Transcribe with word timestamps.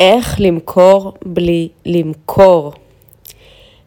איך 0.00 0.36
למכור 0.38 1.12
בלי 1.24 1.68
למכור. 1.86 2.72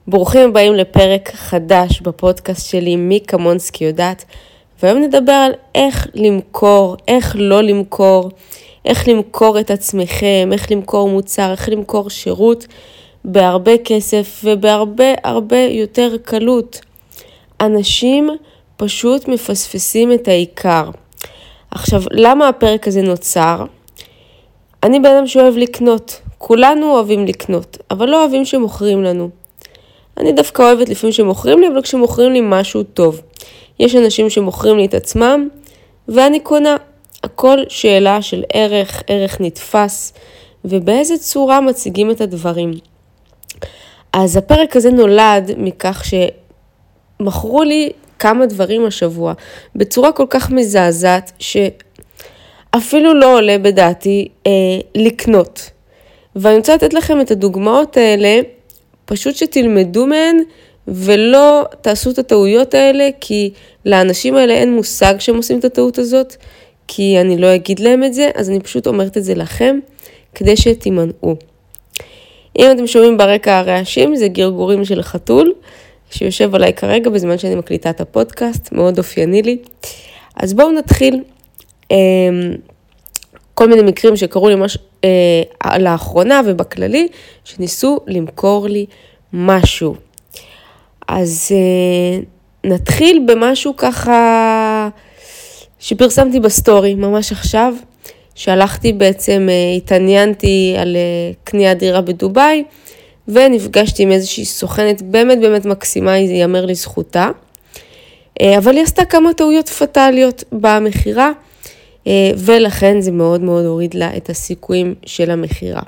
ברוכים 0.08 0.50
הבאים 0.50 0.74
לפרק 0.74 1.32
חדש 1.34 2.02
בפודקאסט 2.02 2.70
שלי, 2.70 2.96
מי 2.96 3.20
כמונסקי 3.28 3.86
יודעת, 3.86 4.26
והיום 4.84 5.00
נדבר 5.00 5.32
על 5.32 5.52
איך 5.76 6.08
למכור, 6.14 6.96
איך 7.08 7.36
לא 7.40 7.62
למכור, 7.62 8.32
איך 8.86 9.08
למכור 9.08 9.60
את 9.60 9.72
עצמכם, 9.72 10.50
איך 10.52 10.72
למכור 10.72 11.10
מוצר, 11.10 11.52
איך 11.52 11.70
למכור 11.70 12.10
שירות 12.10 12.68
בהרבה 13.26 13.78
כסף 13.86 14.42
ובהרבה 14.44 15.14
הרבה 15.24 15.60
יותר 15.60 16.16
קלות. 16.24 16.82
אנשים 17.62 18.30
פשוט 18.78 19.28
מפספסים 19.28 20.14
את 20.14 20.28
העיקר. 20.28 20.90
עכשיו, 21.72 22.02
למה 22.12 22.48
הפרק 22.48 22.88
הזה 22.88 23.02
נוצר? 23.02 23.66
אני 24.84 25.00
בן 25.00 25.16
אדם 25.16 25.28
שאוהב 25.28 25.58
לקנות, 25.58 26.22
כולנו 26.38 26.92
אוהבים 26.92 27.26
לקנות, 27.26 27.78
אבל 27.92 28.10
לא 28.10 28.22
אוהבים 28.22 28.46
שמוכרים 28.46 29.04
לנו. 29.04 29.30
אני 30.18 30.32
דווקא 30.32 30.62
אוהבת 30.62 30.90
לפעמים 30.90 31.14
שמוכרים 31.14 31.60
לי, 31.60 31.68
אבל 31.68 31.82
כשמוכרים 31.82 32.32
לי 32.32 32.40
משהו 32.44 32.84
טוב. 32.84 33.22
יש 33.80 33.96
אנשים 33.96 34.30
שמוכרים 34.30 34.78
לי 34.78 34.86
את 34.86 34.94
עצמם, 34.94 35.48
ואני 36.08 36.40
קונה. 36.40 36.78
הכל 37.24 37.58
שאלה 37.70 38.22
של 38.22 38.44
ערך, 38.54 39.04
ערך 39.08 39.42
נתפס, 39.42 40.14
ובאיזה 40.66 41.18
צורה 41.18 41.62
מציגים 41.62 42.12
את 42.12 42.22
הדברים. 42.22 42.74
אז 44.14 44.38
הפרק 44.38 44.76
הזה 44.76 44.92
נולד 44.92 45.52
מכך 45.58 46.04
שמכרו 47.20 47.64
לי 47.64 47.90
כמה 48.20 48.46
דברים 48.46 48.86
השבוע, 48.86 49.34
בצורה 49.76 50.12
כל 50.12 50.26
כך 50.30 50.52
מזעזעת, 50.52 51.32
ש... 51.40 51.58
אפילו 52.78 53.14
לא 53.14 53.38
עולה 53.38 53.58
בדעתי 53.58 54.28
אה, 54.48 54.52
לקנות. 54.96 55.70
ואני 56.36 56.58
רוצה 56.58 56.76
לתת 56.76 56.94
לכם 56.94 57.22
את 57.22 57.32
הדוגמאות 57.32 57.98
האלה, 57.98 58.42
פשוט 59.06 59.36
שתלמדו 59.36 60.08
מהן 60.08 60.38
ולא 60.88 61.64
תעשו 61.82 62.12
את 62.12 62.20
הטעויות 62.20 62.74
האלה, 62.74 63.10
כי 63.22 63.52
לאנשים 63.86 64.36
האלה 64.36 64.54
אין 64.54 64.76
מושג 64.76 65.16
שהם 65.20 65.36
עושים 65.36 65.60
את 65.60 65.66
הטעות 65.66 65.98
הזאת, 65.98 66.36
כי 66.88 67.18
אני 67.22 67.38
לא 67.38 67.56
אגיד 67.56 67.80
להם 67.80 68.04
את 68.04 68.14
זה, 68.14 68.30
אז 68.36 68.50
אני 68.50 68.60
פשוט 68.60 68.88
אומרת 68.88 69.18
את 69.18 69.24
זה 69.24 69.36
לכם, 69.36 69.80
כדי 70.36 70.58
שתימנעו. 70.58 71.36
אם 72.60 72.72
אתם 72.72 72.88
שומעים 72.88 73.18
ברקע 73.18 73.58
הרעשים, 73.58 74.16
זה 74.16 74.28
גרגורים 74.28 74.86
של 74.86 75.02
חתול, 75.02 75.54
שיושב 76.12 76.56
עליי 76.56 76.74
כרגע 76.74 77.10
בזמן 77.10 77.38
שאני 77.38 77.56
מקליטה 77.56 77.90
את 77.90 78.02
הפודקאסט, 78.02 78.72
מאוד 78.72 78.98
אופייני 78.98 79.42
לי. 79.42 79.58
אז 80.36 80.54
בואו 80.54 80.72
נתחיל. 80.72 81.22
אמ, 81.92 82.56
כל 83.54 83.70
מיני 83.70 83.82
מקרים 83.82 84.16
שקרו 84.16 84.50
לי 84.50 84.56
מש... 84.56 84.78
אה, 85.04 85.78
לאחרונה 85.80 86.42
ובכללי, 86.46 87.08
שניסו 87.44 88.00
למכור 88.08 88.68
לי 88.68 88.86
משהו. 89.34 89.96
אז 91.08 91.52
אה, 91.52 92.24
נתחיל 92.64 93.26
במשהו 93.28 93.78
ככה 93.78 94.90
שפרסמתי 95.80 96.40
בסטורי 96.40 96.96
ממש 96.96 97.32
עכשיו, 97.32 97.74
שהלכתי 98.36 98.94
בעצם, 98.94 99.48
אה, 99.52 99.78
התעניינתי 99.78 100.76
על 100.80 100.96
אה, 100.96 101.32
קניית 101.44 101.78
דירה 101.78 102.02
בדובאי, 102.02 102.64
ונפגשתי 103.28 104.04
עם 104.04 104.12
איזושהי 104.12 104.46
סוכנת 104.46 105.02
באמת 105.02 105.40
באמת 105.40 105.66
מקסימה, 105.66 106.18
ייאמר 106.18 106.66
לזכותה. 106.66 107.30
אה, 108.42 108.58
אבל 108.58 108.76
היא 108.76 108.84
עשתה 108.84 109.06
כמה 109.06 109.34
טעויות 109.34 109.70
פטאליות 109.70 110.44
במכירה. 110.52 111.32
אה, 112.08 112.32
ולכן 112.38 113.02
זה 113.02 113.12
מאוד 113.12 113.42
מאוד 113.42 113.66
הוריד 113.66 113.94
לה 113.94 114.18
את 114.18 114.30
הסיכויים 114.30 114.96
של 115.06 115.32
המכירה. 115.32 115.82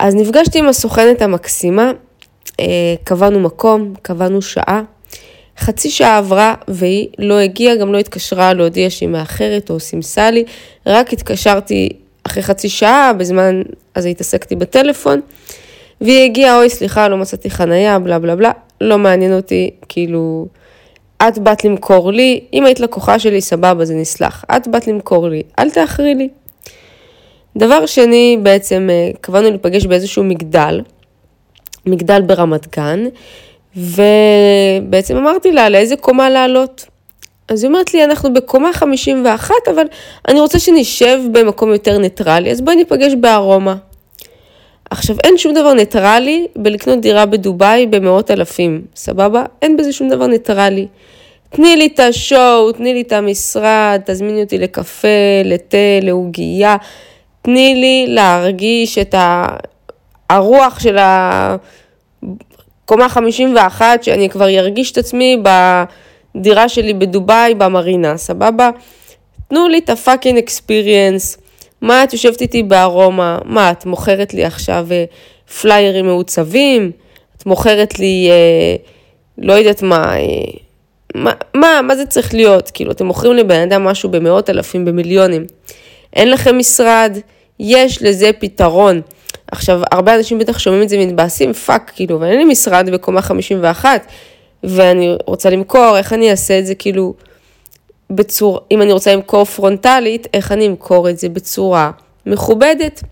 אז 0.00 0.14
נפגשתי 0.14 0.58
עם 0.58 0.68
הסוכנת 0.68 1.22
המקסימה, 1.22 1.92
אה, 2.60 2.94
קבענו 3.04 3.40
מקום, 3.40 3.94
קבענו 4.02 4.42
שעה. 4.42 4.82
חצי 5.58 5.90
שעה 5.90 6.18
עברה 6.18 6.54
והיא 6.68 7.08
לא 7.18 7.38
הגיעה, 7.38 7.76
גם 7.76 7.92
לא 7.92 7.98
התקשרה 7.98 8.54
להודיע 8.54 8.90
שהיא 8.90 9.08
מאחרת 9.08 9.70
או 9.70 9.80
סימסה 9.80 10.30
לי, 10.30 10.44
רק 10.86 11.12
התקשרתי 11.12 11.88
אחרי 12.24 12.42
חצי 12.42 12.68
שעה, 12.68 13.12
בזמן 13.12 13.62
הזה 13.96 14.08
התעסקתי 14.08 14.56
בטלפון, 14.56 15.20
והיא 16.00 16.24
הגיעה, 16.24 16.58
אוי 16.58 16.70
סליחה, 16.70 17.08
לא 17.08 17.16
מצאתי 17.16 17.50
חנייה, 17.50 17.98
בלה 17.98 18.18
בלה 18.18 18.36
בלה, 18.36 18.52
לא 18.80 18.98
מעניין 18.98 19.32
אותי, 19.32 19.70
כאילו, 19.88 20.46
את 21.22 21.38
באת 21.38 21.64
למכור 21.64 22.12
לי, 22.12 22.40
אם 22.52 22.64
היית 22.64 22.80
לקוחה 22.80 23.18
שלי, 23.18 23.40
סבבה, 23.40 23.84
זה 23.84 23.94
נסלח. 23.94 24.44
את 24.56 24.68
באת 24.68 24.86
למכור 24.86 25.28
לי, 25.28 25.42
אל 25.58 25.70
תאחרי 25.70 26.14
לי. 26.14 26.28
דבר 27.56 27.86
שני, 27.86 28.38
בעצם 28.42 28.88
אה, 28.90 29.10
קבענו 29.20 29.50
להיפגש 29.50 29.86
באיזשהו 29.86 30.24
מגדל, 30.24 30.80
מגדל 31.86 32.22
ברמת 32.22 32.76
גן, 32.76 33.04
ובעצם 33.76 35.16
אמרתי 35.16 35.52
לה 35.52 35.68
לאיזה 35.68 35.96
קומה 35.96 36.30
לעלות. 36.30 36.84
אז 37.48 37.62
היא 37.62 37.68
אומרת 37.68 37.94
לי, 37.94 38.04
אנחנו 38.04 38.34
בקומה 38.34 38.72
51, 38.72 39.54
אבל 39.70 39.84
אני 40.28 40.40
רוצה 40.40 40.58
שנשב 40.58 41.18
במקום 41.32 41.72
יותר 41.72 41.98
ניטרלי, 41.98 42.50
אז 42.50 42.60
בואי 42.60 42.76
ניפגש 42.76 43.12
בארומה. 43.20 43.76
עכשיו, 44.90 45.16
אין 45.24 45.38
שום 45.38 45.54
דבר 45.54 45.74
ניטרלי 45.74 46.46
בלקנות 46.56 47.00
דירה 47.00 47.26
בדובאי 47.26 47.86
במאות 47.86 48.30
אלפים, 48.30 48.82
סבבה? 48.96 49.44
אין 49.62 49.76
בזה 49.76 49.92
שום 49.92 50.08
דבר 50.08 50.26
ניטרלי. 50.26 50.86
תני 51.50 51.76
לי 51.76 51.86
את 51.86 52.00
ה 52.00 52.12
show, 52.12 52.72
תני 52.72 52.94
לי 52.94 53.00
את 53.00 53.12
המשרד, 53.12 54.00
תזמיני 54.04 54.42
אותי 54.42 54.58
לקפה, 54.58 55.08
לתה, 55.44 55.76
לעוגייה. 56.02 56.76
תני 57.42 57.74
לי 57.74 58.06
להרגיש 58.14 58.98
את 58.98 59.14
הרוח 60.30 60.80
של 60.80 60.96
הקומה 62.84 63.08
51, 63.08 64.02
שאני 64.04 64.28
כבר 64.28 64.48
ארגיש 64.58 64.92
את 64.92 64.98
עצמי 64.98 65.42
בדירה 66.34 66.68
שלי 66.68 66.94
בדובאי, 66.94 67.54
במרינה, 67.54 68.16
סבבה? 68.16 68.70
תנו 69.48 69.68
לי 69.68 69.78
את 69.78 69.90
הפאקינג 69.90 70.38
אקספיריאנס. 70.38 71.38
מה 71.80 72.04
את 72.04 72.12
יושבת 72.12 72.40
איתי 72.40 72.62
בארומה? 72.62 73.38
מה, 73.44 73.70
את 73.70 73.86
מוכרת 73.86 74.34
לי 74.34 74.44
עכשיו 74.44 74.86
אה, 74.90 75.04
פליירים 75.60 76.06
מעוצבים? 76.06 76.90
את 77.36 77.46
מוכרת 77.46 77.98
לי, 77.98 78.28
אה, 78.30 78.76
לא 79.38 79.52
יודעת 79.52 79.82
מה, 79.82 80.16
אה, 80.16 80.22
מה, 81.14 81.32
מה, 81.54 81.80
מה 81.82 81.96
זה 81.96 82.06
צריך 82.06 82.34
להיות? 82.34 82.70
כאילו, 82.70 82.90
אתם 82.90 83.06
מוכרים 83.06 83.32
לבן 83.32 83.60
אדם 83.60 83.84
משהו 83.84 84.08
במאות 84.08 84.50
אלפים, 84.50 84.84
במיליונים. 84.84 85.46
אין 86.16 86.30
לכם 86.30 86.58
משרד, 86.58 87.18
יש 87.60 88.02
לזה 88.02 88.30
פתרון. 88.38 89.00
עכשיו, 89.52 89.80
הרבה 89.92 90.14
אנשים 90.14 90.38
בטח 90.38 90.58
שומעים 90.58 90.82
את 90.82 90.88
זה 90.88 90.98
מתבאסים, 90.98 91.52
fuck, 91.52 91.92
כאילו, 91.94 92.16
אבל 92.16 92.26
אין 92.26 92.38
לי 92.38 92.44
משרד 92.44 92.90
בקומה 92.90 93.22
51, 93.22 94.06
ואני 94.64 95.16
רוצה 95.26 95.50
למכור, 95.50 95.98
איך 95.98 96.12
אני 96.12 96.30
אעשה 96.30 96.58
את 96.58 96.66
זה, 96.66 96.74
כאילו, 96.74 97.14
בצורה, 98.10 98.60
אם 98.70 98.82
אני 98.82 98.92
רוצה 98.92 99.14
למכור 99.14 99.44
פרונטלית, 99.44 100.26
איך 100.34 100.52
אני 100.52 100.66
אמכור 100.66 101.10
את 101.10 101.18
זה 101.18 101.28
בצורה 101.28 101.90
מכובדת. 102.26 103.02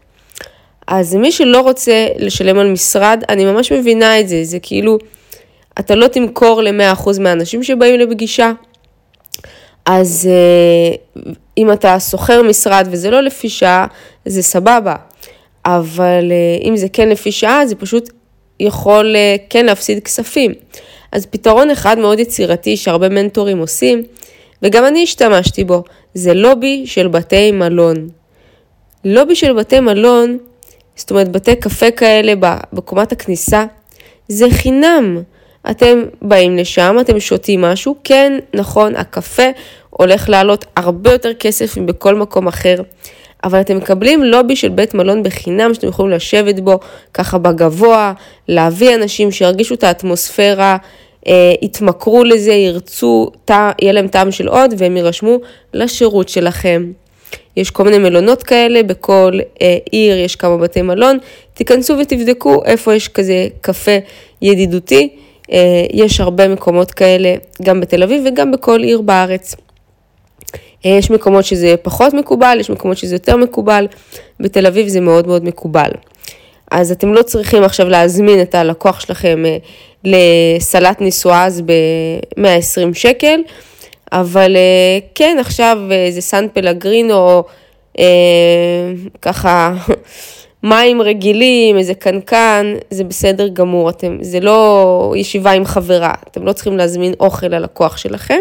אז 0.86 1.14
מי 1.14 1.32
שלא 1.32 1.60
רוצה 1.60 2.06
לשלם 2.16 2.58
על 2.58 2.70
משרד, 2.70 3.22
אני 3.28 3.44
ממש 3.44 3.72
מבינה 3.72 4.20
את 4.20 4.28
זה, 4.28 4.44
זה 4.44 4.58
כאילו, 4.62 4.98
אתה 5.80 5.94
לא 5.94 6.08
תמכור 6.08 6.62
ל-100% 6.62 7.20
מהאנשים 7.20 7.62
שבאים 7.62 8.00
לפגישה. 8.00 8.52
אז 9.86 10.28
אה, 10.30 10.96
אם 11.58 11.72
אתה 11.72 12.00
שוכר 12.00 12.42
משרד 12.42 12.88
וזה 12.90 13.10
לא 13.10 13.20
לפי 13.20 13.48
שעה, 13.48 13.86
זה 14.24 14.42
סבבה. 14.42 14.94
אבל 15.66 16.32
אה, 16.32 16.68
אם 16.68 16.76
זה 16.76 16.86
כן 16.92 17.08
לפי 17.08 17.32
שעה, 17.32 17.66
זה 17.66 17.74
פשוט 17.74 18.10
יכול 18.60 19.16
אה, 19.16 19.36
כן 19.50 19.66
להפסיד 19.66 20.04
כספים. 20.04 20.52
אז 21.12 21.26
פתרון 21.26 21.70
אחד 21.70 21.98
מאוד 21.98 22.18
יצירתי 22.18 22.76
שהרבה 22.76 23.08
מנטורים 23.08 23.58
עושים, 23.58 24.02
וגם 24.62 24.86
אני 24.86 25.02
השתמשתי 25.02 25.64
בו, 25.64 25.84
זה 26.14 26.34
לובי 26.34 26.82
של 26.86 27.08
בתי 27.08 27.52
מלון. 27.52 28.08
לובי 29.04 29.34
של 29.34 29.52
בתי 29.52 29.80
מלון, 29.80 30.38
זאת 30.96 31.10
אומרת 31.10 31.28
בתי 31.28 31.56
קפה 31.56 31.90
כאלה 31.90 32.32
בקומת 32.72 33.12
הכניסה, 33.12 33.64
זה 34.28 34.46
חינם. 34.50 35.22
אתם 35.70 36.02
באים 36.22 36.56
לשם, 36.56 36.96
אתם 37.00 37.20
שותים 37.20 37.60
משהו, 37.60 37.96
כן, 38.04 38.38
נכון, 38.54 38.96
הקפה 38.96 39.50
הולך 39.90 40.28
לעלות 40.28 40.64
הרבה 40.76 41.12
יותר 41.12 41.34
כסף 41.34 41.76
מבכל 41.76 42.14
מקום 42.14 42.46
אחר, 42.46 42.76
אבל 43.44 43.60
אתם 43.60 43.76
מקבלים 43.76 44.24
לובי 44.24 44.56
של 44.56 44.68
בית 44.68 44.94
מלון 44.94 45.22
בחינם 45.22 45.74
שאתם 45.74 45.88
יכולים 45.88 46.12
לשבת 46.12 46.60
בו 46.60 46.78
ככה 47.14 47.38
בגבוה, 47.38 48.12
להביא 48.48 48.94
אנשים 48.94 49.30
שירגישו 49.30 49.74
את 49.74 49.84
האטמוספירה, 49.84 50.76
יתמכרו 51.62 52.24
לזה, 52.24 52.52
ירצו, 52.52 53.30
יהיה 53.50 53.92
להם 53.92 54.08
טעם 54.08 54.30
של 54.30 54.48
עוד 54.48 54.74
והם 54.78 54.96
יירשמו 54.96 55.38
לשירות 55.74 56.28
שלכם. 56.28 56.92
יש 57.56 57.70
כל 57.70 57.84
מיני 57.84 57.98
מלונות 57.98 58.42
כאלה, 58.42 58.82
בכל 58.82 59.38
אה, 59.62 59.76
עיר 59.90 60.18
יש 60.18 60.36
כמה 60.36 60.56
בתי 60.56 60.82
מלון, 60.82 61.18
תיכנסו 61.54 61.94
ותבדקו 61.98 62.62
איפה 62.64 62.94
יש 62.94 63.08
כזה 63.08 63.48
קפה 63.60 63.98
ידידותי. 64.42 65.08
אה, 65.52 65.86
יש 65.92 66.20
הרבה 66.20 66.48
מקומות 66.48 66.90
כאלה, 66.90 67.34
גם 67.62 67.80
בתל 67.80 68.02
אביב 68.02 68.22
וגם 68.26 68.52
בכל 68.52 68.82
עיר 68.82 69.00
בארץ. 69.00 69.56
יש 70.84 71.10
מקומות 71.10 71.44
שזה 71.44 71.74
פחות 71.82 72.14
מקובל, 72.14 72.56
יש 72.60 72.70
מקומות 72.70 72.96
שזה 72.96 73.14
יותר 73.14 73.36
מקובל, 73.36 73.86
בתל 74.40 74.66
אביב 74.66 74.88
זה 74.88 75.00
מאוד 75.00 75.26
מאוד 75.26 75.44
מקובל. 75.44 75.90
אז 76.70 76.92
אתם 76.92 77.14
לא 77.14 77.22
צריכים 77.22 77.62
עכשיו 77.62 77.88
להזמין 77.88 78.42
את 78.42 78.54
הלקוח 78.54 79.00
שלכם 79.00 79.44
אה, 79.46 79.56
לסלט 80.04 81.00
נישואז 81.00 81.60
ב-120 81.60 82.94
שקל, 82.94 83.40
אבל 84.12 84.56
אה, 84.56 84.98
כן, 85.14 85.36
עכשיו 85.40 85.78
איזה 85.90 86.20
סן 86.20 86.46
פלגרינו, 86.52 87.42
אה, 87.98 88.04
ככה 89.22 89.74
מים 90.62 91.02
רגילים, 91.02 91.78
איזה 91.78 91.94
קנקן, 91.94 92.74
זה 92.90 93.04
בסדר 93.04 93.48
גמור, 93.48 93.90
אתם, 93.90 94.18
זה 94.20 94.40
לא 94.40 95.14
ישיבה 95.16 95.50
עם 95.50 95.64
חברה, 95.64 96.14
אתם 96.30 96.46
לא 96.46 96.52
צריכים 96.52 96.76
להזמין 96.76 97.14
אוכל 97.20 97.46
ללקוח 97.46 97.96
שלכם, 97.96 98.40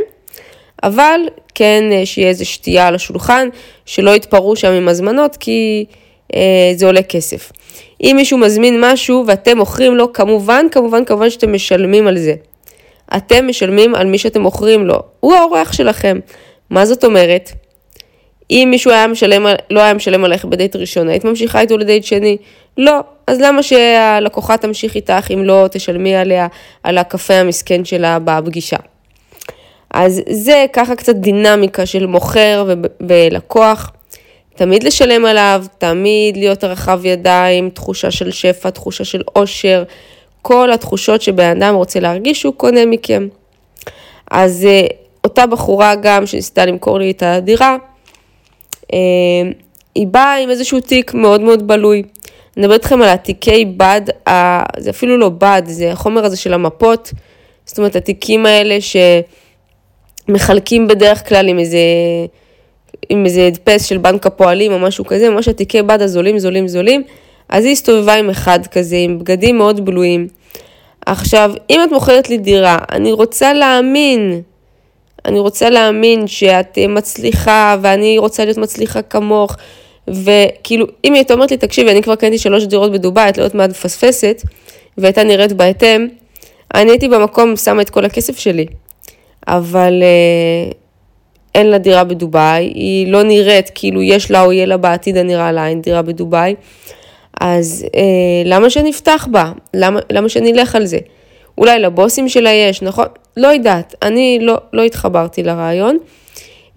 אבל 0.83 1.19
כן 1.55 1.83
שיהיה 2.05 2.29
איזה 2.29 2.45
שתייה 2.45 2.87
על 2.87 2.95
השולחן, 2.95 3.47
שלא 3.85 4.15
יתפרעו 4.15 4.55
שם 4.55 4.71
עם 4.71 4.87
הזמנות, 4.87 5.37
כי 5.37 5.85
אה, 6.35 6.71
זה 6.75 6.85
עולה 6.85 7.03
כסף. 7.03 7.51
אם 8.01 8.13
מישהו 8.15 8.37
מזמין 8.37 8.83
משהו 8.83 9.23
ואתם 9.27 9.57
מוכרים 9.57 9.95
לו, 9.95 10.13
כמובן, 10.13 10.65
כמובן, 10.71 11.05
כמובן 11.05 11.29
שאתם 11.29 11.53
משלמים 11.53 12.07
על 12.07 12.17
זה. 12.17 12.33
אתם 13.17 13.47
משלמים 13.47 13.95
על 13.95 14.07
מי 14.07 14.17
שאתם 14.17 14.41
מוכרים 14.41 14.85
לו, 14.85 14.99
הוא 15.19 15.33
האורח 15.33 15.73
שלכם. 15.73 16.19
מה 16.69 16.85
זאת 16.85 17.03
אומרת? 17.03 17.51
אם 18.51 18.67
מישהו 18.71 18.91
היה 18.91 19.07
משלם, 19.07 19.45
לא 19.69 19.79
היה 19.79 19.93
משלם 19.93 20.25
עליך 20.25 20.45
בדייט 20.45 20.75
ראשון, 20.75 21.09
היית 21.09 21.25
ממשיכה 21.25 21.61
איתו 21.61 21.77
לדייט 21.77 22.03
שני? 22.03 22.37
לא. 22.77 22.99
אז 23.27 23.41
למה 23.41 23.63
שהלקוחה 23.63 24.57
תמשיך 24.57 24.95
איתך 24.95 25.31
אם 25.33 25.43
לא 25.43 25.65
תשלמי 25.71 26.15
עליה 26.15 26.47
על 26.83 26.97
הקפה 26.97 27.33
המסכן 27.33 27.85
שלה 27.85 28.17
בפגישה? 28.23 28.77
אז 29.93 30.21
זה 30.29 30.65
ככה 30.73 30.95
קצת 30.95 31.15
דינמיקה 31.15 31.85
של 31.85 32.05
מוכר 32.05 32.65
ולקוח. 33.07 33.91
תמיד 34.55 34.83
לשלם 34.83 35.25
עליו, 35.25 35.65
תמיד 35.77 36.37
להיות 36.37 36.63
רחב 36.63 37.05
ידיים, 37.05 37.69
תחושה 37.69 38.11
של 38.11 38.31
שפע, 38.31 38.69
תחושה 38.69 39.03
של 39.03 39.21
עושר, 39.25 39.83
כל 40.41 40.71
התחושות 40.71 41.21
שבן 41.21 41.61
אדם 41.61 41.75
רוצה 41.75 41.99
להרגיש 41.99 42.41
שהוא 42.41 42.53
קונה 42.53 42.85
מכם. 42.85 43.27
אז 44.31 44.65
אה, 44.65 44.87
אותה 45.23 45.45
בחורה 45.45 45.95
גם 45.95 46.25
שניסתה 46.25 46.65
למכור 46.65 46.99
לי 46.99 47.11
את 47.11 47.23
הדירה, 47.23 47.77
אה, 48.93 48.99
היא 49.95 50.07
באה 50.07 50.37
עם 50.37 50.49
איזשהו 50.49 50.79
תיק 50.79 51.13
מאוד 51.13 51.41
מאוד 51.41 51.67
בלוי. 51.67 52.03
אני 52.57 52.65
מדברת 52.65 52.79
איתכם 52.79 53.01
על 53.01 53.09
התיקי 53.09 53.65
בד, 53.65 54.01
זה 54.77 54.89
אפילו 54.89 55.17
לא 55.17 55.29
בד, 55.29 55.61
זה 55.65 55.91
החומר 55.91 56.25
הזה 56.25 56.37
של 56.37 56.53
המפות, 56.53 57.11
זאת 57.65 57.77
אומרת 57.77 57.95
התיקים 57.95 58.45
האלה 58.45 58.77
שמחלקים 60.27 60.87
בדרך 60.87 61.29
כלל 61.29 61.47
עם 61.47 61.59
איזה... 61.59 61.77
עם 63.09 63.25
איזה 63.25 63.47
הדפס 63.47 63.85
של 63.85 63.97
בנק 63.97 64.25
הפועלים 64.25 64.71
או 64.71 64.79
משהו 64.79 65.05
כזה, 65.05 65.29
ממש 65.29 65.47
התיקי 65.47 65.81
בד 65.81 66.01
הזולים, 66.01 66.39
זולים, 66.39 66.67
זולים. 66.67 67.03
אז 67.49 67.65
היא 67.65 67.71
הסתובבה 67.71 68.13
עם 68.13 68.29
אחד 68.29 68.67
כזה, 68.67 68.95
עם 68.95 69.19
בגדים 69.19 69.57
מאוד 69.57 69.85
בלויים. 69.85 70.27
עכשיו, 71.05 71.51
אם 71.69 71.79
את 71.83 71.91
מוכרת 71.91 72.29
לי 72.29 72.37
דירה, 72.37 72.77
אני 72.91 73.11
רוצה 73.11 73.53
להאמין, 73.53 74.41
אני 75.25 75.39
רוצה 75.39 75.69
להאמין 75.69 76.27
שאת 76.27 76.77
מצליחה, 76.89 77.75
ואני 77.81 78.17
רוצה 78.17 78.45
להיות 78.45 78.57
מצליחה 78.57 79.01
כמוך, 79.01 79.55
וכאילו, 80.07 80.85
אם 81.05 81.13
היא 81.13 81.19
הייתה 81.19 81.33
אומרת 81.33 81.51
לי, 81.51 81.57
תקשיבי, 81.57 81.91
אני 81.91 82.01
כבר 82.01 82.15
קניתי 82.15 82.37
שלוש 82.37 82.63
דירות 82.63 82.91
בדובאי, 82.91 83.29
את 83.29 83.37
לא 83.37 83.43
יודעת 83.43 83.55
מה 83.55 83.65
את 83.65 83.69
מפספסת, 83.69 84.41
והייתה 84.97 85.23
נראית 85.23 85.53
בהתאם, 85.53 86.07
אני 86.73 86.91
הייתי 86.91 87.07
במקום 87.07 87.55
שמה 87.55 87.81
את 87.81 87.89
כל 87.89 88.05
הכסף 88.05 88.39
שלי. 88.39 88.65
אבל 89.47 90.03
אה, 90.03 90.71
אין 91.55 91.67
לה 91.67 91.77
דירה 91.77 92.03
בדובאי, 92.03 92.63
היא 92.63 93.07
לא 93.07 93.23
נראית 93.23 93.71
כאילו 93.75 94.01
יש 94.01 94.31
לה 94.31 94.41
או 94.41 94.51
יהיה 94.51 94.65
לה 94.65 94.77
בעתיד 94.77 95.17
הנראה 95.17 95.51
לה, 95.51 95.67
אין 95.67 95.81
דירה 95.81 96.01
בדובאי. 96.01 96.55
אז 97.41 97.85
אה, 97.95 98.01
למה 98.45 98.69
שנפתח 98.69 99.27
בה? 99.31 99.51
למה, 99.73 99.99
למה 100.11 100.29
שנלך 100.29 100.75
על 100.75 100.85
זה? 100.85 100.97
אולי 101.57 101.79
לבוסים 101.79 102.29
שלה 102.29 102.49
יש, 102.49 102.81
נכון? 102.81 103.05
לא 103.37 103.47
יודעת, 103.47 103.95
אני 104.01 104.37
לא, 104.41 104.57
לא 104.73 104.83
התחברתי 104.83 105.43
לרעיון. 105.43 105.97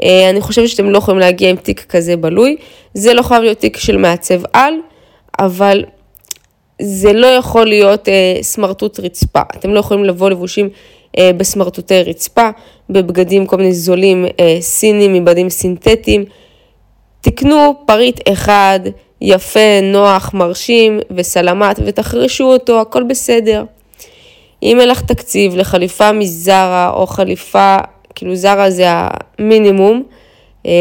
אה, 0.03 0.31
אני 0.31 0.41
חושבת 0.41 0.69
שאתם 0.69 0.91
לא 0.91 0.99
יכולים 0.99 1.21
להגיע 1.21 1.51
עם 1.51 1.57
תיק 1.57 1.87
כזה 1.89 2.17
בלוי. 2.17 2.57
זה 2.95 3.15
לא 3.15 3.23
חייב 3.23 3.43
להיות 3.43 3.59
תיק 3.59 3.77
של 3.77 3.97
מעצב 3.97 4.41
על, 4.53 4.75
אבל 5.39 5.85
זה 6.83 7.13
לא 7.13 7.27
יכול 7.27 7.67
להיות 7.67 8.09
אה, 8.09 8.39
סמרטוט 8.43 9.01
רצפה. 9.01 9.43
אתם 9.57 9.71
לא 9.71 9.79
יכולים 9.81 10.05
לבוא 10.05 10.31
לבושים 10.31 10.69
בסמרטוטי 11.37 12.03
רצפה, 12.03 12.51
בבגדים 12.91 13.47
כל 13.47 13.57
מיני 13.57 13.73
זולים 13.73 14.27
אה, 14.41 14.57
סינים, 14.61 15.13
מבדים 15.13 15.51
סינתטיים. 15.51 16.25
תקנו 17.21 17.75
פריט 17.87 18.21
אחד, 18.33 18.81
יפה, 19.21 19.81
נוח, 19.83 20.35
מרשים 20.35 21.01
וסלמת 21.11 21.81
ותחרשו 21.85 22.45
אותו, 22.45 22.81
הכל 22.81 23.03
בסדר. 23.03 23.65
אם 24.63 24.81
אין 24.81 24.89
לך 24.89 25.01
תקציב 25.01 25.57
לחליפה 25.57 26.13
מזרה 26.13 26.91
או 26.95 27.07
חליפה, 27.07 27.77
כאילו 28.15 28.37
זרה 28.37 28.71
זה 28.71 28.85
המינימום, 28.89 30.03
אה, 30.67 30.73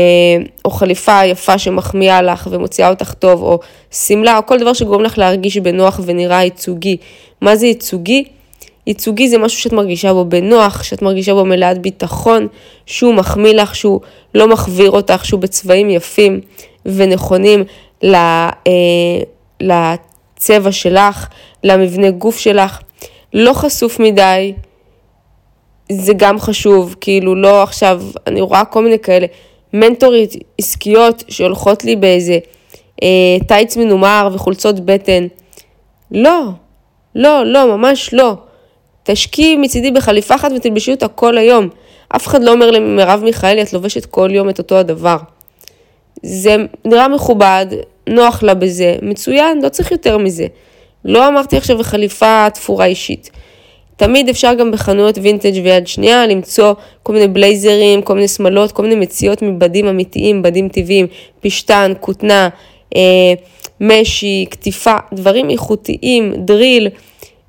או 0.65 0.69
חליפה 0.69 1.25
יפה 1.25 1.57
שמחמיאה 1.57 2.21
לך 2.21 2.47
ומוציאה 2.51 2.89
אותך 2.89 3.13
טוב, 3.13 3.41
או 3.41 3.59
שמלה, 3.91 4.37
או 4.37 4.45
כל 4.45 4.59
דבר 4.59 4.73
שגורם 4.73 5.01
לך 5.01 5.17
להרגיש 5.17 5.57
בנוח 5.57 5.99
ונראה 6.05 6.43
ייצוגי. 6.43 6.97
מה 7.41 7.55
זה 7.55 7.67
ייצוגי? 7.67 8.23
ייצוגי 8.87 9.29
זה 9.29 9.37
משהו 9.37 9.59
שאת 9.59 9.73
מרגישה 9.73 10.13
בו 10.13 10.25
בנוח, 10.25 10.83
שאת 10.83 11.01
מרגישה 11.01 11.33
בו 11.33 11.45
מלאת 11.45 11.81
ביטחון, 11.81 12.47
שהוא 12.85 13.13
מחמיא 13.13 13.53
לך, 13.53 13.75
שהוא 13.75 14.01
לא 14.35 14.47
מחוויר 14.47 14.91
אותך, 14.91 15.25
שהוא 15.25 15.39
בצבעים 15.39 15.89
יפים 15.89 16.41
ונכונים 16.85 17.63
אה, 18.03 18.49
לצבע 19.61 20.71
שלך, 20.71 21.27
למבנה 21.63 22.09
גוף 22.09 22.37
שלך. 22.37 22.79
לא 23.33 23.53
חשוף 23.53 23.99
מדי, 23.99 24.53
זה 25.91 26.13
גם 26.13 26.39
חשוב, 26.39 26.95
כאילו 27.01 27.35
לא 27.35 27.63
עכשיו, 27.63 28.01
אני 28.27 28.41
רואה 28.41 28.65
כל 28.65 28.83
מיני 28.83 28.99
כאלה 28.99 29.27
מנטורית 29.73 30.33
עסקיות 30.57 31.23
שהולכות 31.29 31.83
לי 31.83 31.95
באיזה 31.95 32.39
אה, 33.03 33.37
טייץ 33.47 33.77
מנומר 33.77 34.29
וחולצות 34.33 34.79
בטן. 34.79 35.27
לא, 36.11 36.41
לא, 37.15 37.45
לא, 37.45 37.77
ממש 37.77 38.13
לא. 38.13 38.35
תשקיעי 39.07 39.57
מצידי 39.57 39.91
בחליפה 39.91 40.35
אחת 40.35 40.51
ותלבשי 40.55 40.91
אותה 40.91 41.07
כל 41.07 41.37
היום. 41.37 41.69
אף 42.09 42.27
אחד 42.27 42.43
לא 42.43 42.51
אומר 42.51 42.71
למרב 42.71 43.21
מיכאלי, 43.23 43.61
את 43.61 43.73
לובשת 43.73 44.05
כל 44.05 44.29
יום 44.31 44.49
את 44.49 44.57
אותו 44.57 44.77
הדבר. 44.77 45.17
זה 46.23 46.55
נראה 46.85 47.07
מכובד, 47.07 47.65
נוח 48.07 48.43
לה 48.43 48.53
בזה, 48.53 48.95
מצוין, 49.01 49.61
לא 49.63 49.69
צריך 49.69 49.91
יותר 49.91 50.17
מזה. 50.17 50.47
לא 51.05 51.27
אמרתי 51.27 51.57
עכשיו 51.57 51.83
חליפה 51.83 52.47
תפורה 52.53 52.85
אישית. 52.85 53.31
תמיד 53.95 54.29
אפשר 54.29 54.53
גם 54.53 54.71
בחנויות 54.71 55.17
וינטג' 55.17 55.61
ויד 55.63 55.87
שנייה 55.87 56.27
למצוא 56.27 56.73
כל 57.03 57.13
מיני 57.13 57.27
בלייזרים, 57.27 58.01
כל 58.01 58.13
מיני 58.13 58.27
שמלות, 58.27 58.71
כל 58.71 58.83
מיני 58.83 58.95
מציאות 58.95 59.41
מבדים 59.41 59.87
אמיתיים, 59.87 60.41
בדים 60.41 60.69
טבעיים, 60.69 61.07
פשטן, 61.41 61.93
כותנה, 61.99 62.49
אה, 62.95 63.33
משי, 63.81 64.45
קטיפה, 64.49 64.95
דברים 65.13 65.49
איכותיים, 65.49 66.33
דריל. 66.37 66.89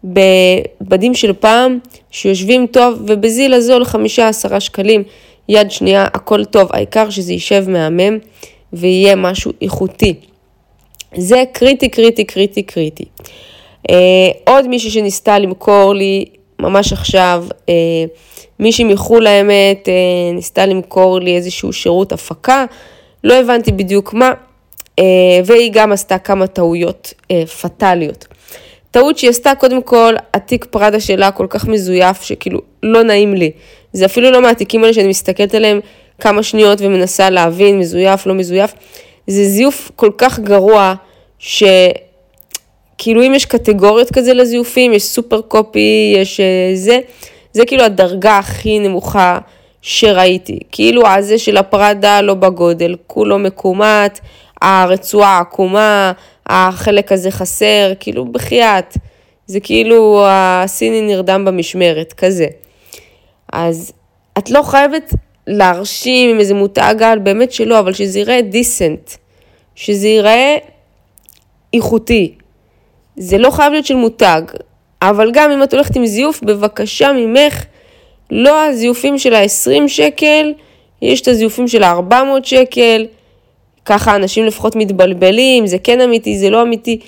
בבדים 0.05 1.15
של 1.15 1.33
פעם, 1.33 1.79
שיושבים 2.11 2.67
טוב, 2.67 3.03
ובזיל 3.07 3.55
הזול 3.55 3.85
חמישה 3.85 4.29
עשרה 4.29 4.61
שקלים, 4.61 5.03
יד 5.49 5.71
שנייה, 5.71 6.05
הכל 6.15 6.45
טוב, 6.45 6.69
העיקר 6.73 7.11
שזה 7.11 7.33
יישב 7.33 7.65
מהמם 7.69 8.19
ויהיה 8.73 9.17
משהו 9.17 9.53
איכותי. 9.63 10.15
זה 11.17 11.45
קריטי, 11.53 11.89
קריטי, 11.89 12.25
קריטי, 12.25 12.63
קריטי. 12.63 13.05
Uh, 13.89 13.93
עוד 14.45 14.69
מישהי 14.69 14.91
שניסתה 14.91 15.39
למכור 15.39 15.95
לי 15.95 16.25
ממש 16.59 16.93
עכשיו, 16.93 17.45
uh, 17.51 17.71
מישהי 18.59 18.85
מחו"ל 18.85 19.27
האמת, 19.27 19.89
uh, 19.89 20.35
ניסתה 20.35 20.67
למכור 20.67 21.21
לי 21.21 21.37
איזשהו 21.37 21.73
שירות 21.73 22.13
הפקה, 22.13 22.65
לא 23.25 23.35
הבנתי 23.35 23.73
בדיוק 23.73 24.15
מה, 24.15 24.33
uh, 25.01 25.03
והיא 25.45 25.71
גם 25.73 25.93
עשתה 25.93 26.19
כמה 26.19 26.47
טעויות 26.47 27.15
uh, 27.23 27.47
פטאליות. 27.47 28.27
טעות 28.99 29.19
שהיא 29.19 29.31
עשתה, 29.31 29.55
קודם 29.55 29.83
כל, 29.83 30.15
התיק 30.35 30.65
פראדה 30.65 31.01
שלה 31.01 31.31
כל 31.31 31.47
כך 31.51 31.65
מזויף, 31.69 32.23
שכאילו 32.23 32.61
לא 32.83 33.03
נעים 33.03 33.35
לי. 33.35 33.51
זה 33.93 34.05
אפילו 34.05 34.31
לא 34.31 34.43
מהתיקים 34.43 34.83
האלה 34.83 34.95
שאני 34.95 35.09
מסתכלת 35.09 35.55
עליהם 35.55 35.81
כמה 36.21 36.43
שניות 36.43 36.81
ומנסה 36.81 37.31
להבין, 37.31 37.79
מזויף, 37.79 38.27
לא 38.27 38.35
מזויף. 38.35 38.73
זה 39.27 39.45
זיוף 39.45 39.91
כל 39.97 40.11
כך 40.19 40.41
גרוע, 40.41 40.95
שכאילו 41.39 43.23
אם 43.23 43.35
יש 43.35 43.45
קטגוריות 43.45 44.11
כזה 44.13 44.35
לזיופים, 44.35 44.93
יש 44.93 45.03
סופר 45.03 45.41
קופי, 45.41 46.15
יש 46.17 46.41
uh, 46.41 46.77
זה, 46.77 46.99
זה 47.53 47.67
כאילו 47.67 47.85
הדרגה 47.85 48.39
הכי 48.39 48.79
נמוכה 48.79 49.39
שראיתי. 49.83 50.59
כאילו 50.73 51.07
הזה 51.07 51.39
של 51.39 51.57
הפראדה 51.57 52.21
לא 52.21 52.35
בגודל, 52.35 52.97
כולו 53.07 53.39
מקומט, 53.39 54.21
הרצועה 54.63 55.39
עקומה, 55.39 56.13
החלק 56.49 57.13
הזה 57.13 57.31
חסר, 57.31 57.93
כאילו 58.01 58.25
בחייאת, 58.33 58.97
זה 59.47 59.61
כאילו 59.61 60.25
הסיני 60.29 61.01
נרדם 61.01 61.45
במשמרת, 61.45 62.13
כזה. 62.13 62.47
אז 63.53 63.93
את 64.39 64.51
לא 64.51 64.63
חייבת 64.63 65.15
להרשים 65.47 66.31
עם 66.31 66.41
איזה 66.41 66.55
מותג 66.55 66.95
על, 67.03 67.19
באמת 67.19 67.53
שלא, 67.53 67.79
אבל 67.79 67.93
שזה 67.93 68.19
ייראה 68.19 68.43
דיסנט, 68.43 69.11
שזה 69.75 70.09
ייראה 70.09 70.57
איכותי. 71.75 72.35
זה 73.17 73.39
לא 73.39 73.51
חייב 73.51 73.73
להיות 73.73 73.87
של 73.87 73.95
מותג, 73.97 74.43
אבל 75.03 75.31
גם 75.33 75.51
אם 75.51 75.63
את 75.63 75.75
הולכת 75.75 75.97
עם 75.97 76.07
זיוף, 76.07 76.43
בבקשה 76.43 77.13
ממך, 77.13 77.65
לא 78.31 78.65
הזיופים 78.65 79.19
של 79.19 79.35
ה-20 79.35 79.89
שקל, 79.89 80.53
יש 81.03 81.21
את 81.21 81.29
הזיופים 81.29 81.69
של 81.69 81.83
ה-400 81.83 82.15
שקל, 82.43 83.07
ככה 83.89 84.17
אנשים 84.17 84.45
לפחות 84.45 84.77
מתבלבלים, 84.77 85.67
זה 85.67 85.79
כן 85.79 86.01
אמיתי, 86.01 86.39
זה 86.39 86.51
לא 86.51 86.63
אמיתי, 86.63 87.01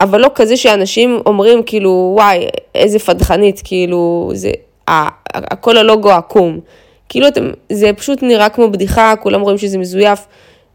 אבל 0.00 0.20
לא 0.20 0.30
כזה 0.34 0.56
שאנשים 0.56 1.20
אומרים 1.26 1.62
כאילו, 1.62 2.12
וואי, 2.14 2.46
איזה 2.74 2.98
פדחנית, 2.98 3.62
כאילו, 3.64 4.30
זה, 4.34 4.50
הכל 5.34 5.76
הלוגו 5.76 6.10
עקום. 6.10 6.60
כאילו, 7.08 7.28
אתם, 7.28 7.50
זה 7.72 7.92
פשוט 7.92 8.22
נראה 8.22 8.48
כמו 8.48 8.70
בדיחה, 8.70 9.14
כולם 9.20 9.40
רואים 9.40 9.58
שזה 9.58 9.78
מזויף, 9.78 10.26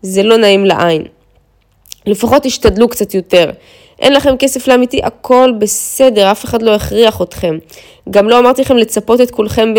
זה 0.01 0.23
לא 0.23 0.38
נעים 0.38 0.65
לעין. 0.65 1.03
לפחות 2.05 2.43
תשתדלו 2.43 2.89
קצת 2.89 3.13
יותר. 3.13 3.51
אין 4.01 4.13
לכם 4.13 4.38
כסף 4.38 4.67
לאמיתי, 4.67 5.00
הכל 5.03 5.51
בסדר, 5.60 6.31
אף 6.31 6.46
אחד 6.46 6.62
לא 6.62 6.75
הכריח 6.75 7.22
אתכם. 7.22 7.58
גם 8.10 8.29
לא 8.29 8.39
אמרתי 8.39 8.62
לכם 8.62 8.77
לצפות 8.77 9.22
את 9.22 9.31
כולכם 9.31 9.74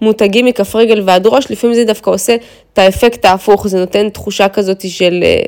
במותגים 0.00 0.46
מכף 0.46 0.76
רגל 0.76 1.02
ועד 1.04 1.26
ראש, 1.26 1.50
לפעמים 1.50 1.76
זה 1.76 1.84
דווקא 1.84 2.10
עושה 2.10 2.36
את 2.72 2.78
האפקט 2.78 3.24
ההפוך, 3.24 3.68
זה 3.68 3.78
נותן 3.78 4.08
תחושה 4.08 4.48
כזאת 4.48 4.88
של 4.88 5.20
אה, 5.22 5.42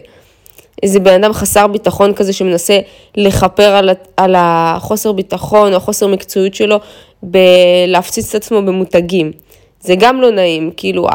איזה 0.83 1.01
בן 1.01 1.25
אדם 1.25 1.33
חסר 1.33 1.67
ביטחון 1.67 2.15
כזה 2.15 2.33
שמנסה 2.33 2.79
לכפר 3.17 3.63
על, 3.63 3.91
על 4.17 4.35
החוסר 4.39 5.13
ביטחון 5.13 5.73
או 5.73 5.77
החוסר 5.77 6.07
מקצועיות 6.07 6.55
שלו 6.55 6.77
בלהפציץ 7.23 8.35
את 8.35 8.43
עצמו 8.43 8.63
במותגים. 8.63 9.33
זה 9.81 9.95
גם 9.99 10.21
לא 10.21 10.31
נעים, 10.31 10.71
כאילו 10.77 11.07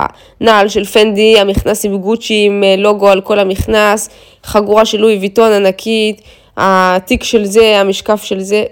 הנעל 0.42 0.70
של 0.70 0.86
פנדי, 0.86 1.40
המכנס 1.40 1.86
עם 1.86 1.98
גוצ'י 1.98 2.44
עם 2.46 2.64
אה, 2.64 2.76
לוגו 2.78 3.10
על 3.10 3.22
כל 3.22 3.40
המכנס, 3.40 4.10
חגורה 4.44 4.86
של 4.86 4.98
לואי 4.98 5.18
ויטון 5.18 5.52
ענקית, 5.52 6.22
התיק 6.58 7.24
של 7.24 7.46
זה, 7.46 7.80
המשקף 7.80 8.24
של 8.24 8.40
זה, 8.40 8.64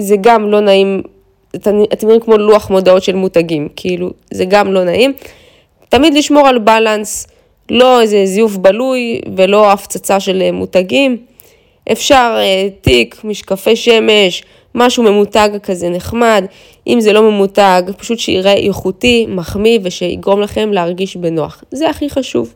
זה 0.00 0.16
גם 0.20 0.50
לא 0.50 0.60
נעים, 0.60 1.02
אתם 1.56 1.76
נראים 2.02 2.20
כמו 2.20 2.36
לוח 2.36 2.70
מודעות 2.70 3.02
של 3.02 3.14
מותגים, 3.14 3.68
כאילו, 3.76 4.10
זה 4.30 4.44
גם 4.44 4.72
לא 4.72 4.84
נעים. 4.84 5.12
תמיד 5.88 6.14
לשמור 6.14 6.48
על 6.48 6.58
בלנס, 6.58 7.26
לא 7.70 8.00
איזה 8.00 8.26
זיוף 8.26 8.56
בלוי 8.56 9.20
ולא 9.36 9.72
הפצצה 9.72 10.20
של 10.20 10.42
אה, 10.42 10.52
מותגים. 10.52 11.16
אפשר 11.92 12.36
אה, 12.38 12.68
תיק, 12.80 13.20
משקפי 13.24 13.76
שמש, 13.76 14.42
משהו 14.74 15.02
ממותג 15.02 15.48
כזה 15.62 15.88
נחמד, 15.88 16.44
אם 16.86 17.00
זה 17.00 17.12
לא 17.12 17.22
ממותג, 17.22 17.82
פשוט 17.96 18.18
שיראה 18.18 18.54
איכותי, 18.54 19.26
מחמיא 19.28 19.78
ושיגרום 19.82 20.40
לכם 20.40 20.72
להרגיש 20.72 21.16
בנוח. 21.16 21.64
זה 21.70 21.90
הכי 21.90 22.10
חשוב. 22.10 22.54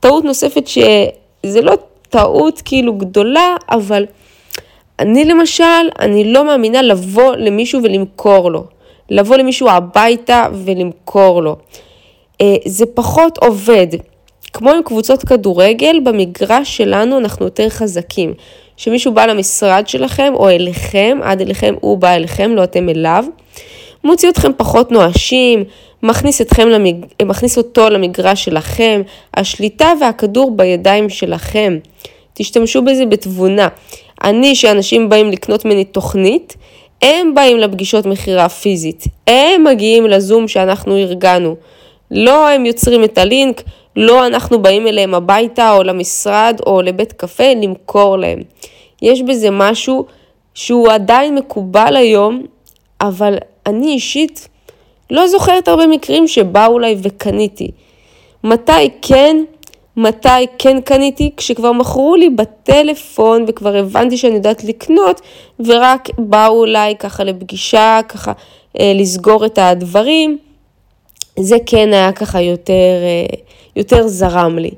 טעות 0.00 0.24
נוספת 0.24 0.66
שזה 0.66 1.60
לא 1.62 1.74
טעות 2.14 2.62
כאילו 2.64 2.94
גדולה, 2.94 3.56
אבל 3.70 4.06
אני 4.98 5.24
למשל, 5.24 5.64
אני 6.00 6.32
לא 6.32 6.44
מאמינה 6.44 6.82
לבוא 6.82 7.36
למישהו 7.36 7.80
ולמכור 7.82 8.50
לו. 8.50 8.64
לבוא 9.10 9.36
למישהו 9.36 9.68
הביתה 9.68 10.46
ולמכור 10.64 11.42
לו. 11.42 11.56
אה, 12.40 12.54
זה 12.66 12.86
פחות 12.86 13.38
עובד. 13.38 13.86
כמו 14.52 14.70
עם 14.70 14.82
קבוצות 14.82 15.24
כדורגל, 15.24 16.00
במגרש 16.04 16.76
שלנו 16.76 17.18
אנחנו 17.18 17.44
יותר 17.44 17.68
חזקים. 17.68 18.34
שמישהו 18.76 19.12
בא 19.12 19.26
למשרד 19.26 19.88
שלכם 19.88 20.32
או 20.34 20.50
אליכם, 20.50 21.18
עד 21.22 21.40
אליכם 21.40 21.74
הוא 21.80 21.98
בא 21.98 22.10
אליכם, 22.10 22.52
לא 22.54 22.64
אתם 22.64 22.88
אליו, 22.88 23.24
מוציא 24.04 24.28
אתכם 24.28 24.50
פחות 24.56 24.92
נואשים, 24.92 25.64
מכניס, 26.04 26.40
אתכם 26.40 26.68
למג... 26.68 26.94
מכניס 27.22 27.58
אותו 27.58 27.90
למגרש 27.90 28.44
שלכם, 28.44 29.02
השליטה 29.34 29.92
והכדור 30.00 30.56
בידיים 30.56 31.08
שלכם. 31.08 31.78
תשתמשו 32.34 32.82
בזה 32.82 33.06
בתבונה. 33.06 33.68
אני, 34.24 34.54
שאנשים 34.54 35.08
באים 35.08 35.30
לקנות 35.30 35.64
ממני 35.64 35.84
תוכנית, 35.84 36.56
הם 37.02 37.34
באים 37.34 37.58
לפגישות 37.58 38.06
מכירה 38.06 38.48
פיזית. 38.48 39.04
הם 39.26 39.64
מגיעים 39.64 40.06
לזום 40.06 40.48
שאנחנו 40.48 40.96
ארגנו. 40.96 41.56
לא 42.10 42.48
הם 42.48 42.66
יוצרים 42.66 43.04
את 43.04 43.18
הלינק, 43.18 43.62
לא 43.96 44.26
אנחנו 44.26 44.62
באים 44.62 44.86
אליהם 44.86 45.14
הביתה 45.14 45.72
או 45.72 45.82
למשרד 45.82 46.60
או 46.66 46.82
לבית 46.82 47.12
קפה 47.12 47.52
למכור 47.62 48.18
להם. 48.18 48.42
יש 49.02 49.22
בזה 49.22 49.50
משהו 49.50 50.04
שהוא 50.54 50.88
עדיין 50.88 51.34
מקובל 51.34 51.96
היום, 51.96 52.42
אבל 53.00 53.34
אני 53.66 53.86
אישית 53.86 54.48
לא 55.10 55.26
זוכרת 55.26 55.68
הרבה 55.68 55.86
מקרים 55.86 56.28
שבאו 56.28 56.78
אליי 56.78 56.96
וקניתי. 57.02 57.70
מתי 58.44 58.90
כן? 59.02 59.36
מתי 59.96 60.46
כן 60.58 60.80
קניתי? 60.80 61.30
כשכבר 61.36 61.72
מכרו 61.72 62.16
לי 62.16 62.30
בטלפון 62.30 63.44
וכבר 63.48 63.76
הבנתי 63.76 64.16
שאני 64.16 64.34
יודעת 64.34 64.64
לקנות 64.64 65.20
ורק 65.66 66.08
באו 66.18 66.64
אליי 66.64 66.94
ככה 66.98 67.24
לפגישה, 67.24 68.00
ככה 68.08 68.32
אה, 68.80 68.92
לסגור 68.94 69.46
את 69.46 69.58
הדברים. 69.58 70.38
זה 71.38 71.56
כן 71.66 71.92
היה 71.92 72.12
ככה 72.12 72.40
יותר, 72.40 72.72
אה, 73.02 73.38
יותר 73.76 74.08
זרם 74.08 74.58
לי. 74.58 74.70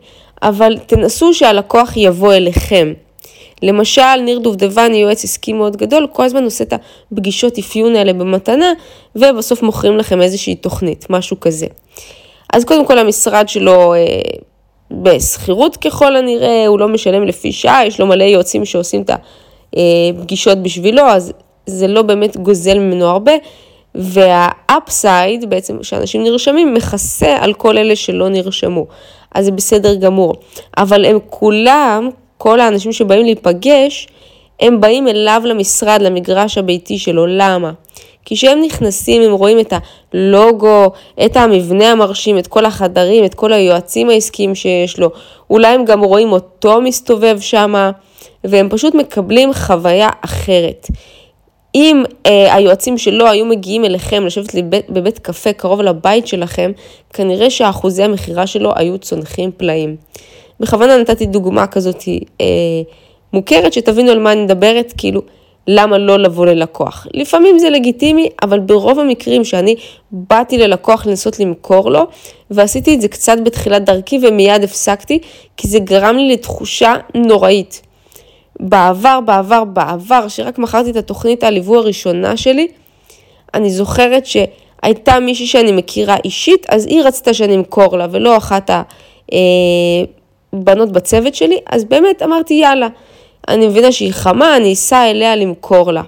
אבל 0.42 0.78
תנסו 0.87 1.35
שהלקוח 1.35 1.97
יבוא 1.97 2.35
אליכם. 2.35 2.92
למשל, 3.62 4.16
ניר 4.25 4.38
דובדבן, 4.38 4.94
יועץ 4.94 5.25
עסקי 5.25 5.52
מאוד 5.52 5.76
גדול, 5.76 6.06
כל 6.12 6.25
הזמן 6.25 6.44
עושה 6.44 6.64
את 6.64 6.72
הפגישות 7.12 7.58
אפיון 7.58 7.96
האלה 7.96 8.12
במתנה, 8.12 8.72
ובסוף 9.16 9.62
מוכרים 9.62 9.98
לכם 9.98 10.22
איזושהי 10.22 10.54
תוכנית, 10.54 11.06
משהו 11.10 11.40
כזה. 11.40 11.66
אז 12.52 12.64
קודם 12.64 12.86
כל 12.86 12.98
המשרד 12.98 13.48
שלו 13.48 13.94
אה, 13.94 13.98
בשכירות 14.90 15.76
ככל 15.76 16.16
הנראה, 16.16 16.66
הוא 16.66 16.78
לא 16.78 16.88
משלם 16.88 17.22
לפי 17.22 17.52
שעה, 17.52 17.86
יש 17.86 18.00
לו 18.00 18.06
מלא 18.06 18.25
יועצים 18.25 18.64
שעושים 18.64 19.02
את 19.02 19.10
הפגישות 19.76 20.62
בשבילו, 20.62 21.02
אז 21.02 21.32
זה 21.66 21.86
לא 21.86 22.02
באמת 22.02 22.36
גוזל 22.36 22.78
ממנו 22.78 23.06
הרבה. 23.06 23.32
והאפסייד, 23.94 25.50
בעצם 25.50 25.82
שאנשים 25.82 26.25
נרשמים, 26.25 26.75
מכסה 26.75 27.36
על 27.40 27.54
כל 27.54 27.78
אלה 27.78 27.96
שלא 27.96 28.28
נרשמו. 28.28 28.86
אז 29.34 29.44
זה 29.44 29.50
בסדר 29.50 29.94
גמור. 29.94 30.34
אבל 30.78 31.04
הם 31.04 31.18
כולם, 31.30 32.10
כל 32.38 32.61
האנשים 32.61 32.93
שבאים 32.93 33.25
להיפגש, 33.25 34.09
הם 34.61 34.81
באים 34.81 35.09
אליו 35.09 35.43
למשרד, 35.45 36.02
למגרש 36.02 36.59
הביתי 36.59 36.99
שלו. 36.99 37.26
למה? 37.26 37.73
כי 38.25 38.37
כשהם 38.37 38.62
נכנסים, 38.62 39.23
הם 39.23 39.33
רואים 39.33 39.61
את 39.61 39.73
הלוגו, 40.12 40.90
את 41.26 41.37
המבנה 41.37 41.90
המרשים, 41.90 42.38
את 42.38 42.47
כל 42.47 42.64
החדרים, 42.64 43.25
את 43.25 43.35
כל 43.35 43.52
היועצים 43.52 44.11
העסקיים 44.11 44.55
שיש 44.55 44.99
לו. 44.99 45.11
אולי 45.50 45.69
הם 45.69 45.85
גם 45.85 46.05
רואים 46.05 46.33
אותו 46.33 46.81
מסתובב 46.81 47.40
שם, 47.40 47.90
והם 48.45 48.69
פשוט 48.69 48.95
מקבלים 48.95 49.55
חוויה 49.55 50.09
אחרת. 50.25 50.87
אם 51.75 52.02
אה, 52.26 52.55
היועצים 52.55 52.99
שלו 52.99 53.26
היו 53.26 53.45
מגיעים 53.45 53.85
אליכם 53.85 54.26
לשבת 54.26 54.55
לבית, 54.55 54.90
בבית 54.90 55.19
קפה 55.19 55.52
קרוב 55.52 55.81
לבית 55.81 56.26
שלכם, 56.26 56.73
כנראה 57.12 57.50
שאחוזי 57.50 58.02
המכירה 58.02 58.47
שלו 58.47 58.73
היו 58.76 58.99
צונחים 58.99 59.50
פלאים. 59.57 59.97
בכוונה 60.60 60.96
נתתי 60.96 61.26
דוגמה 61.26 61.66
כזאת 61.66 62.04
אה, 62.40 62.46
מוכרת, 63.32 63.72
שתבינו 63.72 64.10
על 64.10 64.18
מה 64.18 64.32
אני 64.32 64.44
מדברת, 64.44 64.92
כאילו, 64.96 65.22
למה 65.68 65.98
לא 65.98 66.18
לבוא 66.18 66.46
ללקוח. 66.46 67.06
לפעמים 67.14 67.58
זה 67.58 67.70
לגיטימי, 67.70 68.28
אבל 68.42 68.58
ברוב 68.58 68.98
המקרים 68.98 69.44
שאני 69.44 69.75
באתי 70.10 70.58
ללקוח 70.58 71.06
לנסות 71.06 71.40
למכור 71.40 71.90
לו, 71.90 72.06
ועשיתי 72.50 72.94
את 72.94 73.00
זה 73.00 73.08
קצת 73.08 73.36
בתחילת 73.44 73.84
דרכי 73.84 74.18
ומיד 74.22 74.64
הפסקתי, 74.64 75.18
כי 75.56 75.68
זה 75.68 75.78
גרם 75.78 76.16
לי 76.16 76.32
לתחושה 76.32 76.94
נוראית. 77.14 77.82
בעבר, 78.60 79.20
בעבר, 79.25 79.64
בעבר, 79.64 80.28
שרק 80.28 80.58
מכרתי 80.58 80.90
את 80.90 80.96
התוכנית 80.96 81.44
הליווי 81.44 81.78
הראשונה 81.78 82.36
שלי, 82.36 82.68
אני 83.54 83.70
זוכרת 83.70 84.26
שהייתה 84.26 85.20
מישהי 85.20 85.46
שאני 85.46 85.72
מכירה 85.72 86.16
אישית, 86.25 86.66
אז 86.68 86.86
היא 86.86 87.02
רצתה 87.02 87.34
שאני 87.34 87.56
אמכור 87.56 87.98
לה, 87.98 88.06
ולא 88.10 88.36
אחת 88.36 88.70
הבנות 88.70 88.86
אה, 89.32 90.15
בצוות 90.92 91.34
שלי, 91.34 91.58
אז 91.66 91.84
באמת 91.84 92.22
אמרתי, 92.22 92.54
יאללה, 92.54 92.88
אני 93.48 93.66
מבינה 93.66 93.92
שהיא 93.92 94.12
חמה, 94.12 94.56
אני 94.56 94.72
אסע 94.72 95.10
אליה 95.10 95.36
למכור 95.36 95.92
לה. 95.92 96.02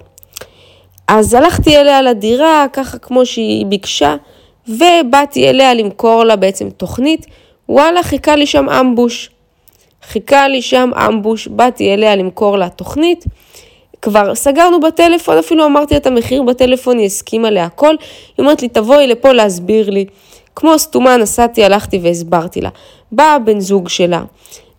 אז 1.09 1.35
הלכתי 1.35 1.77
אליה 1.77 2.03
לדירה, 2.03 2.67
ככה 2.73 2.99
כמו 2.99 3.27
שהיא 3.27 3.67
ביקשה, 3.67 4.17
ובאתי 4.69 5.49
אליה 5.49 5.75
למכור 5.75 6.25
לה 6.25 6.37
בעצם 6.37 6.71
תוכנית, 6.71 7.27
וואלה, 7.69 8.03
חיכה 8.03 8.37
לי 8.37 8.47
שם 8.47 8.69
אמבוש. 8.69 9.31
חיכה 10.03 10.49
לי 10.49 10.63
שם 10.63 10.91
אמבוש, 11.09 11.49
באתי 11.49 11.95
אליה 11.95 12.17
למכור 12.17 12.59
לה 12.59 12.69
תוכנית. 12.69 13.25
כבר 14.03 14.35
סגרנו 14.35 14.81
בטלפון, 14.81 15.39
אפילו 15.39 15.67
אמרתי 15.67 15.97
את 15.97 16.07
המחיר 16.07 16.43
בטלפון, 16.43 16.99
היא 16.99 17.07
הסכימה 17.07 17.51
להכל. 17.51 17.89
היא 17.89 17.97
אומרת 18.39 18.63
לי, 18.63 18.69
תבואי 18.69 19.07
לפה 19.07 19.33
להסביר 19.33 19.91
לי. 19.91 20.05
כמו 20.59 20.79
סתומה 20.79 21.17
נסעתי, 21.17 21.65
הלכתי 21.65 21.99
והסברתי 22.03 22.61
לה. 22.61 22.69
בא 23.13 23.25
הבן 23.25 23.61
זוג 23.61 23.89
שלה, 23.89 24.23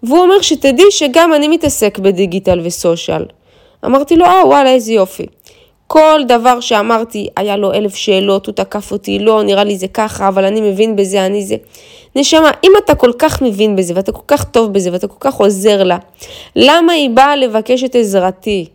והוא 0.04 0.20
אומר 0.20 0.42
שתדעי 0.42 0.86
שגם 0.90 1.34
אני 1.34 1.48
מתעסק 1.48 2.00
בדיגיטל 2.00 2.60
וסושיאל. 2.64 3.26
אמרתי 3.86 4.16
לו, 4.16 4.26
אה, 4.26 4.46
וואלה, 4.46 4.70
איזה 4.70 4.94
יופי. 4.94 5.26
כל 5.88 6.22
דבר 6.28 6.60
שאמרתי, 6.60 7.28
היה 7.38 7.58
לו 7.58 7.74
אלף 7.74 7.96
שאלות, 7.96 8.46
הוא 8.46 8.54
תקף 8.54 8.92
אותי, 8.92 9.20
לא, 9.20 9.44
נראה 9.44 9.64
לי 9.64 9.78
זה 9.78 9.88
ככה, 9.88 10.28
אבל 10.28 10.46
אני 10.46 10.62
מבין 10.62 10.96
בזה, 10.96 11.26
אני 11.26 11.44
זה. 11.44 11.56
נשמה, 12.16 12.52
אם 12.64 12.72
אתה 12.86 12.96
כל 12.96 13.12
כך 13.20 13.42
מבין 13.42 13.76
בזה, 13.76 13.94
ואתה 13.96 14.12
כל 14.12 14.26
כך 14.28 14.44
טוב 14.44 14.74
בזה, 14.74 14.92
ואתה 14.94 15.08
כל 15.08 15.20
כך 15.20 15.34
עוזר 15.34 15.84
לה, 15.84 15.98
למה 16.56 16.94
היא 16.94 17.10
באה 17.10 17.36
לבקש 17.36 17.84
את 17.84 17.96
עזרתי? 17.96 18.66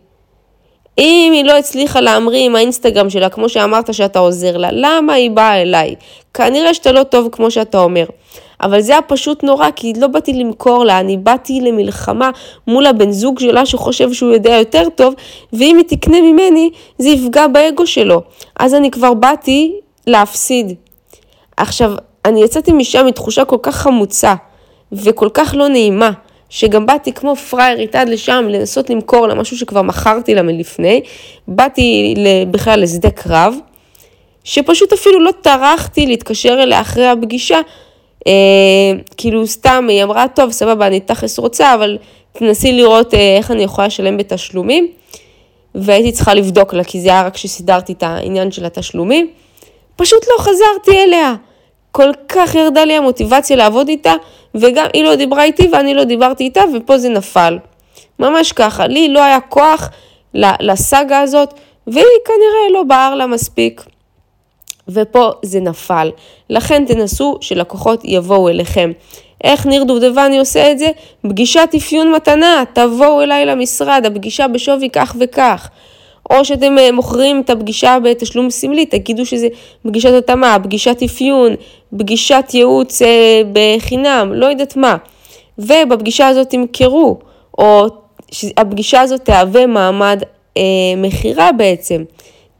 אם 0.97 1.31
היא 1.33 1.45
לא 1.45 1.57
הצליחה 1.57 2.01
להמריא 2.01 2.45
עם 2.45 2.55
האינסטגרם 2.55 3.09
שלה, 3.09 3.29
כמו 3.29 3.49
שאמרת 3.49 3.93
שאתה 3.93 4.19
עוזר 4.19 4.57
לה, 4.57 4.69
למה 4.71 5.13
היא 5.13 5.31
באה 5.31 5.61
אליי? 5.61 5.95
כנראה 6.33 6.73
שאתה 6.73 6.91
לא 6.91 7.03
טוב 7.03 7.29
כמו 7.31 7.51
שאתה 7.51 7.77
אומר. 7.77 8.05
אבל 8.61 8.81
זה 8.81 8.91
היה 8.91 9.01
פשוט 9.01 9.43
נורא, 9.43 9.67
כי 9.75 9.93
לא 9.97 10.07
באתי 10.07 10.33
למכור 10.33 10.85
לה, 10.85 10.99
אני 10.99 11.17
באתי 11.17 11.61
למלחמה 11.61 12.29
מול 12.67 12.85
הבן 12.85 13.11
זוג 13.11 13.39
שלה 13.39 13.65
שחושב 13.65 14.13
שהוא 14.13 14.33
יודע 14.33 14.55
יותר 14.57 14.87
טוב, 14.95 15.13
ואם 15.53 15.77
היא 15.77 15.85
תקנה 15.97 16.21
ממני, 16.21 16.69
זה 16.97 17.09
יפגע 17.09 17.47
באגו 17.47 17.87
שלו. 17.87 18.21
אז 18.59 18.73
אני 18.73 18.91
כבר 18.91 19.13
באתי 19.13 19.73
להפסיד. 20.07 20.73
עכשיו, 21.57 21.91
אני 22.25 22.43
יצאתי 22.43 22.71
משם 22.71 23.05
מתחושה 23.05 23.45
כל 23.45 23.57
כך 23.61 23.75
חמוצה, 23.75 24.33
וכל 24.91 25.29
כך 25.33 25.53
לא 25.57 25.67
נעימה. 25.67 26.11
שגם 26.55 26.85
באתי 26.85 27.13
כמו 27.13 27.35
פריירית 27.35 27.95
עד 27.95 28.09
לשם 28.09 28.45
לנסות 28.49 28.89
למכור 28.89 29.27
לה 29.27 29.35
משהו 29.35 29.57
שכבר 29.57 29.81
מכרתי 29.81 30.35
לה 30.35 30.41
מלפני, 30.41 31.01
באתי 31.47 32.13
בכלל 32.51 32.81
לשדה 32.81 33.09
קרב, 33.09 33.55
שפשוט 34.43 34.93
אפילו 34.93 35.19
לא 35.19 35.31
טרחתי 35.41 36.05
להתקשר 36.05 36.63
אליה 36.63 36.81
אחרי 36.81 37.07
הפגישה, 37.07 37.59
אה, 38.27 38.31
כאילו 39.17 39.47
סתם 39.47 39.85
היא 39.89 40.03
אמרה, 40.03 40.27
טוב, 40.27 40.51
סבבה, 40.51 40.87
אני 40.87 40.99
תכלס 40.99 41.39
רוצה, 41.39 41.73
אבל 41.73 41.97
תנסי 42.31 42.71
לראות 42.71 43.13
אה, 43.13 43.37
איך 43.37 43.51
אני 43.51 43.63
יכולה 43.63 43.87
לשלם 43.87 44.17
בתשלומים, 44.17 44.87
והייתי 45.75 46.11
צריכה 46.11 46.33
לבדוק 46.33 46.73
לה, 46.73 46.83
כי 46.83 47.01
זה 47.01 47.09
היה 47.09 47.25
רק 47.25 47.33
כשסידרתי 47.33 47.93
את 47.93 48.03
העניין 48.03 48.51
של 48.51 48.65
התשלומים, 48.65 49.29
פשוט 49.95 50.25
לא 50.27 50.43
חזרתי 50.43 51.03
אליה. 51.03 51.35
כל 51.95 52.11
כך 52.29 52.55
ירדה 52.55 52.85
לי 52.85 52.93
המוטיבציה 52.93 53.57
לעבוד 53.57 53.87
איתה, 53.87 54.13
וגם 54.55 54.85
היא 54.93 55.03
לא 55.03 55.15
דיברה 55.15 55.43
איתי 55.43 55.67
ואני 55.71 55.93
לא 55.93 56.03
דיברתי 56.03 56.43
איתה, 56.43 56.61
ופה 56.73 56.97
זה 56.97 57.09
נפל. 57.09 57.57
ממש 58.19 58.51
ככה, 58.51 58.87
לי 58.87 59.07
לא 59.07 59.23
היה 59.23 59.39
כוח 59.39 59.89
לסאגה 60.33 61.19
הזאת, 61.19 61.53
והיא 61.87 62.05
כנראה 62.25 62.73
לא 62.73 62.83
בער 62.83 63.15
לה 63.15 63.27
מספיק. 63.27 63.83
ופה 64.87 65.31
זה 65.43 65.59
נפל. 65.59 66.11
לכן 66.49 66.85
תנסו 66.85 67.37
שלקוחות 67.41 68.01
יבואו 68.03 68.49
אליכם. 68.49 68.91
איך 69.43 69.65
ניר 69.65 69.83
דובדבני 69.83 70.39
עושה 70.39 70.71
את 70.71 70.79
זה? 70.79 70.91
פגישת 71.21 71.69
אפיון 71.77 72.11
מתנה, 72.11 72.63
תבואו 72.73 73.21
אליי 73.21 73.45
למשרד, 73.45 74.05
הפגישה 74.05 74.47
בשווי 74.47 74.89
כך 74.89 75.15
וכך. 75.19 75.69
או 76.29 76.45
שאתם 76.45 76.77
אה, 76.77 76.91
מוכרים 76.91 77.41
את 77.41 77.49
הפגישה 77.49 77.97
בתשלום 78.03 78.49
סמלי, 78.49 78.85
תגידו 78.85 79.25
שזה 79.25 79.47
פגישת 79.83 80.13
התאמה, 80.13 80.57
פגישת 80.63 81.03
אפיון, 81.05 81.55
פגישת 81.97 82.45
ייעוץ 82.53 83.01
אה, 83.01 83.41
בחינם, 83.53 84.31
לא 84.33 84.45
יודעת 84.45 84.77
מה. 84.77 84.97
ובפגישה 85.57 86.27
הזאת 86.27 86.49
תמכרו, 86.49 87.19
או 87.57 87.87
שהפגישה 88.31 89.01
הזאת 89.01 89.21
תהווה 89.21 89.65
מעמד 89.65 90.21
אה, 90.57 90.63
מכירה 90.97 91.51
בעצם. 91.51 92.03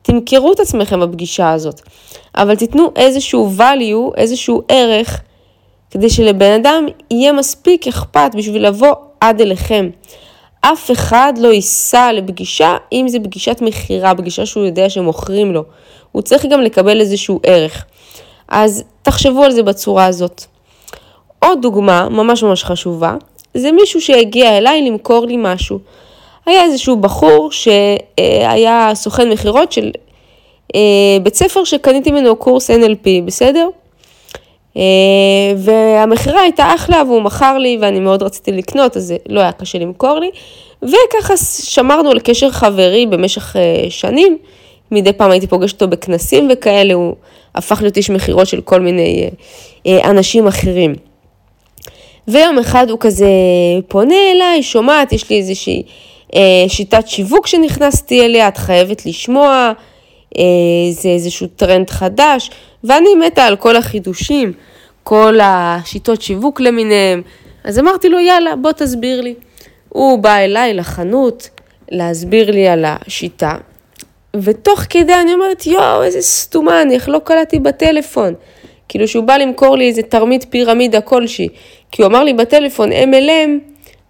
תמכרו 0.02 0.54
את 0.54 0.60
עצמכם 0.60 1.00
בפגישה 1.00 1.52
הזאת, 1.52 1.82
אבל 2.36 2.56
תיתנו 2.56 2.92
איזשהו 2.96 3.52
value, 3.58 4.18
איזשהו 4.18 4.62
ערך, 4.68 5.22
כדי 5.92 6.10
שלבן 6.10 6.52
אדם 6.52 6.86
יהיה 7.12 7.34
מספיק 7.34 7.88
אכפת 7.88 8.32
בשביל 8.38 8.68
לבוא 8.68 8.94
עד 9.20 9.42
אליכם. 9.42 9.90
אף 10.74 10.92
אחד 10.92 11.34
לא 11.38 11.48
ייסע 11.48 12.14
לפגישה 12.14 12.78
אם 12.94 13.08
זה 13.08 13.20
פגישת 13.20 13.62
מכירה, 13.62 14.16
פגישה 14.16 14.46
שהוא 14.46 14.66
יודע 14.66 14.90
שמוכרים 14.90 15.54
לו. 15.54 15.64
הוא 16.12 16.22
צריך 16.22 16.46
גם 16.46 16.62
לקבל 16.62 17.00
איזשהו 17.00 17.40
ערך. 17.44 17.86
אז 18.48 18.84
תחשבו 19.02 19.44
על 19.44 19.52
זה 19.52 19.64
בצורה 19.64 20.06
הזאת. 20.06 20.44
עוד 21.40 21.62
דוגמה 21.62 22.10
ממש 22.10 22.44
ממש 22.44 22.64
חשובה, 22.64 23.16
זה 23.54 23.72
מישהו 23.72 24.02
שהגיע 24.02 24.58
אליי 24.58 24.82
למכור 24.82 25.26
לי 25.26 25.36
משהו. 25.38 25.80
היה 26.46 26.64
איזשהו 26.64 26.96
בחור 26.96 27.52
שהיה 27.52 28.92
סוכן 28.94 29.30
מכירות 29.30 29.72
של 29.72 29.92
אה, 30.76 30.80
בית 31.24 31.36
ספר 31.36 31.64
שקניתי 31.64 32.12
ממנו 32.12 32.36
קורס 32.36 32.72
NLP, 32.72 33.08
בסדר? 33.26 33.68
אה, 34.78 34.82
והמכירה 35.58 36.42
הייתה 36.42 36.76
אחלה 36.76 37.04
והוא 37.08 37.22
מכר 37.22 37.58
לי 37.58 37.78
ואני 37.82 38.00
מאוד 38.00 38.24
רציתי 38.24 38.52
לקנות, 38.52 38.98
אז 38.98 39.04
זה 39.04 39.18
לא 39.30 39.40
היה 39.40 39.52
קשה 39.52 39.78
למכור 39.78 40.20
לי. 40.20 40.30
וככה 40.82 41.38
שמרנו 41.64 42.12
על 42.12 42.20
קשר 42.20 42.52
חברי 42.52 43.06
במשך 43.06 43.56
אה, 43.56 43.86
שנים. 43.90 44.38
מדי 44.92 45.14
פעם 45.14 45.32
הייתי 45.32 45.48
פוגשת 45.48 45.82
אותו 45.82 45.88
בכנסים 45.88 46.48
וכאלה, 46.52 46.94
הוא 46.94 47.16
הפך 47.56 47.82
להיות 47.82 47.98
איש 47.98 48.10
מכירות 48.10 48.48
של 48.48 48.62
כל 48.62 48.82
מיני 48.82 49.30
אנשים 49.88 50.48
אחרים. 50.48 50.96
ויום 52.28 52.60
אחד 52.60 52.90
הוא 52.90 52.98
כזה 53.00 53.30
פונה 53.88 54.16
אליי, 54.32 54.64
שומעת, 54.64 55.14
יש 55.14 55.30
לי 55.30 55.38
איזושהי 55.38 55.84
שיטת 56.68 57.08
שיווק 57.08 57.48
שנכנסתי 57.48 58.26
אליה, 58.26 58.48
את 58.48 58.58
חייבת 58.58 59.06
לשמוע, 59.06 59.72
זה 60.92 61.10
איזשהו 61.10 61.48
טרנד 61.48 61.90
חדש, 61.90 62.52
ואני 62.84 63.16
מתה 63.26 63.46
על 63.46 63.56
כל 63.56 63.76
החידושים, 63.76 64.54
כל 65.04 65.40
השיטות 65.44 66.22
שיווק 66.22 66.60
למיניהם. 66.60 67.22
אז 67.64 67.80
אמרתי 67.80 68.10
לו, 68.10 68.20
יאללה, 68.20 68.56
בוא 68.56 68.72
תסביר 68.72 69.22
לי. 69.22 69.34
הוא 69.90 70.20
בא 70.20 70.36
אליי 70.36 70.74
לחנות 70.74 71.50
להסביר 71.92 72.52
לי 72.52 72.68
על 72.68 72.86
השיטה, 72.88 73.56
ותוך 74.36 74.80
כדי 74.90 75.14
אני 75.14 75.34
אומרת, 75.34 75.66
יואו, 75.66 76.04
איזה 76.04 76.22
סתומן, 76.22 76.88
איך 76.92 77.10
לא 77.10 77.20
קלטתי 77.24 77.60
בטלפון. 77.60 78.34
כאילו 78.90 79.08
שהוא 79.08 79.24
בא 79.24 79.38
למכור 79.38 79.78
לי 79.78 79.88
איזה 79.88 80.02
תרמית 80.02 80.46
פירמידה 80.50 81.02
כלשהי, 81.02 81.50
כי 81.92 82.02
הוא 82.02 82.10
אמר 82.10 82.24
לי 82.24 82.34
בטלפון 82.34 82.92
MLM, 82.92 83.50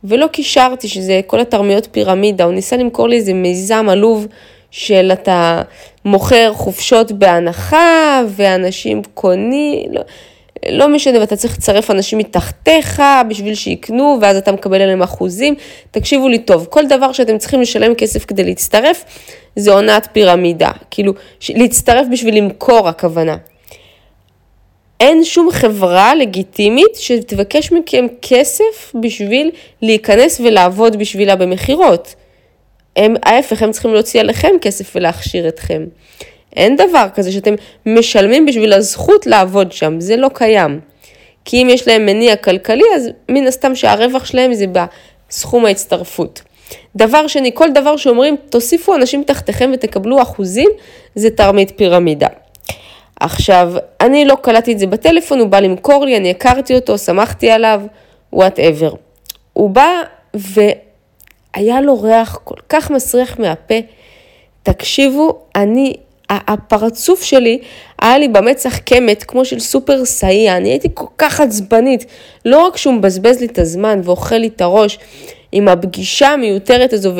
ולא 0.03 0.27
קישרתי 0.27 0.87
שזה 0.87 1.21
כל 1.27 1.39
התרמיות 1.39 1.87
פירמידה, 1.91 2.43
הוא 2.43 2.53
ניסה 2.53 2.77
למכור 2.77 3.07
לי 3.09 3.15
איזה 3.15 3.33
מיזם 3.33 3.89
עלוב 3.89 4.27
של 4.77 5.09
אתה 5.13 5.61
מוכר 6.05 6.53
חופשות 6.53 7.11
בהנחה, 7.11 8.21
ואנשים 8.29 9.01
קונים, 9.13 9.93
לא, 9.93 10.01
לא 10.69 10.87
משנה, 10.89 11.19
ואתה 11.19 11.35
צריך 11.35 11.57
לצרף 11.57 11.91
אנשים 11.91 12.19
מתחתיך 12.19 13.01
בשביל 13.29 13.55
שיקנו, 13.55 14.17
ואז 14.21 14.37
אתה 14.37 14.51
מקבל 14.51 14.81
עליהם 14.81 15.01
אחוזים. 15.01 15.55
תקשיבו 15.91 16.27
לי 16.27 16.39
טוב, 16.39 16.67
כל 16.69 16.87
דבר 16.87 17.11
שאתם 17.11 17.37
צריכים 17.37 17.61
לשלם 17.61 17.95
כסף 17.95 18.25
כדי 18.25 18.43
להצטרף, 18.43 19.03
זה 19.55 19.71
עונת 19.71 20.07
פירמידה. 20.11 20.71
כאילו, 20.91 21.13
להצטרף 21.49 22.07
בשביל 22.11 22.37
למכור 22.37 22.87
הכוונה. 22.87 23.35
אין 24.99 25.23
שום 25.23 25.51
חברה 25.51 26.15
לגיטימית 26.15 26.95
שתבקש 26.95 27.71
מכם 27.71 28.05
כסף 28.21 28.93
בשביל 29.01 29.51
להיכנס 29.81 30.39
ולעבוד 30.39 30.95
בשבילה 30.95 31.35
במכירות. 31.35 32.15
הם, 32.95 33.15
ההפך, 33.23 33.61
הם 33.61 33.71
צריכים 33.71 33.93
להוציא 33.93 34.19
עליכם 34.19 34.51
כסף 34.61 34.95
ולהכשיר 34.95 35.47
אתכם. 35.47 35.85
אין 36.55 36.75
דבר 36.75 37.07
כזה 37.13 37.31
שאתם 37.31 37.53
משלמים 37.85 38.45
בשביל 38.45 38.73
הזכות 38.73 39.27
לעבוד 39.27 39.71
שם, 39.71 39.99
זה 39.99 40.15
לא 40.15 40.29
קיים. 40.33 40.79
כי 41.45 41.61
אם 41.61 41.67
יש 41.69 41.87
להם 41.87 42.05
מניע 42.05 42.35
כלכלי, 42.35 42.83
אז 42.95 43.09
מן 43.29 43.47
הסתם 43.47 43.75
שהרווח 43.75 44.25
שלהם 44.25 44.53
זה 44.53 44.65
בסכום 45.29 45.65
ההצטרפות. 45.65 46.41
דבר 46.95 47.27
שני, 47.27 47.51
כל 47.53 47.71
דבר 47.71 47.97
שאומרים, 47.97 48.35
תוסיפו 48.49 48.95
אנשים 48.95 49.23
תחתיכם 49.23 49.71
ותקבלו 49.73 50.21
אחוזים, 50.21 50.69
זה 51.15 51.29
תרמית 51.29 51.71
פירמידה. 51.75 52.27
עכשיו, 53.19 53.73
אני 54.01 54.25
לא 54.25 54.35
קלטתי 54.41 54.73
את 54.73 54.79
זה 54.79 54.87
בטלפון, 54.87 55.39
הוא 55.39 55.47
בא 55.47 55.59
למכור 55.59 56.05
לי, 56.05 56.17
אני 56.17 56.31
הכרתי 56.31 56.75
אותו, 56.75 56.97
שמחתי 56.97 57.51
עליו, 57.51 57.81
וואטאבר. 58.33 58.93
הוא 59.53 59.69
בא 59.69 60.01
והיה 61.55 61.81
לו 61.81 62.01
ריח 62.01 62.39
כל 62.43 62.55
כך 62.69 62.91
מסריח 62.91 63.39
מהפה. 63.39 63.75
תקשיבו, 64.63 65.39
אני 65.55 65.93
הפרצוף 66.29 67.23
שלי 67.23 67.59
היה 68.01 68.17
לי 68.17 68.27
במצח 68.27 68.77
קמת 68.77 69.23
כמו 69.23 69.45
של 69.45 69.59
סופר 69.59 70.05
סאייה, 70.05 70.57
אני 70.57 70.69
הייתי 70.69 70.87
כל 70.93 71.05
כך 71.17 71.39
עצבנית, 71.39 72.05
לא 72.45 72.67
רק 72.67 72.77
שהוא 72.77 72.93
מבזבז 72.93 73.39
לי 73.39 73.45
את 73.45 73.59
הזמן 73.59 74.01
ואוכל 74.03 74.35
לי 74.35 74.47
את 74.47 74.61
הראש 74.61 74.99
עם 75.51 75.67
הפגישה 75.67 76.27
המיותרת 76.27 76.93
הזו 76.93 77.13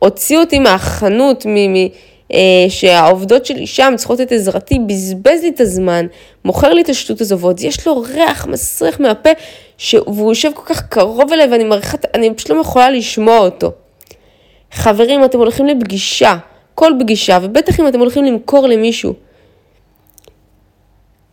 והוציא 0.00 0.38
אותי 0.38 0.58
מהחנות, 0.58 1.46
מ- 1.46 1.72
מ- 1.74 1.88
שהעובדות 2.68 3.46
שלי 3.46 3.66
שם 3.66 3.94
צריכות 3.96 4.20
את 4.20 4.32
עזרתי, 4.32 4.78
בזבז 4.86 5.42
לי 5.42 5.48
את 5.48 5.60
הזמן, 5.60 6.06
מוכר 6.44 6.72
לי 6.72 6.82
את 6.82 6.88
השטות 6.88 7.20
הזו, 7.20 7.38
ועוד 7.38 7.60
יש 7.60 7.86
לו 7.86 8.00
ריח 8.00 8.46
מסריח 8.46 9.00
מהפה, 9.00 9.30
ש... 9.78 9.94
והוא 9.94 10.30
יושב 10.30 10.50
כל 10.54 10.74
כך 10.74 10.82
קרוב 10.88 11.32
אליי 11.32 11.48
ואני 11.48 11.64
מריחה, 11.64 11.96
אני 12.14 12.34
פשוט 12.34 12.50
לא 12.50 12.60
יכולה 12.60 12.90
לשמוע 12.90 13.38
אותו. 13.38 13.72
חברים, 14.72 15.24
אתם 15.24 15.38
הולכים 15.38 15.66
לפגישה. 15.66 16.36
כל 16.74 16.92
פגישה, 17.00 17.38
ובטח 17.42 17.80
אם 17.80 17.88
אתם 17.88 17.98
הולכים 17.98 18.24
למכור 18.24 18.66
למישהו. 18.66 19.14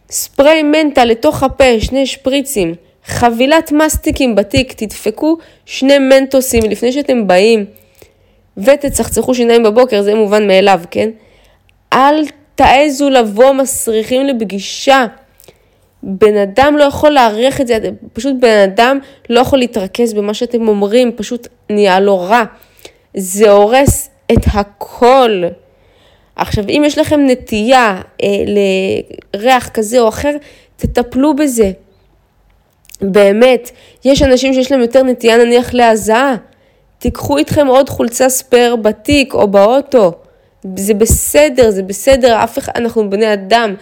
ספרי 0.10 0.63
מנטה 0.63 1.05
לתוך 1.05 1.43
הפה, 1.43 1.79
שני 1.79 2.05
שפריצים, 2.05 2.75
חבילת 3.05 3.71
מסטיקים 3.71 4.36
בתיק, 4.36 4.73
תדפקו 4.73 5.38
שני 5.65 5.99
מנטוסים 5.99 6.63
לפני 6.63 6.91
שאתם 6.91 7.27
באים 7.27 7.65
ותצחצחו 8.58 9.36
שיניים 9.36 9.63
בבוקר, 9.63 10.02
זה 10.02 10.15
מובן 10.15 10.48
מאליו, 10.48 10.82
כן? 10.91 11.10
אל 11.94 12.24
תעזו 12.56 13.10
לבוא 13.10 13.52
מסריחים 13.52 14.26
לפגישה. 14.26 15.06
בן 16.04 16.38
אדם 16.38 16.76
לא 16.78 16.84
יכול 16.84 17.10
להעריך 17.10 17.62
את 17.62 17.68
זה, 17.68 17.78
פשוט 18.13 18.36
בן 18.39 18.58
אדם 18.63 19.00
לא 19.30 19.39
יכול 19.39 19.60
להתרכז 19.60 20.13
במה 20.13 20.34
שאתם 20.34 20.68
אומרים, 20.68 21.12
פשוט 21.15 21.48
נהיה 21.70 22.00
לו 22.00 22.20
רע. 22.20 22.44
זה 23.18 23.52
הורס 23.52 24.10
את 24.32 24.46
הכל. 24.54 25.44
עכשיו, 26.36 26.63
אם 26.70 26.84
יש 26.86 26.98
לכם 26.98 27.20
נטייה 27.28 28.02
אה, 28.24 28.28
לריח 29.36 29.70
כזה 29.70 30.00
או 30.00 30.10
אחר, 30.10 30.32
תטפלו 30.76 31.36
בזה. 31.36 31.72
באמת, 33.02 33.72
יש 34.06 34.22
אנשים 34.22 34.54
שיש 34.54 34.72
להם 34.72 34.82
יותר 34.82 35.04
נטייה 35.04 35.38
נניח 35.38 35.74
להזעה. 35.74 36.36
תיקחו 37.06 37.38
איתכם 37.38 37.68
עוד 37.68 37.89
חולצה 37.89 38.30
ספייר 38.30 38.76
בתיק 38.76 39.34
או 39.34 39.48
באוטו. 39.48 40.12
זה 40.76 40.94
בסדר, 40.94 41.72
זה 41.72 41.84
בסדר, 41.84 42.44
אף 42.44 42.58
אחד, 42.58 42.72
אנחנו 42.76 43.10
בני 43.10 43.34
אדם, 43.34 43.76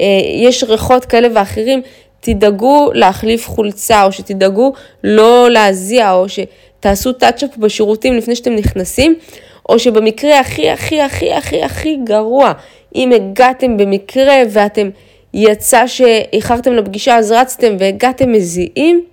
אה, 0.00 0.06
יש 0.34 0.64
ריחות 0.64 1.04
כאלה 1.04 1.28
ואחרים, 1.34 1.82
תדאגו 2.20 2.90
להחליף 2.94 3.48
חולצה, 3.48 4.04
או 4.04 4.12
שתדאגו 4.12 4.72
לא 5.04 5.50
להזיע, 5.50 6.12
או 6.12 6.26
שתעשו 6.28 7.12
טאצ'אפ 7.12 7.56
בשירותים 7.56 8.16
לפני 8.16 8.36
שאתם 8.36 8.54
נכנסים, 8.56 9.14
או 9.68 9.78
שבמקרה 9.78 10.40
הכי 10.40 10.70
הכי 10.70 11.00
הכי 11.00 11.32
הכי 11.32 11.62
הכי 11.62 11.96
גרוע, 12.04 12.52
אם 12.94 13.12
הגעתם 13.12 13.76
במקרה 13.76 14.36
ואתם 14.50 14.90
יצא 15.34 15.86
שאיחרתם 15.86 16.72
לפגישה 16.72 17.16
אז 17.16 17.32
רצתם 17.32 17.76
והגעתם 17.78 18.32
מזיעים, 18.32 19.04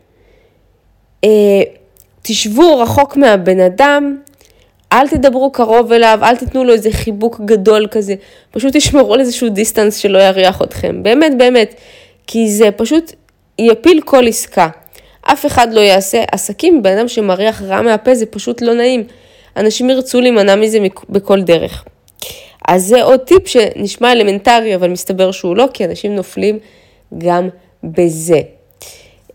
אה, 1.24 1.30
תשבו 2.28 2.80
רחוק 2.80 3.18
מהבן 3.18 3.60
אדם, 3.60 4.18
אל 4.94 5.08
תדברו 5.08 5.52
קרוב 5.52 5.92
אליו, 5.92 6.20
אל 6.24 6.36
תיתנו 6.36 6.64
לו 6.64 6.74
איזה 6.74 6.92
חיבוק 6.92 7.42
גדול 7.46 7.88
כזה, 7.92 8.16
פשוט 8.52 8.76
תשמרו 8.76 9.14
על 9.14 9.20
איזשהו 9.20 9.50
distance 9.50 9.98
שלא 9.98 10.18
יריח 10.18 10.62
אתכם, 10.62 11.04
באמת 11.04 11.38
באמת, 11.38 11.76
כי 12.28 12.50
זה 12.50 12.72
פשוט 12.72 13.12
יפיל 13.60 14.02
כל 14.02 14.28
עסקה. 14.28 14.68
אף 15.22 15.46
אחד 15.46 15.74
לא 15.74 15.82
יעשה 15.82 16.24
עסקים 16.32 16.84
בן 16.84 16.98
אדם 16.98 17.08
שמריח 17.08 17.62
רע 17.62 17.82
מהפה, 17.82 18.16
זה 18.16 18.26
פשוט 18.26 18.62
לא 18.62 18.74
נעים. 18.74 19.04
אנשים 19.58 19.90
ירצו 19.90 20.22
להימנע 20.22 20.56
מזה 20.56 20.80
בכל 21.10 21.42
דרך. 21.42 21.84
אז 22.68 22.86
זה 22.86 23.04
עוד 23.04 23.20
טיפ 23.20 23.48
שנשמע 23.48 24.12
אלמנטרי, 24.12 24.76
אבל 24.76 24.90
מסתבר 24.90 25.32
שהוא 25.32 25.56
לא, 25.56 25.66
כי 25.74 25.86
אנשים 25.86 26.16
נופלים 26.16 26.60
גם 27.18 27.50
בזה. 27.84 28.42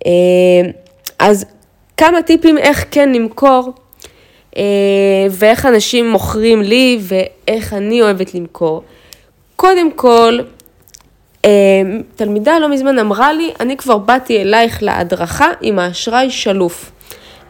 אה, 0.07 0.70
אז 1.18 1.44
כמה 2.03 2.23
טיפים 2.23 2.59
איך 2.59 2.85
כן 2.91 3.12
למכור, 3.12 3.73
אה, 4.57 4.62
ואיך 5.31 5.67
אנשים 5.67 6.11
מוכרים 6.11 6.62
לי, 6.62 6.99
ואיך 7.01 7.73
אני 7.73 8.03
אוהבת 8.03 8.35
למכור. 8.35 8.83
קודם 9.57 9.93
כל, 9.93 10.38
אה, 11.45 11.51
תלמידה 12.17 12.59
לא 12.59 12.69
מזמן 12.69 12.99
אמרה 12.99 13.33
לי, 13.33 13.51
אני 13.61 13.77
כבר 13.77 13.99
באתי 13.99 14.43
אלייך 14.43 14.83
להדרכה 14.83 15.49
עם 15.61 15.79
האשראי 15.79 16.31
שלוף. 16.31 16.93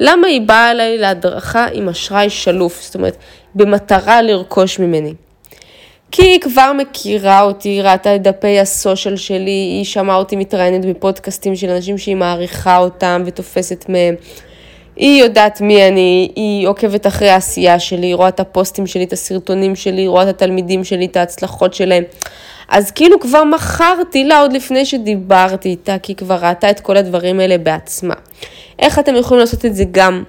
למה 0.01 0.27
היא 0.27 0.41
באה 0.41 0.71
אליי 0.71 0.99
להדרכה 0.99 1.67
עם 1.73 1.89
אשראי 1.89 2.31
שלוף? 2.31 2.83
זאת 2.83 2.95
אומרת, 2.95 3.17
במטרה 3.55 4.23
לרכוש 4.23 4.79
ממני. 4.79 5.15
כי 6.13 6.23
היא 6.23 6.41
כבר 6.41 6.73
מכירה 6.73 7.43
אותי, 7.43 7.69
היא 7.69 7.83
ראתה 7.83 8.17
את 8.17 8.23
דפי 8.23 8.61
הסושיאל 8.61 9.17
שלי, 9.17 9.51
היא 9.51 9.85
שמעה 9.85 10.17
אותי 10.17 10.37
מתראיינת 10.37 10.85
בפודקאסטים 10.85 11.57
של 11.57 11.71
אנשים 11.71 11.99
שהיא 11.99 12.17
מעריכה 12.17 12.79
אותם 12.79 13.23
ותופסת 13.27 13.85
מהם. 13.89 14.15
היא 14.97 15.23
יודעת 15.23 15.61
מי 15.61 15.89
אני, 15.89 16.33
היא 16.37 16.69
עוקבת 16.69 17.07
אחרי 17.07 17.31
העשייה 17.31 17.79
שלי, 17.79 18.07
היא 18.07 18.15
רואה 18.15 18.29
את 18.29 18.41
הפוסטים 18.41 18.87
שלי, 18.87 19.05
את 19.05 19.13
הסרטונים 19.13 19.77
שלי, 19.77 20.01
היא 20.01 20.09
רואה 20.09 20.23
את 20.23 20.29
התלמידים 20.29 20.85
שלי, 20.85 21.07
את 21.07 21.17
ההצלחות 21.17 21.75
שלהם. 21.75 22.05
אז 22.69 22.91
כאילו 22.91 23.21
כבר 23.21 23.45
מכרתי 23.45 24.25
לה 24.25 24.41
עוד 24.41 24.53
לפני 24.53 24.85
שדיברתי 24.85 25.69
איתה, 25.69 25.99
כי 25.99 26.13
היא 26.13 26.17
כבר 26.17 26.39
ראתה 26.43 26.71
את 26.71 26.81
כל 26.81 26.97
הדברים 26.97 27.41
האלה 27.41 27.59
בעצמה. 27.59 28.15
איך 28.79 28.99
אתם 28.99 29.17
יכולים 29.17 29.41
לעשות 29.41 29.65
את 29.65 29.75
זה 29.75 29.85
גם? 29.91 30.25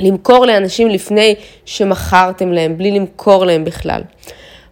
למכור 0.00 0.46
לאנשים 0.46 0.88
לפני 0.88 1.34
שמכרתם 1.64 2.52
להם, 2.52 2.78
בלי 2.78 2.90
למכור 2.90 3.46
להם 3.46 3.64
בכלל. 3.64 4.02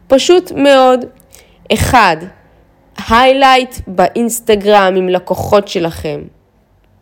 פשוט 0.08 0.52
מאוד. 0.52 1.04
אחד, 1.72 2.16
היילייט 3.08 3.74
באינסטגרם 3.86 4.94
עם 4.96 5.08
לקוחות 5.08 5.68
שלכם. 5.68 6.20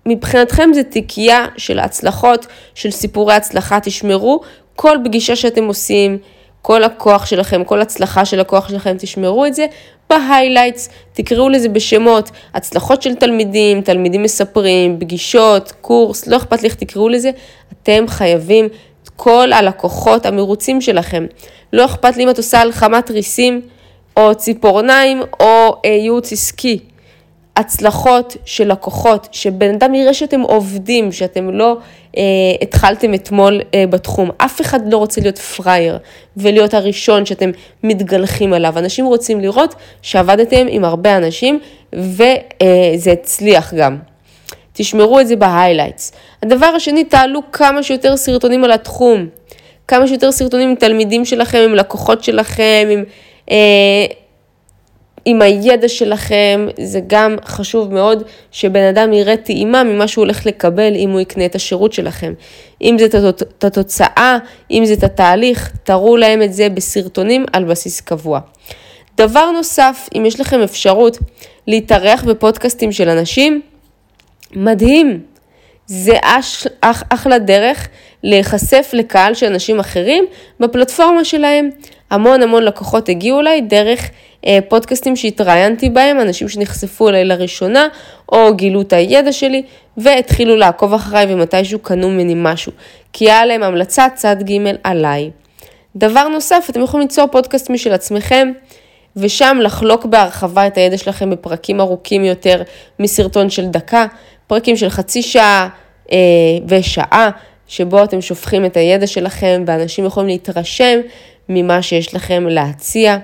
מבחינתכם 0.07 0.71
זה 0.75 0.83
תיקייה 0.83 1.47
של 1.57 1.79
הצלחות, 1.79 2.47
של 2.75 2.90
סיפורי 2.90 3.35
הצלחה, 3.35 3.81
תשמרו 3.81 4.40
כל 4.77 4.97
פגישה 5.05 5.37
שאתם 5.37 5.64
עושים, 5.64 6.19
כל 6.62 6.85
לקוח 6.85 7.27
שלכם, 7.27 7.64
כל 7.64 7.81
הצלחה 7.81 8.25
של 8.25 8.40
לקוח 8.41 8.69
שלכם, 8.69 8.97
תשמרו 8.99 9.47
את 9.47 9.55
זה 9.55 9.66
ב 10.11 10.17
highlights, 10.17 10.89
תקראו 11.12 11.49
לזה 11.49 11.69
בשמות, 11.69 12.31
הצלחות 12.55 13.03
של 13.03 13.14
תלמידים, 13.14 13.81
תלמידים 13.81 14.23
מספרים, 14.23 14.97
פגישות, 15.01 15.73
קורס, 15.81 16.27
לא 16.27 16.37
אכפת 16.37 16.62
לי 16.62 16.69
איך 16.69 16.75
תקראו 16.75 17.09
לזה, 17.09 17.31
אתם 17.73 18.05
חייבים 18.09 18.69
כל 19.16 19.53
הלקוחות 19.53 20.27
המרוצים 20.27 20.81
שלכם. 20.81 21.27
לא 21.73 21.85
אכפת 21.85 22.16
לי 22.16 22.25
אם 22.25 22.31
את 22.31 22.38
עושה 22.38 22.61
הרמת 22.61 23.11
ריסים, 23.11 23.61
או 24.16 24.35
ציפורניים, 24.35 25.23
או 25.40 25.77
אה, 25.85 25.90
ייעוץ 25.90 26.33
עסקי. 26.33 26.79
הצלחות 27.57 28.37
של 28.45 28.73
לקוחות, 28.73 29.29
שבן 29.33 29.75
אדם 29.75 29.95
יראה 29.95 30.14
שאתם 30.14 30.40
עובדים, 30.40 31.12
שאתם 31.12 31.51
לא 31.51 31.77
אה, 32.16 32.23
התחלתם 32.62 33.14
אתמול 33.14 33.61
אה, 33.75 33.85
בתחום. 33.87 34.31
אף 34.37 34.61
אחד 34.61 34.92
לא 34.92 34.97
רוצה 34.97 35.21
להיות 35.21 35.38
פראייר 35.38 35.99
ולהיות 36.37 36.75
הראשון 36.75 37.27
שאתם 37.27 37.51
מתגלחים 37.83 38.53
עליו. 38.53 38.79
אנשים 38.79 39.07
רוצים 39.07 39.40
לראות 39.40 39.75
שעבדתם 40.03 40.66
עם 40.69 40.85
הרבה 40.85 41.16
אנשים 41.16 41.61
וזה 41.92 42.35
אה, 42.62 43.12
הצליח 43.12 43.75
גם. 43.75 43.97
תשמרו 44.77 45.21
את 45.21 45.29
זה 45.29 45.37
ב 45.37 45.43
highlights. 45.43 46.12
הדבר 46.43 46.67
השני, 46.67 47.05
תעלו 47.05 47.41
כמה 47.53 47.83
שיותר 47.83 48.17
סרטונים 48.17 48.65
על 48.65 48.73
התחום. 48.73 49.27
כמה 49.89 50.07
שיותר 50.07 50.33
סרטונים 50.33 50.69
עם 50.69 50.75
תלמידים 50.75 51.25
שלכם, 51.25 51.59
עם 51.59 51.75
לקוחות 51.75 52.25
שלכם, 52.25 52.89
עם... 52.91 53.05
אה, 53.51 54.07
עם 55.29 55.43
הידע 55.43 55.89
שלכם, 55.89 56.69
זה 56.81 57.01
גם 57.07 57.37
חשוב 57.45 57.95
מאוד 57.95 58.23
שבן 58.51 58.83
אדם 58.83 59.12
יראה 59.12 59.37
טעימה 59.37 59.85
ממה 59.85 60.09
שהוא 60.09 60.25
הולך 60.25 60.47
לקבל 60.47 60.95
אם 60.97 61.11
הוא 61.11 61.21
יקנה 61.21 61.45
את 61.45 61.55
השירות 61.55 61.93
שלכם. 61.93 62.33
אם 62.83 62.97
זה 62.99 63.07
את 63.59 63.65
התוצאה, 63.65 64.39
אם 64.71 64.85
זה 64.85 64.95
את 64.95 65.05
התהליך, 65.05 65.71
תראו 65.85 66.17
להם 66.17 66.43
את 66.43 66.53
זה 66.53 66.69
בסרטונים 66.69 67.45
על 67.53 67.65
בסיס 67.65 68.01
קבוע. 68.01 68.41
דבר 69.17 69.51
נוסף, 69.51 70.09
אם 70.17 70.27
יש 70.27 70.41
לכם 70.41 70.61
אפשרות 70.61 71.19
להתארח 71.67 72.25
בפודקאסטים 72.25 72.93
של 72.93 73.09
אנשים, 73.09 73.61
מדהים. 74.55 75.21
זה 75.87 76.15
אש, 76.23 76.67
אח, 76.81 77.03
אחלה 77.09 77.39
דרך 77.39 77.89
להיחשף 78.23 78.91
לקהל 78.93 79.35
של 79.35 79.47
אנשים 79.47 79.81
אחרים 79.81 80.25
בפלטפורמה 80.61 81.25
שלהם. 81.25 81.71
המון 82.11 82.43
המון 82.43 82.63
לקוחות 82.63 83.09
הגיעו 83.09 83.41
אליי 83.41 83.61
דרך 83.61 84.11
אה, 84.47 84.59
פודקאסטים 84.69 85.17
שהתראיינתי 85.17 85.91
בהם, 85.91 86.21
אנשים 86.21 86.49
שנחשפו 86.49 87.09
אליי 87.09 87.25
לראשונה, 87.25 87.89
או 88.33 88.57
גילו 88.57 88.81
את 88.81 88.93
הידע 88.93 89.33
שלי, 89.33 89.63
והתחילו 89.97 90.57
לעקוב 90.57 90.95
אחריי 90.95 91.27
ומתישהו 91.29 91.79
קנו 91.79 92.11
ממני 92.11 92.35
משהו, 92.37 92.73
כי 93.13 93.31
היה 93.31 93.47
להם 93.47 93.63
המלצה 93.63 94.07
צד 94.15 94.37
ג' 94.43 94.73
עליי. 94.85 95.31
דבר 95.97 96.29
נוסף, 96.29 96.67
אתם 96.71 96.83
יכולים 96.83 97.07
ליצור 97.07 97.27
פודקאסט 97.27 97.71
משל 97.71 97.93
עצמכם, 97.93 98.53
ושם 99.17 99.59
לחלוק 99.63 100.05
בהרחבה 100.05 100.67
את 100.67 100.77
הידע 100.77 100.99
שלכם 100.99 101.31
בפרקים 101.31 101.81
ארוכים 101.81 102.25
יותר 102.25 102.63
מסרטון 102.99 103.51
של 103.51 103.67
דקה, 103.67 104.07
פרקים 104.47 104.77
של 104.77 104.89
חצי 104.89 105.23
שעה 105.23 105.69
אה, 106.13 106.19
ושעה, 106.69 107.31
שבו 107.69 108.05
אתם 108.05 108.21
שופכים 108.21 108.65
את 108.65 108.77
הידע 108.77 109.07
שלכם 109.07 109.65
ואנשים 109.67 110.05
יכולים 110.05 110.29
להתרשם 110.29 111.01
ממה 111.49 111.83
שיש 111.83 112.15
לכם 112.15 112.47
להציע. 112.49 113.17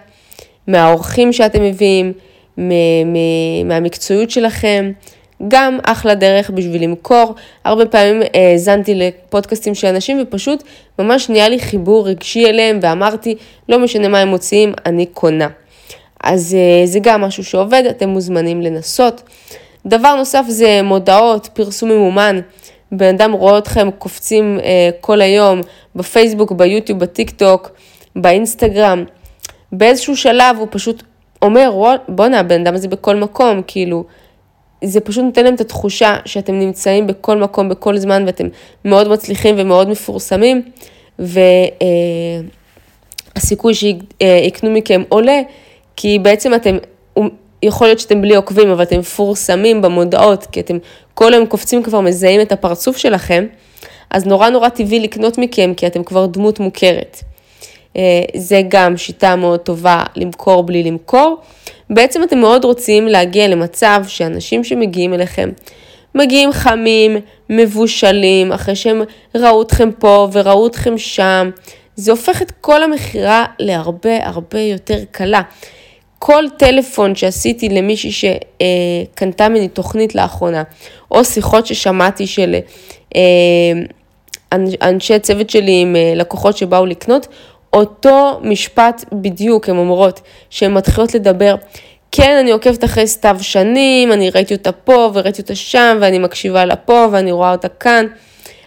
מהאורחים 0.67 1.33
שאתם 1.33 1.63
מביאים, 1.63 2.13
מהמקצועיות 3.65 4.31
שלכם. 4.31 4.93
גם 5.49 5.79
אחלה 5.83 6.15
דרך 6.15 6.51
בשביל 6.51 6.83
למכור. 6.83 7.35
הרבה 7.65 7.87
פעמים 7.87 8.23
האזנתי 8.35 8.95
לפודקאסטים 8.95 9.75
של 9.75 9.87
אנשים 9.87 10.23
ופשוט 10.23 10.63
ממש 10.99 11.29
נהיה 11.29 11.49
לי 11.49 11.59
חיבור 11.59 12.09
רגשי 12.09 12.47
אליהם 12.47 12.79
ואמרתי, 12.83 13.35
לא 13.69 13.79
משנה 13.79 14.09
מה 14.09 14.19
הם 14.19 14.29
מוציאים, 14.29 14.73
אני 14.87 15.07
קונה. 15.07 15.49
אז 16.23 16.55
אה, 16.55 16.87
זה 16.87 16.99
גם 17.03 17.21
משהו 17.21 17.45
שעובד, 17.45 17.83
אתם 17.91 18.09
מוזמנים 18.09 18.63
לנסות. 18.63 19.23
דבר 19.87 20.15
נוסף 20.15 20.45
זה 20.49 20.81
מודעות, 20.85 21.49
פרסום 21.53 21.89
ממומן. 21.91 22.41
בן 22.93 23.15
אדם 23.15 23.33
רואה 23.33 23.59
אתכם 23.59 23.89
קופצים 23.99 24.59
אה, 24.63 24.91
כל 25.01 25.21
היום 25.21 25.61
בפייסבוק, 25.97 26.53
ביוטיוב, 26.53 26.99
בטיק 26.99 27.31
טוק, 27.31 27.71
באינסטגרם. 28.17 29.05
באיזשהו 29.73 30.17
שלב 30.17 30.57
הוא 30.59 30.69
פשוט 30.71 31.03
אומר, 31.43 31.95
בואנה, 32.09 32.41
הבן 32.41 32.61
אדם 32.61 32.75
הזה 32.75 32.89
בכל 32.89 33.17
מקום, 33.17 33.63
כאילו, 33.67 34.05
זה 34.85 35.01
פשוט 35.01 35.25
נותן 35.25 35.45
להם 35.45 35.55
את 35.55 35.61
התחושה 35.61 36.17
שאתם 36.25 36.59
נמצאים 36.59 37.07
בכל 37.07 37.37
מקום, 37.37 37.69
בכל 37.69 37.99
זמן, 37.99 38.25
ואתם 38.27 38.47
מאוד 38.85 39.09
מצליחים 39.09 39.55
ומאוד 39.59 39.89
מפורסמים, 39.89 40.63
וזה 41.19 41.43
הסיכוי 43.37 43.75
שיקנו 43.75 44.71
מכם 44.71 45.03
עולה, 45.09 45.41
כי 45.97 46.19
בעצם 46.19 46.55
אתם, 46.55 46.77
יכול 47.63 47.87
להיות 47.87 47.99
שאתם 47.99 48.23
בלי 48.23 48.35
עוקבים, 48.35 48.71
אבל 48.71 48.83
אתם 48.83 48.99
מפורסמים 48.99 49.83
במודעות, 49.83 50.47
כי 50.47 50.61
אתם 50.61 50.79
כל 51.15 51.35
היום 51.35 51.47
קופצים 51.47 51.83
כבר 51.83 52.01
מזהים 52.01 52.41
את 52.41 52.53
הפרצוף 52.53 52.97
שלכם, 52.97 53.47
אז 54.11 54.27
נורא 54.27 54.49
נורא 54.49 54.69
טבעי 54.69 55.01
לקנות 55.01 55.39
מכם, 55.39 55.73
כי 55.77 55.87
אתם 55.87 56.05
כבר 56.05 56.27
דמות 56.27 56.61
מוכרת. 56.61 57.23
אה, 57.97 58.23
זה 58.37 58.63
גם 58.69 58.97
שיטה 58.97 59.37
מאוד 59.37 59.61
טובה 59.61 60.03
למכור 60.17 60.63
בלי 60.63 60.83
למכור. 60.83 61.37
בעצם 61.91 62.23
אתם 62.23 62.39
מאוד 62.39 62.65
רוצים 62.65 63.07
להגיע 63.07 63.49
למצב 63.49 64.05
שאנשים 64.09 64.65
שמגיעים 64.65 65.15
אליכם, 65.15 65.51
מגיעים 66.15 66.53
חמים, 66.53 67.17
מבושלים, 67.51 68.53
אחרי 68.53 68.77
שהם 68.77 69.03
ראו 69.35 69.63
אתכם 69.63 69.91
פה 69.99 70.29
וראו 70.33 70.67
אתכם 70.67 70.99
שם. 70.99 71.51
זה 71.97 72.11
הופך 72.11 72.43
את 72.43 72.53
כל 72.61 72.83
המכירה 72.83 73.45
להרבה 73.59 74.27
הרבה 74.27 74.61
יותר 74.61 74.99
קלה. 75.11 75.43
כל 76.25 76.45
טלפון 76.57 77.15
שעשיתי 77.15 77.69
למישהי 77.69 78.13
שקנתה 78.13 79.49
ממני 79.49 79.69
תוכנית 79.69 80.15
לאחרונה, 80.15 80.63
או 81.11 81.25
שיחות 81.25 81.67
ששמעתי 81.67 82.27
של 82.27 82.57
אה, 83.17 83.21
אנשי 84.83 85.19
צוות 85.19 85.51
שלי 85.51 85.81
עם 85.81 85.97
אה, 85.97 86.13
לקוחות 86.17 86.57
שבאו 86.57 86.87
לקנות, 86.87 87.27
אותו 87.73 88.41
משפט 88.43 89.05
בדיוק, 89.13 89.69
הן 89.69 89.77
אומרות, 89.77 90.21
שהן 90.51 90.75
מתחילות 90.75 91.15
לדבר. 91.15 91.55
כן, 92.13 92.37
אני 92.41 92.51
עוקבת 92.51 92.85
אחרי 92.85 93.07
סתיו 93.07 93.37
שנים, 93.41 94.13
אני 94.13 94.31
ראיתי 94.31 94.55
אותה 94.55 94.73
פה 94.73 95.11
וראיתי 95.15 95.43
אותה 95.43 95.55
שם, 95.55 95.99
ואני 96.01 96.19
מקשיבה 96.19 96.65
לה 96.65 96.77
פה 96.77 97.07
ואני 97.13 97.33
רואה 97.33 97.53
אותה 97.53 97.69
כאן. 97.69 98.07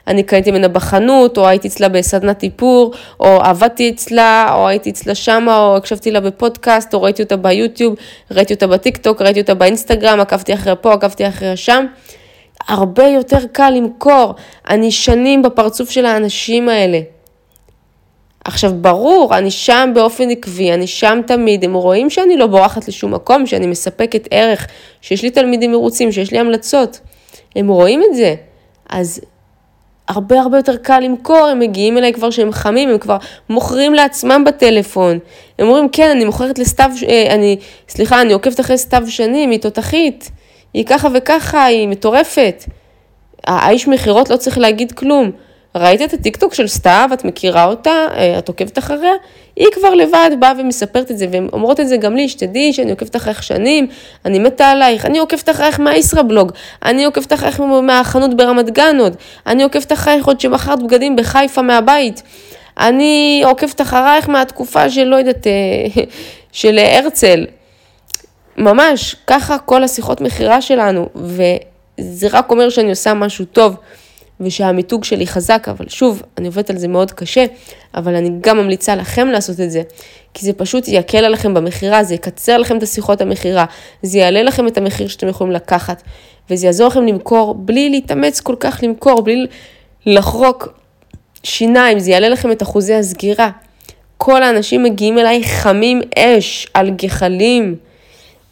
אני 0.08 0.24
קניתי 0.24 0.52
ממנה 0.52 0.68
בחנות, 0.68 1.38
או 1.38 1.48
הייתי 1.48 1.68
אצלה 1.68 1.90
בסדנת 1.90 2.44
איפור, 2.44 2.94
או 3.20 3.28
עבדתי 3.28 3.90
אצלה, 3.90 4.54
או 4.54 4.68
הייתי 4.68 4.90
אצלה 4.90 5.16
שמה, 5.16 5.60
או 5.60 5.78
הקשבתי 5.78 6.12
לה 6.12 6.20
בפודקאסט, 6.20 6.94
או 6.94 7.02
ראיתי 7.02 7.24
אותה 7.24 7.38
ביוטיוב, 7.38 7.96
ראיתי 8.32 8.54
אותה 8.54 8.68
בטיקטוק, 8.68 9.22
ראיתי 9.22 9.42
אותה 9.42 9.54
באינסטגרם, 9.54 10.20
עקבתי 10.20 10.54
אחריה 10.54 10.76
פה, 10.76 10.94
עקבתי 10.94 11.28
אחריה 11.28 11.56
שם. 11.56 11.86
הרבה 12.68 13.08
יותר 13.08 13.48
קל 13.52 13.70
למכור. 13.70 14.34
אני 14.70 14.92
שנים 14.92 15.42
בפרצוף 15.42 15.90
של 15.90 16.06
האנשים 16.06 16.70
האלה. 16.70 17.00
עכשיו, 18.46 18.72
ברור, 18.82 19.38
אני 19.38 19.52
שם 19.52 19.92
באופן 19.96 20.30
עקבי, 20.30 20.74
אני 20.74 20.88
שם 20.88 21.20
תמיד, 21.28 21.64
הם 21.64 21.74
רואים 21.74 22.10
שאני 22.10 22.38
לא 22.38 22.48
בורחת 22.48 22.88
לשום 22.88 23.14
מקום, 23.14 23.46
שאני 23.46 23.68
מספקת 23.68 24.28
ערך, 24.32 24.68
שיש 25.02 25.24
לי 25.24 25.30
תלמידים 25.30 25.72
מרוצים, 25.72 26.12
שיש 26.12 26.32
לי 26.32 26.40
המלצות. 26.40 27.00
הם 27.56 27.68
רואים 27.68 28.02
את 28.10 28.16
זה. 28.16 28.36
אז 28.90 29.22
הרבה 30.08 30.42
הרבה 30.42 30.58
יותר 30.58 30.78
קל 30.78 31.00
למכור, 31.00 31.48
הם 31.48 31.60
מגיעים 31.60 31.98
אליי 31.98 32.14
כבר 32.14 32.30
שהם 32.30 32.52
חמים, 32.52 32.90
הם 32.90 32.98
כבר 32.98 33.18
מוכרים 33.50 33.94
לעצמם 33.94 34.44
בטלפון. 34.46 35.20
הם 35.60 35.68
אומרים, 35.68 35.90
כן, 35.90 36.10
אני 36.10 36.26
מוכרת 36.26 36.60
לסתיו, 36.60 36.92
אה, 37.08 37.36
אני, 37.36 37.58
סליחה, 37.90 38.22
אני 38.22 38.34
עוקבת 38.34 38.60
אחרי 38.60 38.78
סתיו 38.78 39.04
שנים, 39.08 39.52
היא 39.52 39.60
תותחית, 39.60 40.32
היא 40.74 40.86
ככה 40.86 41.08
וככה, 41.14 41.66
היא 41.66 41.88
מטורפת. 41.88 42.64
האיש 43.48 43.88
מכירות 43.88 44.30
לא 44.30 44.38
צריך 44.38 44.58
להגיד 44.58 44.92
כלום. 44.92 45.32
ראית 45.76 46.02
את 46.02 46.14
הטיקטוק 46.14 46.54
של 46.54 46.68
סתיו, 46.68 47.10
את 47.14 47.26
מכירה 47.26 47.66
אותה, 47.66 48.06
אה, 48.16 48.40
את 48.40 48.48
עוקבת 48.48 48.78
אחריה? 48.78 49.14
היא 49.56 49.68
כבר 49.74 49.94
לבד 49.94 50.30
באה 50.40 50.54
ומספרת 50.60 51.12
את 51.12 51.18
זה, 51.18 51.28
והן 51.32 51.48
אומרות 51.54 51.80
את 51.80 51.88
זה 51.88 51.98
גם 51.98 52.16
לי, 52.16 52.30
שתדעי 52.30 52.74
שאני 52.74 52.92
עוקבת 52.92 53.16
אחריך 53.16 53.44
שנים, 53.44 53.88
אני 54.26 54.40
מתה 54.40 54.68
עלייך, 54.68 55.06
אני 55.06 55.20
עוקבת 55.20 55.50
אחרייך 55.50 55.80
מהישראבלוג, 55.80 56.52
אני 56.86 57.06
עוקבת 57.06 57.34
אחרייך 57.34 57.60
מהחנות 57.60 58.38
ברמת 58.38 58.70
גן 58.70 59.00
עוד, 59.00 59.16
אני 59.48 59.64
עוקבת 59.64 59.92
אחרייך 59.92 60.28
עוד 60.28 60.40
שמכרת 60.40 60.84
בגדים 60.84 61.16
בחיפה 61.16 61.62
מהבית, 61.62 62.22
אני 62.80 63.42
עוקבת 63.46 63.82
אחרייך 63.82 64.30
מהתקופה 64.30 64.90
של 64.90 65.04
לא 65.04 65.16
יודעת, 65.16 65.48
אה, 65.48 66.04
של 66.52 66.80
הרצל. 66.80 67.46
ממש, 68.58 69.16
ככה 69.28 69.58
כל 69.58 69.84
השיחות 69.84 70.22
מכירה 70.22 70.62
שלנו, 70.62 71.10
וזה 71.16 72.28
רק 72.32 72.52
אומר 72.52 72.70
שאני 72.70 72.90
עושה 72.90 73.14
משהו 73.14 73.46
טוב. 73.46 73.76
ושהמיתוג 74.40 75.04
שלי 75.04 75.28
חזק, 75.28 75.68
אבל 75.70 75.86
שוב, 75.90 76.24
אני 76.38 76.48
עובדת 76.48 76.70
על 76.70 76.78
זה 76.78 76.88
מאוד 76.88 77.12
קשה, 77.12 77.46
אבל 77.96 78.16
אני 78.16 78.30
גם 78.42 78.58
ממליצה 78.58 78.96
לכם 78.96 79.28
לעשות 79.28 79.60
את 79.60 79.72
זה, 79.72 79.82
כי 80.34 80.46
זה 80.46 80.54
פשוט 80.54 80.88
יקל 80.88 81.26
עליכם 81.26 81.54
במכירה, 81.54 82.04
זה 82.04 82.16
יקצר 82.16 82.58
לכם 82.58 82.78
את 82.78 82.84
השיחות 82.84 83.22
המכירה, 83.22 83.66
זה 84.02 84.18
יעלה 84.18 84.44
לכם 84.44 84.68
את 84.68 84.78
המחיר 84.78 85.08
שאתם 85.08 85.28
יכולים 85.28 85.54
לקחת, 85.54 86.04
וזה 86.50 86.66
יעזור 86.66 86.88
לכם 86.88 87.06
למכור 87.06 87.54
בלי 87.54 87.90
להתאמץ 87.90 88.40
כל 88.40 88.56
כך 88.60 88.80
למכור, 88.84 89.22
בלי 89.22 89.46
לחרוק 90.06 90.80
שיניים, 91.44 92.00
זה 92.00 92.12
יעלה 92.12 92.30
לכם 92.30 92.52
את 92.52 92.64
אחוזי 92.64 92.94
הסגירה. 92.94 93.50
כל 94.18 94.44
האנשים 94.44 94.84
מגיעים 94.84 95.20
אליי 95.20 95.44
חמים 95.44 96.02
אש, 96.18 96.68
על 96.74 96.90
גחלים. 96.90 97.76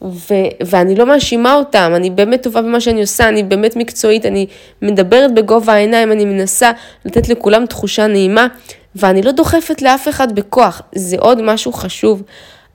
ו- 0.04 0.66
ואני 0.66 0.96
לא 0.96 1.06
מאשימה 1.06 1.54
אותם, 1.54 1.92
אני 1.96 2.10
באמת 2.10 2.44
טובה 2.44 2.62
במה 2.62 2.82
שאני 2.82 3.02
עושה, 3.02 3.30
אני 3.30 3.44
באמת 3.44 3.76
מקצועית, 3.76 4.26
אני 4.26 4.46
מדברת 4.82 5.34
בגובה 5.34 5.74
העיניים, 5.74 6.12
אני 6.12 6.26
מנסה 6.26 6.72
לתת 7.06 7.30
לכולם 7.30 7.66
תחושה 7.66 8.08
נעימה, 8.08 8.48
ואני 8.96 9.22
לא 9.22 9.32
דוחפת 9.32 9.82
לאף 9.82 10.08
אחד 10.08 10.36
בכוח, 10.36 10.82
זה 10.96 11.16
עוד 11.20 11.42
משהו 11.42 11.74
חשוב. 11.74 12.24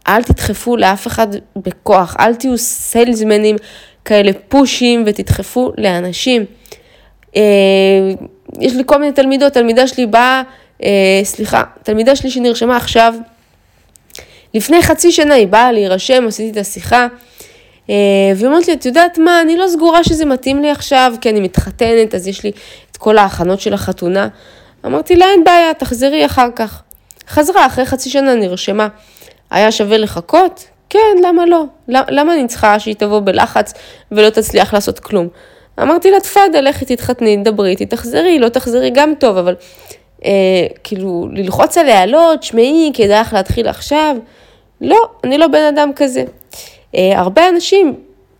אל 0.09 0.23
תדחפו 0.23 0.77
לאף 0.77 1.07
אחד 1.07 1.27
בכוח, 1.57 2.17
אל 2.21 2.35
תהיו 2.35 2.59
סיילסמנים 2.59 3.57
כאלה 4.05 4.33
פושים 4.49 5.03
ותדחפו 5.07 5.73
לאנשים. 5.79 6.45
אה, 7.37 7.43
יש 8.61 8.75
לי 8.75 8.83
כל 8.87 8.99
מיני 9.01 9.13
תלמידות, 9.13 9.53
תלמידה 9.53 9.87
שלי 9.87 10.07
באה, 10.07 10.43
אה, 10.83 11.21
סליחה, 11.25 11.63
תלמידה 11.83 12.17
שלי 12.17 12.31
שנרשמה 12.31 12.77
עכשיו, 12.77 13.15
לפני 14.55 14.83
חצי 14.83 15.13
שנה 15.13 15.35
היא 15.35 15.49
באה 15.49 15.73
להירשם, 15.73 16.25
עשיתי 16.29 16.51
את 16.51 16.57
השיחה, 16.57 17.07
אה, 17.91 17.95
והיא 18.37 18.47
אומרת 18.47 18.69
לי, 18.69 18.75
את 18.75 18.87
יודעת 18.87 19.19
מה, 19.19 19.41
אני 19.41 19.57
לא 19.57 19.69
סגורה 19.69 20.05
שזה 20.05 20.25
מתאים 20.25 20.63
לי 20.63 20.71
עכשיו, 20.71 21.15
כי 21.21 21.31
אני 21.31 21.41
מתחתנת, 21.41 22.15
אז 22.15 22.29
יש 22.29 22.45
לי 22.45 22.51
את 22.91 22.97
כל 22.97 23.19
ההכנות 23.19 23.61
של 23.61 23.75
החתונה. 23.75 24.29
אמרתי 24.87 25.17
לה, 25.17 25.27
אין 25.27 25.45
בעיה, 25.45 25.75
תחזרי 25.75 26.27
אחר 26.27 26.49
כך. 26.57 26.83
חזרה, 27.29 27.67
אחרי 27.67 27.87
חצי 27.87 28.11
שנה 28.11 28.35
נרשמה. 28.35 28.89
היה 29.51 29.73
שווה 29.73 29.99
לחכות? 29.99 30.65
כן, 30.91 31.17
למה 31.25 31.47
לא? 31.47 31.65
למה 31.89 32.35
אני 32.35 32.47
צריכה 32.47 32.79
שהיא 32.79 32.95
תבוא 32.95 33.21
בלחץ 33.21 33.75
ולא 34.13 34.31
תצליח 34.31 34.75
לעשות 34.75 34.99
כלום? 34.99 35.29
אמרתי 35.83 36.11
לה, 36.11 36.21
תפאדה, 36.21 36.61
לכי 36.61 36.85
תתחתני, 36.85 37.37
דברי 37.37 37.71
איתי, 37.71 37.87
תחזרי, 37.87 38.39
לא 38.39 38.49
תחזרי 38.49 38.91
גם 38.91 39.13
טוב, 39.19 39.37
אבל 39.37 39.55
אה, 40.25 40.67
כאילו, 40.85 41.29
ללחוץ 41.33 41.79
עליה, 41.79 42.07
לא, 42.07 42.35
תשמעי, 42.41 42.91
כדאי 42.95 43.21
לך 43.21 43.33
להתחיל 43.33 43.69
עכשיו. 43.69 44.17
לא, 44.81 45.09
אני 45.25 45.39
לא 45.39 45.47
בן 45.47 45.63
אדם 45.63 45.91
כזה. 45.97 46.25
אה, 46.95 47.19
הרבה 47.19 47.49
אנשים 47.49 47.95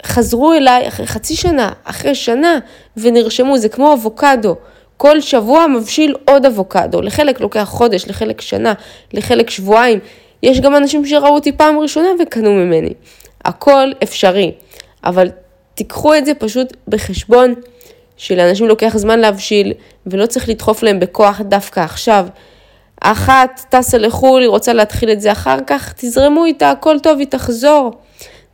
חזרו 0.07 0.53
אליי 0.53 0.89
אחרי 0.89 1.07
חצי 1.07 1.37
שנה, 1.37 1.73
אחרי 1.85 2.15
שנה, 2.15 2.59
ונרשמו, 2.97 3.59
זה 3.59 3.69
כמו 3.69 3.93
אבוקדו. 3.93 4.57
כל 4.97 5.21
שבוע 5.21 5.67
מבשיל 5.67 6.15
עוד 6.25 6.47
אבוקדו, 6.47 7.03
לחלק 7.03 7.41
לוקח 7.41 7.65
חודש, 7.65 8.07
לחלק 8.07 8.41
שנה, 8.41 8.73
לחלק 9.13 9.51
שבועיים. 9.51 9.99
יש 10.43 10.61
גם 10.61 10.77
אנשים 10.77 11.07
שראו 11.07 11.35
אותי 11.35 11.53
פעם 11.53 11.79
ראשונה 11.79 12.09
וקנו 12.23 12.55
ממני. 12.55 12.93
הכל 13.45 13.93
אפשרי, 14.03 14.53
אבל 15.05 15.31
תיקחו 15.75 16.15
את 16.15 16.27
זה 16.27 16.35
פשוט 16.35 16.77
בחשבון. 16.89 17.55
שלאנשים 18.17 18.67
לוקח 18.67 18.97
זמן 18.97 19.19
להבשיל, 19.19 19.73
ולא 20.07 20.27
צריך 20.27 20.49
לדחוף 20.49 20.83
להם 20.83 21.01
בכוח 21.01 21.41
דווקא 21.41 21.81
עכשיו. 21.81 22.27
אחת 23.01 23.65
טסה 23.69 23.99
לחו"ל, 23.99 24.43
היא 24.43 24.49
רוצה 24.49 24.73
להתחיל 24.73 25.11
את 25.11 25.21
זה 25.21 25.33
אחר 25.33 25.59
כך, 25.67 25.93
תזרמו 25.97 26.45
איתה, 26.45 26.71
הכל 26.71 26.99
טוב, 26.99 27.19
היא 27.19 27.27
תחזור. 27.27 27.93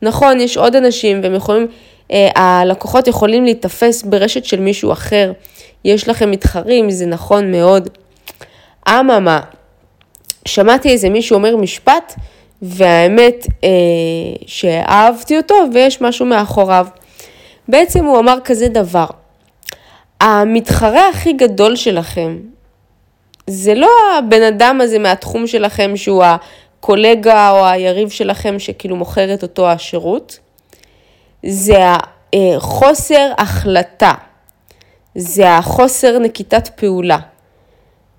נכון, 0.02 0.40
יש 0.40 0.56
עוד 0.56 0.76
אנשים, 0.76 1.20
והם 1.22 1.34
יכולים, 1.34 1.66
אה, 2.12 2.28
הלקוחות 2.34 3.08
יכולים 3.08 3.44
להיתפס 3.44 4.02
ברשת 4.02 4.44
של 4.44 4.60
מישהו 4.60 4.92
אחר. 4.92 5.32
יש 5.84 6.08
לכם 6.08 6.30
מתחרים, 6.30 6.90
זה 6.90 7.06
נכון 7.06 7.52
מאוד. 7.52 7.88
אממה, 8.88 9.40
שמעתי 10.48 10.88
איזה 10.90 11.08
מישהו 11.08 11.34
אומר 11.34 11.56
משפט, 11.56 12.14
והאמת 12.62 13.46
אה, 13.64 13.68
שאהבתי 14.46 15.36
אותו, 15.36 15.54
ויש 15.72 16.00
משהו 16.00 16.26
מאחוריו. 16.26 16.86
בעצם 17.68 18.04
הוא 18.04 18.18
אמר 18.18 18.38
כזה 18.44 18.68
דבר, 18.68 19.06
המתחרה 20.20 21.08
הכי 21.08 21.32
גדול 21.32 21.76
שלכם, 21.76 22.38
זה 23.46 23.74
לא 23.74 23.90
הבן 24.18 24.42
אדם 24.42 24.80
הזה 24.80 24.98
מהתחום 24.98 25.46
שלכם 25.46 25.96
שהוא 25.96 26.24
הקולגה 26.24 27.50
או 27.50 27.66
היריב 27.66 28.10
שלכם 28.10 28.58
שכאילו 28.58 28.96
מוכר 28.96 29.34
את 29.34 29.42
אותו 29.42 29.70
השירות, 29.70 30.38
זה 31.46 31.78
החוסר 32.34 33.32
החלטה, 33.38 34.12
זה 35.14 35.50
החוסר 35.50 36.18
נקיטת 36.18 36.68
פעולה. 36.68 37.18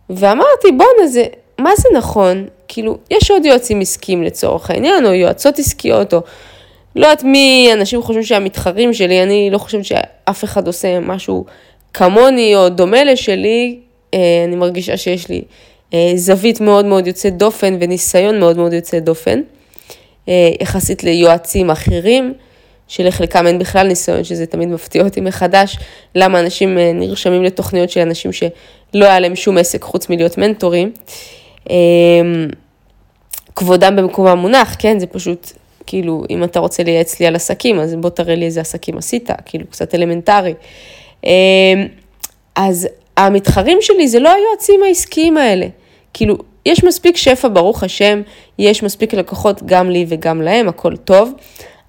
ואמרתי, 0.10 0.72
בואנה, 0.78 1.08
זה, 1.08 1.26
מה 1.60 1.70
זה 1.78 1.90
נכון? 1.98 2.48
כאילו, 2.68 2.98
יש 3.12 3.32
עוד 3.32 3.46
יועצים 3.46 3.82
עסקיים 3.82 4.24
לצורך 4.24 4.70
העניין, 4.70 5.06
או 5.06 5.14
יועצות 5.14 5.60
עסקיות, 5.60 6.14
או 6.14 6.22
לא 6.96 7.06
יודעת 7.06 7.24
מי 7.24 7.70
אנשים 7.74 8.02
חושבים 8.02 8.24
שהמתחרים 8.24 8.94
שלי, 8.94 9.24
אני 9.24 9.50
לא 9.52 9.58
חושבת 9.58 9.86
שאף 9.86 10.44
אחד 10.44 10.68
עושה 10.68 11.00
משהו 11.00 11.46
כמוני 11.94 12.56
או 12.56 12.70
דומה 12.70 13.04
לשלי, 13.04 13.80
אה, 13.80 13.86
אני 14.14 14.56
מרגישה 14.56 14.98
שיש 14.98 15.30
לי 15.30 15.42
זווית 16.16 16.62
מאוד 16.62 16.86
מאוד 16.86 17.08
יוצאת 17.08 17.38
דופן 17.38 17.78
וניסיון 17.80 18.40
מאוד 18.40 18.58
מאוד 18.58 18.74
יוצא 18.74 19.00
דופן, 19.00 19.42
יחסית 20.62 21.04
ליועצים 21.04 21.72
אחרים. 21.72 22.34
שלחלקם 22.88 23.48
אין 23.48 23.60
בכלל 23.60 23.88
ניסיון, 23.88 24.24
שזה 24.24 24.46
תמיד 24.46 24.70
מפתיע 24.70 25.04
אותי 25.04 25.22
מחדש, 25.22 25.78
למה 26.16 26.40
אנשים 26.40 26.78
נרשמים 26.78 27.44
לתוכניות 27.44 27.90
של 27.90 28.00
אנשים 28.00 28.32
שלא 28.32 29.06
היה 29.06 29.20
להם 29.20 29.36
שום 29.36 29.58
עסק 29.58 29.84
חוץ 29.84 30.10
מלהיות 30.10 30.38
מנטורים. 30.38 30.92
כבודם 33.56 33.96
במקום 33.96 34.28
המונח, 34.28 34.76
כן? 34.80 35.00
זה 35.00 35.08
פשוט, 35.08 35.52
כאילו, 35.86 36.24
אם 36.30 36.44
אתה 36.44 36.60
רוצה 36.60 36.84
לייעץ 36.84 37.20
לי 37.20 37.26
על 37.26 37.36
עסקים, 37.36 37.80
אז 37.80 37.96
בוא 37.96 38.10
תראה 38.10 38.36
לי 38.36 38.46
איזה 38.46 38.62
עסקים 38.62 38.98
עשית, 38.98 39.30
כאילו, 39.46 39.66
קצת 39.70 39.96
אלמנטרי. 39.96 40.54
אז 42.56 42.88
המתחרים 43.18 43.78
שלי 43.82 44.08
זה 44.08 44.20
לא 44.20 44.30
היועצים 44.34 44.84
העסקיים 44.84 45.38
האלה. 45.38 45.68
כאילו, 46.14 46.38
יש 46.66 46.84
מספיק 46.84 47.18
שפע, 47.18 47.48
ברוך 47.48 47.84
השם, 47.84 48.22
יש 48.60 48.84
מספיק 48.84 49.14
לקוחות 49.14 49.64
גם 49.64 49.90
לי 49.90 50.06
וגם 50.10 50.42
להם, 50.42 50.68
הכל 50.68 50.96
טוב. 50.96 51.34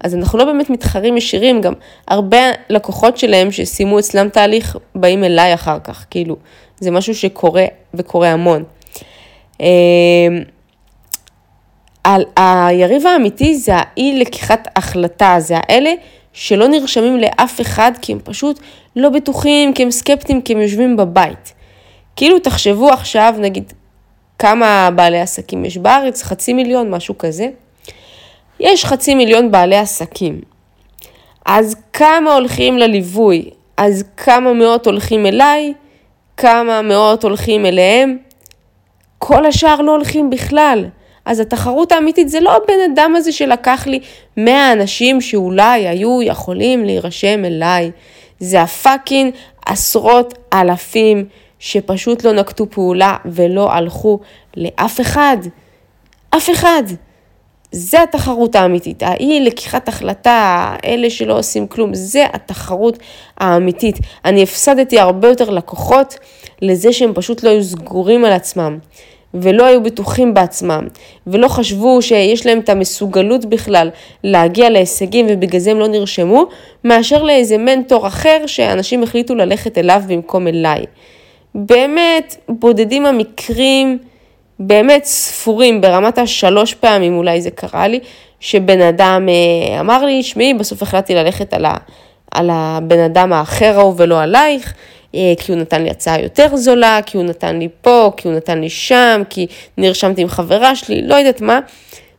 אז 0.03 0.15
אנחנו 0.15 0.37
לא 0.39 0.45
באמת 0.45 0.69
מתחרים 0.69 1.17
ישירים, 1.17 1.61
גם 1.61 1.73
הרבה 2.07 2.37
לקוחות 2.69 3.17
שלהם 3.17 3.51
שסיימו 3.51 3.99
אצלם 3.99 4.29
תהליך, 4.29 4.77
באים 4.95 5.23
אליי 5.23 5.53
אחר 5.53 5.77
כך, 5.83 6.05
כאילו, 6.09 6.35
זה 6.79 6.91
משהו 6.91 7.15
שקורה 7.15 7.65
וקורה 7.93 8.31
המון. 8.31 8.63
אמ, 9.59 9.65
על 12.03 12.25
היריב 12.35 13.07
האמיתי 13.07 13.55
זה 13.55 13.71
האי 13.75 14.19
לקיחת 14.19 14.67
החלטה, 14.75 15.35
זה 15.39 15.55
האלה 15.57 15.93
שלא 16.37 16.67
נרשמים 16.67 17.17
לאף 17.17 17.61
אחד 17.61 17.91
כי 18.01 18.11
הם 18.11 18.19
פשוט 18.23 18.59
לא 18.95 19.09
בטוחים, 19.09 19.73
כי 19.73 19.83
הם 19.83 19.91
סקפטיים, 19.91 20.41
כי 20.41 20.53
הם 20.53 20.61
יושבים 20.61 20.97
בבית. 20.97 21.53
כאילו 22.15 22.39
תחשבו 22.39 22.89
עכשיו, 22.89 23.35
נגיד, 23.39 23.73
כמה 24.39 24.89
בעלי 24.95 25.19
עסקים 25.19 25.65
יש 25.65 25.77
בארץ, 25.77 26.23
חצי 26.23 26.53
מיליון, 26.53 26.89
משהו 26.89 27.17
כזה. 27.17 27.47
יש 28.59 28.85
חצי 28.85 29.15
מיליון 29.15 29.51
בעלי 29.51 29.77
עסקים. 29.77 30.41
אז 31.45 31.75
כמה 31.93 32.33
הולכים 32.33 32.77
לליווי? 32.77 33.49
אז 33.77 34.03
כמה 34.17 34.53
מאות 34.53 34.85
הולכים 34.85 35.25
אליי? 35.25 35.73
כמה 36.37 36.81
מאות 36.81 37.23
הולכים 37.23 37.65
אליהם? 37.65 38.17
כל 39.17 39.45
השאר 39.45 39.81
לא 39.81 39.91
הולכים 39.91 40.29
בכלל. 40.29 40.85
אז 41.27 41.39
התחרות 41.39 41.91
האמיתית 41.91 42.29
זה 42.29 42.39
לא 42.39 42.55
הבן 42.55 42.91
אדם 42.93 43.15
הזה 43.15 43.31
שלקח 43.31 43.87
לי 43.87 43.99
100 44.37 44.73
אנשים 44.73 45.21
שאולי 45.21 45.87
היו 45.87 46.21
יכולים 46.21 46.85
להירשם 46.85 47.45
אליי. 47.45 47.91
זה 48.39 48.61
הפאקינג 48.61 49.33
עשרות 49.65 50.33
אלפים 50.53 51.25
שפשוט 51.59 52.23
לא 52.23 52.33
נקטו 52.33 52.69
פעולה 52.69 53.17
ולא 53.25 53.71
הלכו 53.71 54.19
לאף 54.57 55.01
אחד. 55.01 55.37
אף 56.29 56.49
אחד. 56.49 56.83
זה 57.71 58.03
התחרות 58.03 58.55
האמיתית, 58.55 59.03
האי 59.03 59.39
לקיחת 59.45 59.87
החלטה, 59.87 60.75
אלה 60.85 61.09
שלא 61.09 61.39
עושים 61.39 61.67
כלום, 61.67 61.93
זה 61.93 62.25
התחרות 62.33 62.99
האמיתית. 63.37 63.95
אני 64.25 64.43
הפסדתי 64.43 64.99
הרבה 64.99 65.27
יותר 65.27 65.49
לקוחות 65.49 66.17
לזה 66.61 66.93
שהם 66.93 67.13
פשוט 67.13 67.43
לא 67.43 67.49
היו 67.49 67.63
סגורים 67.63 68.25
על 68.25 68.31
עצמם. 68.31 68.77
ולא 69.33 69.65
היו 69.65 69.83
בטוחים 69.83 70.33
בעצמם, 70.33 70.87
ולא 71.27 71.47
חשבו 71.47 72.01
שיש 72.01 72.45
להם 72.45 72.59
את 72.59 72.69
המסוגלות 72.69 73.45
בכלל 73.45 73.89
להגיע 74.23 74.69
להישגים 74.69 75.25
ובגלל 75.29 75.59
זה 75.59 75.71
הם 75.71 75.79
לא 75.79 75.87
נרשמו, 75.87 76.45
מאשר 76.83 77.23
לאיזה 77.23 77.57
מנטור 77.57 78.07
אחר 78.07 78.43
שאנשים 78.47 79.03
החליטו 79.03 79.35
ללכת 79.35 79.77
אליו 79.77 80.01
במקום 80.07 80.47
אליי. 80.47 80.85
באמת, 81.55 82.35
בודדים 82.49 83.05
המקרים, 83.05 83.97
באמת 84.59 85.05
ספורים, 85.05 85.81
ברמת 85.81 86.17
השלוש 86.17 86.73
פעמים 86.73 87.17
אולי 87.17 87.41
זה 87.41 87.51
קרה 87.51 87.87
לי, 87.87 87.99
שבן 88.39 88.81
אדם 88.81 89.27
אה, 89.29 89.79
אמר 89.79 90.05
לי, 90.05 90.23
שמעי, 90.23 90.53
בסוף 90.53 90.81
החלטתי 90.83 91.15
ללכת 91.15 91.53
על, 91.53 91.65
ה, 91.65 91.75
על 92.31 92.49
הבן 92.51 92.99
אדם 92.99 93.33
האחר 93.33 93.79
ההוא 93.79 93.93
ולא 93.97 94.21
עלייך. 94.21 94.73
אה, 95.15 95.33
כי 95.39 95.51
הוא 95.51 95.61
נתן 95.61 95.83
לי 95.83 95.89
הצעה 95.89 96.21
יותר 96.21 96.57
זולה, 96.57 96.99
כי 97.05 97.17
הוא 97.17 97.25
נתן 97.25 97.59
לי 97.59 97.67
פה, 97.81 98.11
כי 98.17 98.27
הוא 98.27 98.35
נתן 98.37 98.61
לי 98.61 98.69
שם, 98.69 99.21
כי 99.29 99.47
נרשמתי 99.77 100.21
עם 100.21 100.27
חברה 100.27 100.75
שלי, 100.75 101.01
לא 101.01 101.15
יודעת 101.15 101.41
מה. 101.41 101.59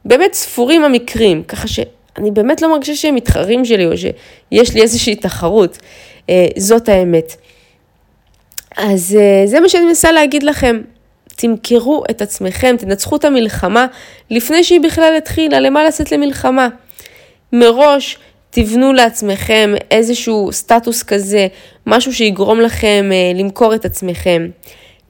באמת 0.05 0.35
ספורים 0.35 0.85
המקרים, 0.85 1.43
ככה 1.43 1.69
שאני 1.69 2.31
באמת 2.31 2.63
לא 2.63 2.71
מרגישה 2.71 2.95
שהם 2.95 3.15
מתחרים 3.15 3.65
שלי 3.65 3.87
או 3.87 3.93
שיש 3.97 4.75
לי 4.75 4.83
איזושהי 4.83 5.17
תחרות. 5.17 5.79
אה, 6.31 6.47
זאת 6.57 6.89
האמת. 6.89 7.37
אז 8.77 9.17
אה, 9.21 9.47
זה 9.47 9.61
מה 9.61 9.69
שאני 9.69 9.85
מנסה 9.85 10.13
להגיד 10.13 10.43
לכם. 10.43 10.81
תמכרו 11.37 12.05
את 12.11 12.23
עצמכם, 12.23 12.77
תנצחו 12.79 13.17
את 13.17 13.25
המלחמה 13.25 13.87
לפני 14.31 14.65
שהיא 14.65 14.81
בכלל 14.81 15.15
התחילה, 15.17 15.61
למה 15.61 15.85
לצאת 15.85 16.13
למלחמה? 16.13 16.69
מראש 17.53 18.19
תבנו 18.51 18.93
לעצמכם 18.93 19.75
איזשהו 19.91 20.53
סטטוס 20.53 21.03
כזה, 21.03 21.47
משהו 21.87 22.15
שיגרום 22.15 22.61
לכם 22.61 23.11
אה, 23.13 23.41
למכור 23.41 23.75
את 23.75 23.85
עצמכם. 23.85 24.49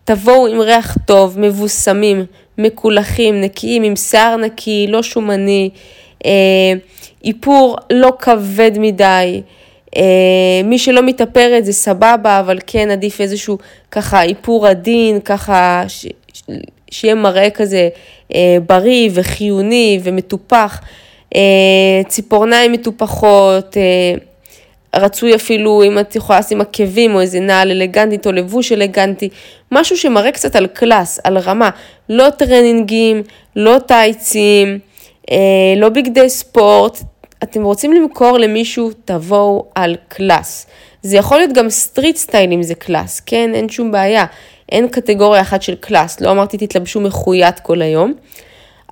תבואו 0.04 0.46
עם 0.46 0.60
ריח 0.60 0.96
טוב, 1.06 1.38
מבוסמים, 1.38 2.24
מקולחים, 2.58 3.40
נקיים, 3.40 3.82
עם 3.82 3.96
שיער 3.96 4.36
נקי, 4.36 4.86
לא 4.88 5.02
שומני, 5.02 5.70
אה, 6.26 6.30
איפור 7.24 7.76
לא 7.92 8.12
כבד 8.18 8.70
מדי. 8.78 9.42
אה, 9.96 10.02
מי 10.64 10.78
שלא 10.78 11.02
מתאפרת 11.02 11.64
זה 11.64 11.72
סבבה, 11.72 12.40
אבל 12.40 12.58
כן 12.66 12.90
עדיף 12.90 13.20
איזשהו 13.20 13.58
ככה 13.90 14.22
איפור 14.22 14.66
עדין, 14.66 15.20
ככה 15.20 15.84
ש, 15.88 16.06
שיהיה 16.90 17.14
מראה 17.14 17.50
כזה 17.50 17.88
אה, 18.34 18.56
בריא 18.66 19.10
וחיוני 19.14 20.00
ומטופח. 20.02 20.80
אה, 21.34 22.00
ציפורניים 22.08 22.72
מטופחות, 22.72 23.76
אה, 23.76 24.14
רצוי 24.96 25.34
אפילו 25.34 25.82
אם 25.82 25.98
את 25.98 26.16
יכולה 26.16 26.38
לשים 26.38 26.60
עקבים 26.60 27.14
או 27.14 27.20
איזה 27.20 27.40
נעל 27.40 27.70
אלגנטית 27.70 28.26
או 28.26 28.32
לבוש 28.32 28.72
אלגנטי, 28.72 29.28
משהו 29.72 29.96
שמראה 29.96 30.32
קצת 30.32 30.56
על 30.56 30.66
קלאס, 30.66 31.20
על 31.24 31.38
רמה, 31.38 31.70
לא 32.08 32.30
טרנינגים, 32.30 33.22
לא 33.56 33.76
טייצים, 33.86 34.78
אה, 35.30 35.36
לא 35.76 35.88
בגדי 35.88 36.28
ספורט, 36.28 36.98
אתם 37.42 37.62
רוצים 37.62 37.92
למכור 37.92 38.38
למישהו, 38.38 38.90
תבואו 39.04 39.64
על 39.74 39.96
קלאס. 40.08 40.66
זה 41.02 41.16
יכול 41.16 41.38
להיות 41.38 41.52
גם 41.52 41.70
street 41.70 42.16
style 42.16 42.52
אם 42.52 42.62
זה 42.62 42.74
קלאס, 42.74 43.20
כן? 43.20 43.50
אין 43.54 43.68
שום 43.68 43.92
בעיה. 43.92 44.24
אין 44.72 44.88
קטגוריה 44.88 45.40
אחת 45.40 45.62
של 45.62 45.74
קלאס, 45.74 46.20
לא 46.20 46.30
אמרתי 46.30 46.66
תתלבשו 46.66 47.00
מחויטת 47.00 47.60
כל 47.60 47.82
היום, 47.82 48.14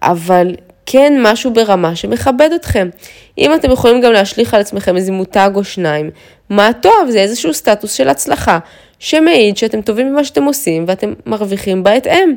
אבל 0.02 0.54
כן 0.86 1.12
משהו 1.22 1.52
ברמה 1.52 1.96
שמכבד 1.96 2.50
אתכם. 2.54 2.88
אם 3.38 3.54
אתם 3.54 3.70
יכולים 3.70 4.00
גם 4.00 4.12
להשליך 4.12 4.54
על 4.54 4.60
עצמכם 4.60 4.96
איזה 4.96 5.12
מותג 5.12 5.50
או 5.54 5.64
שניים, 5.64 6.10
מה 6.50 6.70
טוב, 6.80 7.08
זה 7.08 7.18
איזשהו 7.20 7.54
סטטוס 7.54 7.92
של 7.92 8.08
הצלחה, 8.08 8.58
שמעיד 8.98 9.56
שאתם 9.56 9.82
טובים 9.82 10.10
במה 10.12 10.24
שאתם 10.24 10.44
עושים 10.44 10.84
ואתם 10.88 11.12
מרוויחים 11.26 11.82
בהתאם. 11.82 12.34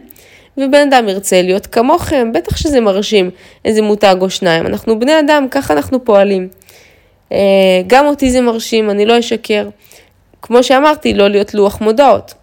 ובן 0.57 0.87
אדם 0.87 1.09
ירצה 1.09 1.41
להיות 1.41 1.67
כמוכם, 1.67 2.31
בטח 2.33 2.57
שזה 2.57 2.81
מרשים 2.81 3.29
איזה 3.65 3.81
מותג 3.81 4.15
או 4.21 4.29
שניים. 4.29 4.65
אנחנו 4.65 4.99
בני 4.99 5.19
אדם, 5.19 5.47
ככה 5.51 5.73
אנחנו 5.73 6.05
פועלים. 6.05 6.47
אה, 7.31 7.37
גם 7.87 8.05
אותי 8.05 8.31
זה 8.31 8.41
מרשים, 8.41 8.89
אני 8.89 9.05
לא 9.05 9.19
אשקר. 9.19 9.69
כמו 10.41 10.63
שאמרתי, 10.63 11.13
לא 11.13 11.27
להיות 11.27 11.53
לוח 11.53 11.81
מודעות. 11.81 12.33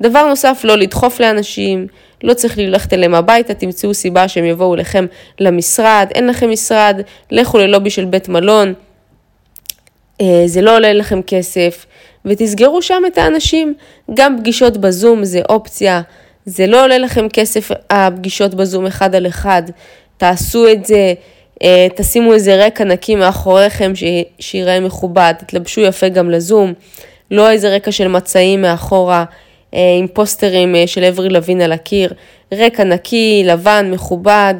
דבר 0.00 0.26
נוסף, 0.26 0.60
לא 0.64 0.76
לדחוף 0.76 1.20
לאנשים, 1.20 1.86
לא 2.24 2.34
צריך 2.34 2.58
ללכת 2.58 2.92
אליהם 2.92 3.14
הביתה, 3.14 3.54
תמצאו 3.54 3.94
סיבה 3.94 4.28
שהם 4.28 4.44
יבואו 4.44 4.74
אליכם 4.74 5.06
למשרד, 5.40 6.06
אין 6.14 6.26
לכם 6.26 6.50
משרד, 6.50 7.00
לכו 7.30 7.58
ללובי 7.58 7.90
של 7.90 8.04
בית 8.04 8.28
מלון, 8.28 8.74
אה, 10.20 10.42
זה 10.46 10.60
לא 10.60 10.76
עולה 10.76 10.92
לכם 10.92 11.22
כסף, 11.22 11.86
ותסגרו 12.24 12.82
שם 12.82 13.02
את 13.06 13.18
האנשים. 13.18 13.74
גם 14.14 14.38
פגישות 14.38 14.76
בזום 14.76 15.24
זה 15.24 15.40
אופציה, 15.48 16.00
זה 16.46 16.66
לא 16.66 16.84
עולה 16.84 16.98
לכם 16.98 17.28
כסף 17.28 17.70
הפגישות 17.90 18.54
בזום 18.54 18.86
אחד 18.86 19.14
על 19.14 19.26
אחד, 19.26 19.62
תעשו 20.16 20.68
את 20.72 20.86
זה. 20.86 21.14
אה, 21.62 21.86
תשימו 21.96 22.32
איזה 22.32 22.66
רקע 22.66 22.84
נקי 22.84 23.14
מאחוריכם 23.14 23.92
שיראה 24.38 24.80
מכובד, 24.80 25.34
תתלבשו 25.38 25.80
יפה 25.80 26.08
גם 26.08 26.30
לזום, 26.30 26.72
לא 27.30 27.50
איזה 27.50 27.74
רקע 27.76 27.92
של 27.92 28.08
מצעים 28.08 28.62
מאחורה, 28.62 29.24
עם 29.74 30.06
פוסטרים 30.12 30.76
אה, 30.76 30.86
של 30.86 31.04
אברי 31.04 31.28
לוין 31.28 31.60
על 31.60 31.72
הקיר, 31.72 32.12
רקע 32.52 32.84
נקי, 32.84 33.42
לבן, 33.46 33.90
מכובד, 33.90 34.54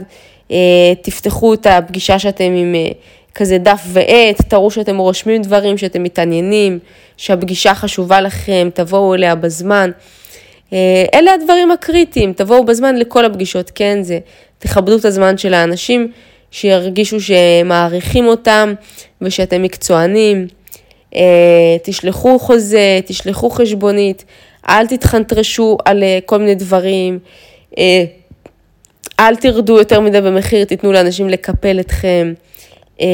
אה, 0.50 0.56
תפתחו 1.02 1.54
את 1.54 1.66
הפגישה 1.66 2.18
שאתם 2.18 2.44
עם 2.44 2.74
כזה 3.34 3.58
דף 3.58 3.82
ועט, 3.86 4.42
תראו 4.48 4.70
שאתם 4.70 4.98
רושמים 4.98 5.42
דברים, 5.42 5.78
שאתם 5.78 6.02
מתעניינים, 6.02 6.78
שהפגישה 7.16 7.74
חשובה 7.74 8.20
לכם, 8.20 8.68
תבואו 8.74 9.14
אליה 9.14 9.34
בזמן. 9.34 9.90
אלה 11.14 11.32
הדברים 11.34 11.70
הקריטיים, 11.70 12.32
תבואו 12.32 12.64
בזמן 12.64 12.96
לכל 12.96 13.24
הפגישות, 13.24 13.70
כן, 13.74 14.02
זה, 14.02 14.18
תכבדו 14.58 14.96
את 14.96 15.04
הזמן 15.04 15.38
של 15.38 15.54
האנשים, 15.54 16.10
שירגישו 16.50 17.16
שמעריכים 17.20 18.26
אותם 18.26 18.74
ושאתם 19.20 19.62
מקצוענים. 19.62 20.46
תשלחו 21.82 22.38
חוזה, 22.38 23.00
תשלחו 23.06 23.50
חשבונית, 23.50 24.24
אל 24.68 24.86
תתחנטרשו 24.86 25.78
על 25.84 26.02
אה, 26.02 26.18
כל 26.26 26.38
מיני 26.38 26.54
דברים, 26.54 27.18
אה, 27.78 28.04
אל 29.20 29.36
תרדו 29.36 29.78
יותר 29.78 30.00
מדי 30.00 30.20
במחיר, 30.20 30.64
תיתנו 30.64 30.92
לאנשים 30.92 31.28
לקפל 31.28 31.80
אתכם. 31.80 32.32
אה, 33.00 33.06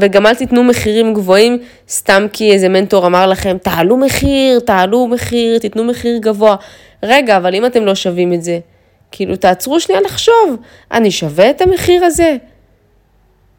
וגם 0.00 0.26
אל 0.26 0.34
תיתנו 0.34 0.64
מחירים 0.64 1.14
גבוהים 1.14 1.58
סתם 1.88 2.26
כי 2.32 2.52
איזה 2.52 2.68
מנטור 2.68 3.06
אמר 3.06 3.26
לכם, 3.26 3.56
תעלו 3.62 3.96
מחיר, 3.96 4.60
תעלו 4.60 5.06
מחיר, 5.06 5.58
תיתנו 5.58 5.84
מחיר 5.84 6.18
גבוה. 6.18 6.56
רגע, 7.02 7.36
אבל 7.36 7.54
אם 7.54 7.66
אתם 7.66 7.84
לא 7.84 7.94
שווים 7.94 8.32
את 8.32 8.42
זה, 8.42 8.58
כאילו 9.10 9.36
תעצרו 9.36 9.80
שנייה 9.80 10.00
לחשוב, 10.00 10.56
אני 10.92 11.10
שווה 11.10 11.50
את 11.50 11.60
המחיר 11.60 12.04
הזה? 12.04 12.36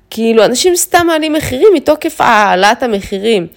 כאילו, 0.09 0.45
אנשים 0.45 0.75
סתם 0.75 1.07
מעלים 1.07 1.33
מחירים 1.33 1.67
מתוקף 1.73 2.21
העלאת 2.21 2.83
המחירים. 2.83 3.47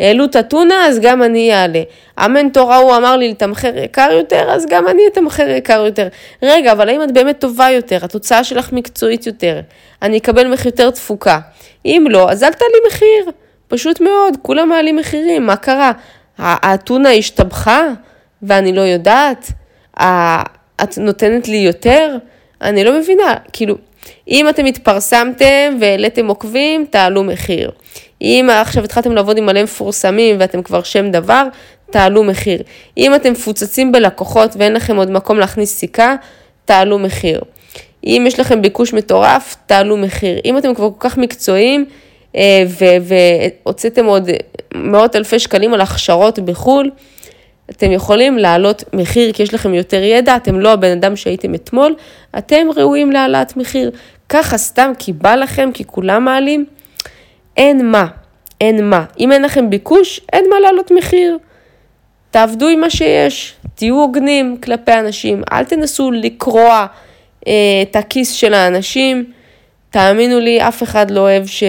העלו 0.00 0.24
את 0.24 0.36
הטונה, 0.36 0.86
אז 0.86 1.00
גם 1.00 1.22
אני 1.22 1.54
אעלה. 1.54 1.82
המנטור 2.16 2.72
ההוא 2.72 2.96
אמר 2.96 3.16
לי 3.16 3.30
לתמחר 3.30 3.78
יקר 3.78 4.08
יותר, 4.12 4.50
אז 4.50 4.66
גם 4.70 4.88
אני 4.88 5.02
אתמחר 5.12 5.48
יקר 5.48 5.84
יותר. 5.86 6.08
רגע, 6.42 6.72
אבל 6.72 6.88
האם 6.88 7.02
את 7.02 7.12
באמת 7.12 7.38
טובה 7.38 7.70
יותר? 7.70 7.98
התוצאה 8.02 8.44
שלך 8.44 8.72
מקצועית 8.72 9.26
יותר? 9.26 9.60
אני 10.02 10.18
אקבל 10.18 10.46
ממך 10.46 10.66
יותר 10.66 10.90
תפוקה. 10.90 11.38
אם 11.84 12.06
לא, 12.10 12.30
אז 12.30 12.42
אל 12.42 12.52
תעלי 12.52 12.78
מחיר. 12.88 13.30
פשוט 13.68 14.00
מאוד, 14.00 14.36
כולם 14.42 14.68
מעלים 14.68 14.96
מחירים, 14.96 15.46
מה 15.46 15.56
קרה? 15.56 15.92
האתונה 16.38 17.10
השתבחה 17.10 17.88
ואני 18.42 18.72
לא 18.72 18.80
יודעת? 18.80 19.50
את 20.82 20.98
נותנת 20.98 21.48
לי 21.48 21.56
יותר? 21.56 22.16
אני 22.62 22.84
לא 22.84 22.98
מבינה, 22.98 23.34
כאילו, 23.52 23.76
אם 24.28 24.48
אתם 24.48 24.64
התפרסמתם 24.64 25.76
והעליתם 25.80 26.26
עוקבים, 26.26 26.86
תעלו 26.90 27.24
מחיר. 27.24 27.70
אם 28.20 28.48
עכשיו 28.52 28.84
התחלתם 28.84 29.12
לעבוד 29.12 29.38
עם 29.38 29.46
מלא 29.46 29.62
מפורסמים 29.62 30.36
ואתם 30.38 30.62
כבר 30.62 30.82
שם 30.82 31.10
דבר, 31.10 31.44
תעלו 31.90 32.24
מחיר. 32.24 32.62
אם 32.96 33.14
אתם 33.14 33.32
מפוצצים 33.32 33.92
בלקוחות 33.92 34.56
ואין 34.58 34.72
לכם 34.72 34.96
עוד 34.96 35.10
מקום 35.10 35.38
להכניס 35.38 35.78
סיכה, 35.78 36.14
תעלו 36.64 36.98
מחיר. 36.98 37.40
אם 38.04 38.24
יש 38.26 38.40
לכם 38.40 38.62
ביקוש 38.62 38.92
מטורף, 38.92 39.56
תעלו 39.66 39.96
מחיר. 39.96 40.38
אם 40.44 40.58
אתם 40.58 40.74
כבר 40.74 40.90
כל 40.98 41.08
כך 41.08 41.18
מקצועיים 41.18 41.84
אה, 42.36 42.64
והוצאתם 43.02 44.04
עוד 44.04 44.30
מאות 44.74 45.16
אלפי 45.16 45.38
שקלים 45.38 45.74
על 45.74 45.80
הכשרות 45.80 46.38
בחו"ל, 46.38 46.90
אתם 47.70 47.92
יכולים 47.92 48.38
להעלות 48.38 48.84
מחיר 48.92 49.32
כי 49.32 49.42
יש 49.42 49.54
לכם 49.54 49.74
יותר 49.74 50.02
ידע, 50.02 50.36
אתם 50.36 50.60
לא 50.60 50.72
הבן 50.72 50.90
אדם 50.90 51.16
שהייתם 51.16 51.54
אתמול, 51.54 51.94
אתם 52.38 52.66
ראויים 52.76 53.12
להעלאת 53.12 53.56
מחיר. 53.56 53.90
ככה 54.28 54.58
סתם 54.58 54.92
כי 54.98 55.12
בא 55.12 55.34
לכם, 55.34 55.70
כי 55.74 55.84
כולם 55.84 56.24
מעלים, 56.24 56.64
אין 57.56 57.90
מה, 57.90 58.06
אין 58.60 58.90
מה. 58.90 59.04
אם 59.18 59.32
אין 59.32 59.42
לכם 59.42 59.70
ביקוש, 59.70 60.20
אין 60.32 60.44
מה 60.50 60.60
להעלות 60.60 60.90
מחיר. 60.90 61.38
תעבדו 62.30 62.68
עם 62.68 62.80
מה 62.80 62.90
שיש, 62.90 63.54
תהיו 63.74 63.94
הוגנים 64.00 64.56
כלפי 64.62 64.92
אנשים, 64.92 65.42
אל 65.52 65.64
תנסו 65.64 66.10
לקרוע 66.10 66.86
אה, 67.46 67.52
את 67.82 67.96
הכיס 67.96 68.32
של 68.32 68.54
האנשים. 68.54 69.24
תאמינו 69.90 70.40
לי, 70.40 70.60
אף 70.68 70.82
אחד 70.82 71.10
לא 71.10 71.20
אוהב 71.20 71.46
ש... 71.46 71.64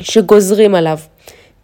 שגוזרים 0.00 0.74
עליו. 0.74 0.98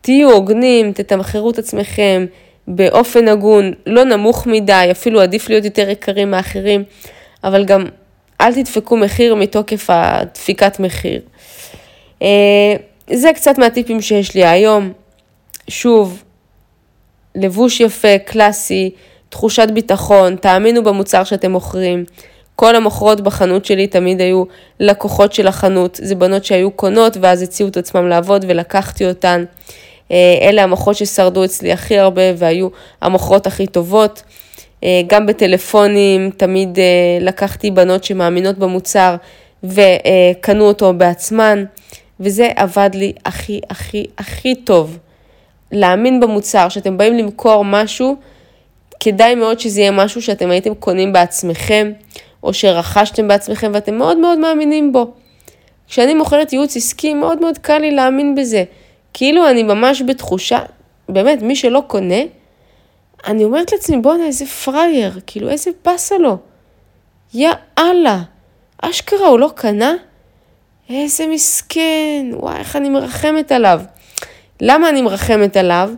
תהיו 0.00 0.30
הוגנים, 0.30 0.92
תתמחרו 0.92 1.50
את 1.50 1.58
עצמכם 1.58 2.26
באופן 2.68 3.28
הגון, 3.28 3.72
לא 3.86 4.04
נמוך 4.04 4.46
מדי, 4.46 4.88
אפילו 4.90 5.20
עדיף 5.20 5.48
להיות 5.48 5.64
יותר 5.64 5.90
יקרים 5.90 6.30
מאחרים, 6.30 6.84
אבל 7.44 7.64
גם 7.64 7.84
אל 8.40 8.54
תדפקו 8.54 8.96
מחיר 8.96 9.34
מתוקף 9.34 9.86
הדפיקת 9.88 10.80
מחיר. 10.80 11.20
אה, 12.22 12.74
זה 13.12 13.30
קצת 13.34 13.58
מהטיפים 13.58 14.00
שיש 14.00 14.34
לי 14.34 14.44
היום. 14.44 14.92
שוב, 15.68 16.22
לבוש 17.34 17.80
יפה, 17.80 18.18
קלאסי, 18.18 18.90
תחושת 19.28 19.68
ביטחון, 19.74 20.36
תאמינו 20.36 20.82
במוצר 20.82 21.24
שאתם 21.24 21.50
מוכרים. 21.50 22.04
כל 22.56 22.76
המוכרות 22.76 23.20
בחנות 23.20 23.64
שלי 23.64 23.86
תמיד 23.86 24.20
היו 24.20 24.44
לקוחות 24.80 25.32
של 25.32 25.46
החנות, 25.46 26.00
זה 26.02 26.14
בנות 26.14 26.44
שהיו 26.44 26.70
קונות 26.70 27.16
ואז 27.20 27.42
הציעו 27.42 27.68
את 27.68 27.76
עצמם 27.76 28.08
לעבוד 28.08 28.44
ולקחתי 28.48 29.08
אותן. 29.08 29.44
אה, 30.10 30.38
אלה 30.42 30.62
המוכרות 30.62 30.96
ששרדו 30.96 31.44
אצלי 31.44 31.72
הכי 31.72 31.98
הרבה 31.98 32.22
והיו 32.36 32.68
המוכרות 33.02 33.46
הכי 33.46 33.66
טובות. 33.66 34.22
אה, 34.84 35.00
גם 35.06 35.26
בטלפונים 35.26 36.30
תמיד 36.36 36.78
לקחתי 37.20 37.70
בנות 37.70 38.04
שמאמינות 38.04 38.58
במוצר 38.58 39.16
וקנו 39.64 40.64
אותו 40.64 40.92
בעצמן. 40.92 41.64
וזה 42.20 42.48
עבד 42.56 42.90
לי 42.94 43.12
הכי 43.24 43.60
הכי 43.70 44.06
הכי 44.18 44.54
טוב. 44.54 44.98
להאמין 45.72 46.20
במוצר, 46.20 46.68
שאתם 46.68 46.98
באים 46.98 47.14
למכור 47.14 47.64
משהו, 47.64 48.16
כדאי 49.00 49.34
מאוד 49.34 49.60
שזה 49.60 49.80
יהיה 49.80 49.90
משהו 49.90 50.22
שאתם 50.22 50.50
הייתם 50.50 50.74
קונים 50.74 51.12
בעצמכם, 51.12 51.92
או 52.42 52.54
שרכשתם 52.54 53.28
בעצמכם 53.28 53.70
ואתם 53.74 53.94
מאוד 53.94 54.16
מאוד 54.18 54.38
מאמינים 54.38 54.92
בו. 54.92 55.12
כשאני 55.88 56.14
מוכרת 56.14 56.52
ייעוץ 56.52 56.76
עסקי, 56.76 57.14
מאוד 57.14 57.40
מאוד 57.40 57.58
קל 57.58 57.78
לי 57.78 57.90
להאמין 57.90 58.34
בזה. 58.34 58.64
כאילו 59.14 59.48
אני 59.48 59.62
ממש 59.62 60.02
בתחושה, 60.02 60.58
באמת, 61.08 61.42
מי 61.42 61.56
שלא 61.56 61.82
קונה, 61.86 62.20
אני 63.26 63.44
אומרת 63.44 63.72
לעצמי, 63.72 63.96
בואנה, 63.96 64.26
איזה 64.26 64.46
פראייר, 64.46 65.20
כאילו, 65.26 65.50
איזה 65.50 65.70
באסה 65.84 66.18
לו. 66.18 66.36
יא 67.34 67.50
אללה, 67.78 68.22
אשכרה 68.82 69.26
הוא 69.26 69.38
לא 69.38 69.50
קנה? 69.54 69.94
איזה 70.90 71.26
מסכן, 71.26 72.26
וואי, 72.32 72.58
איך 72.58 72.76
אני 72.76 72.88
מרחמת 72.88 73.52
עליו. 73.52 73.80
למה 74.60 74.88
אני 74.88 75.02
מרחמת 75.02 75.56
עליו? 75.56 75.90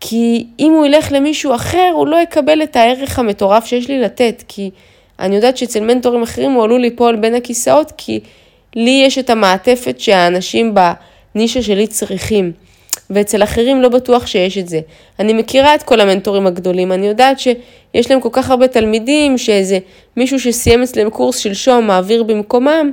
כי 0.00 0.46
אם 0.58 0.72
הוא 0.72 0.86
ילך 0.86 1.12
למישהו 1.12 1.54
אחר, 1.54 1.90
הוא 1.94 2.06
לא 2.06 2.16
יקבל 2.16 2.62
את 2.62 2.76
הערך 2.76 3.18
המטורף 3.18 3.66
שיש 3.66 3.88
לי 3.88 4.00
לתת, 4.00 4.42
כי 4.48 4.70
אני 5.18 5.36
יודעת 5.36 5.56
שאצל 5.56 5.80
מנטורים 5.80 6.22
אחרים 6.22 6.52
הוא 6.52 6.64
עלול 6.64 6.80
ליפול 6.80 7.16
בין 7.16 7.34
הכיסאות, 7.34 7.92
כי 7.96 8.20
לי 8.76 9.02
יש 9.06 9.18
את 9.18 9.30
המעטפת 9.30 10.00
שהאנשים 10.00 10.74
בנישה 11.34 11.62
שלי 11.62 11.86
צריכים, 11.86 12.52
ואצל 13.10 13.42
אחרים 13.42 13.82
לא 13.82 13.88
בטוח 13.88 14.26
שיש 14.26 14.58
את 14.58 14.68
זה. 14.68 14.80
אני 15.18 15.32
מכירה 15.32 15.74
את 15.74 15.82
כל 15.82 16.00
המנטורים 16.00 16.46
הגדולים, 16.46 16.92
אני 16.92 17.06
יודעת 17.06 17.40
שיש 17.40 18.10
להם 18.10 18.20
כל 18.20 18.28
כך 18.32 18.50
הרבה 18.50 18.68
תלמידים, 18.68 19.38
שאיזה 19.38 19.78
מישהו 20.16 20.40
שסיים 20.40 20.82
אצלם 20.82 21.10
קורס 21.10 21.38
שלשום 21.38 21.86
מעביר 21.86 22.22
במקומם, 22.22 22.92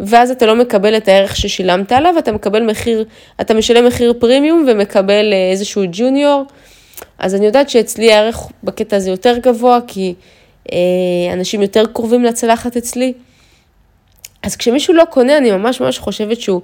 ואז 0.00 0.30
אתה 0.30 0.46
לא 0.46 0.56
מקבל 0.56 0.96
את 0.96 1.08
הערך 1.08 1.36
ששילמת 1.36 1.92
עליו, 1.92 2.14
אתה 2.18 2.32
מקבל 2.32 2.62
מחיר, 2.62 3.04
אתה 3.40 3.54
משלם 3.54 3.86
מחיר 3.86 4.14
פרימיום 4.18 4.66
ומקבל 4.68 5.32
אה, 5.32 5.50
איזשהו 5.50 5.82
ג'וניור. 5.92 6.44
אז 7.18 7.34
אני 7.34 7.46
יודעת 7.46 7.70
שאצלי 7.70 8.12
הערך 8.12 8.48
בקטע 8.64 8.96
הזה 8.96 9.10
יותר 9.10 9.38
גבוה, 9.38 9.78
כי 9.86 10.14
אה, 10.72 10.78
אנשים 11.32 11.62
יותר 11.62 11.86
קרובים 11.86 12.24
לצלחת 12.24 12.76
אצלי. 12.76 13.12
אז 14.42 14.56
כשמישהו 14.56 14.94
לא 14.94 15.04
קונה, 15.10 15.38
אני 15.38 15.50
ממש 15.50 15.80
ממש 15.80 15.98
חושבת 15.98 16.40
שהוא 16.40 16.60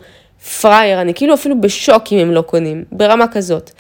פראייר, 0.61 1.01
אני 1.01 1.15
כאילו 1.15 1.35
אפילו 1.35 1.61
בשוק 1.61 2.03
אם 2.13 2.19
הם 2.19 2.31
לא 2.33 2.43
קונים, 2.43 2.85
ברמה 2.93 3.29
כזאת. 3.29 3.71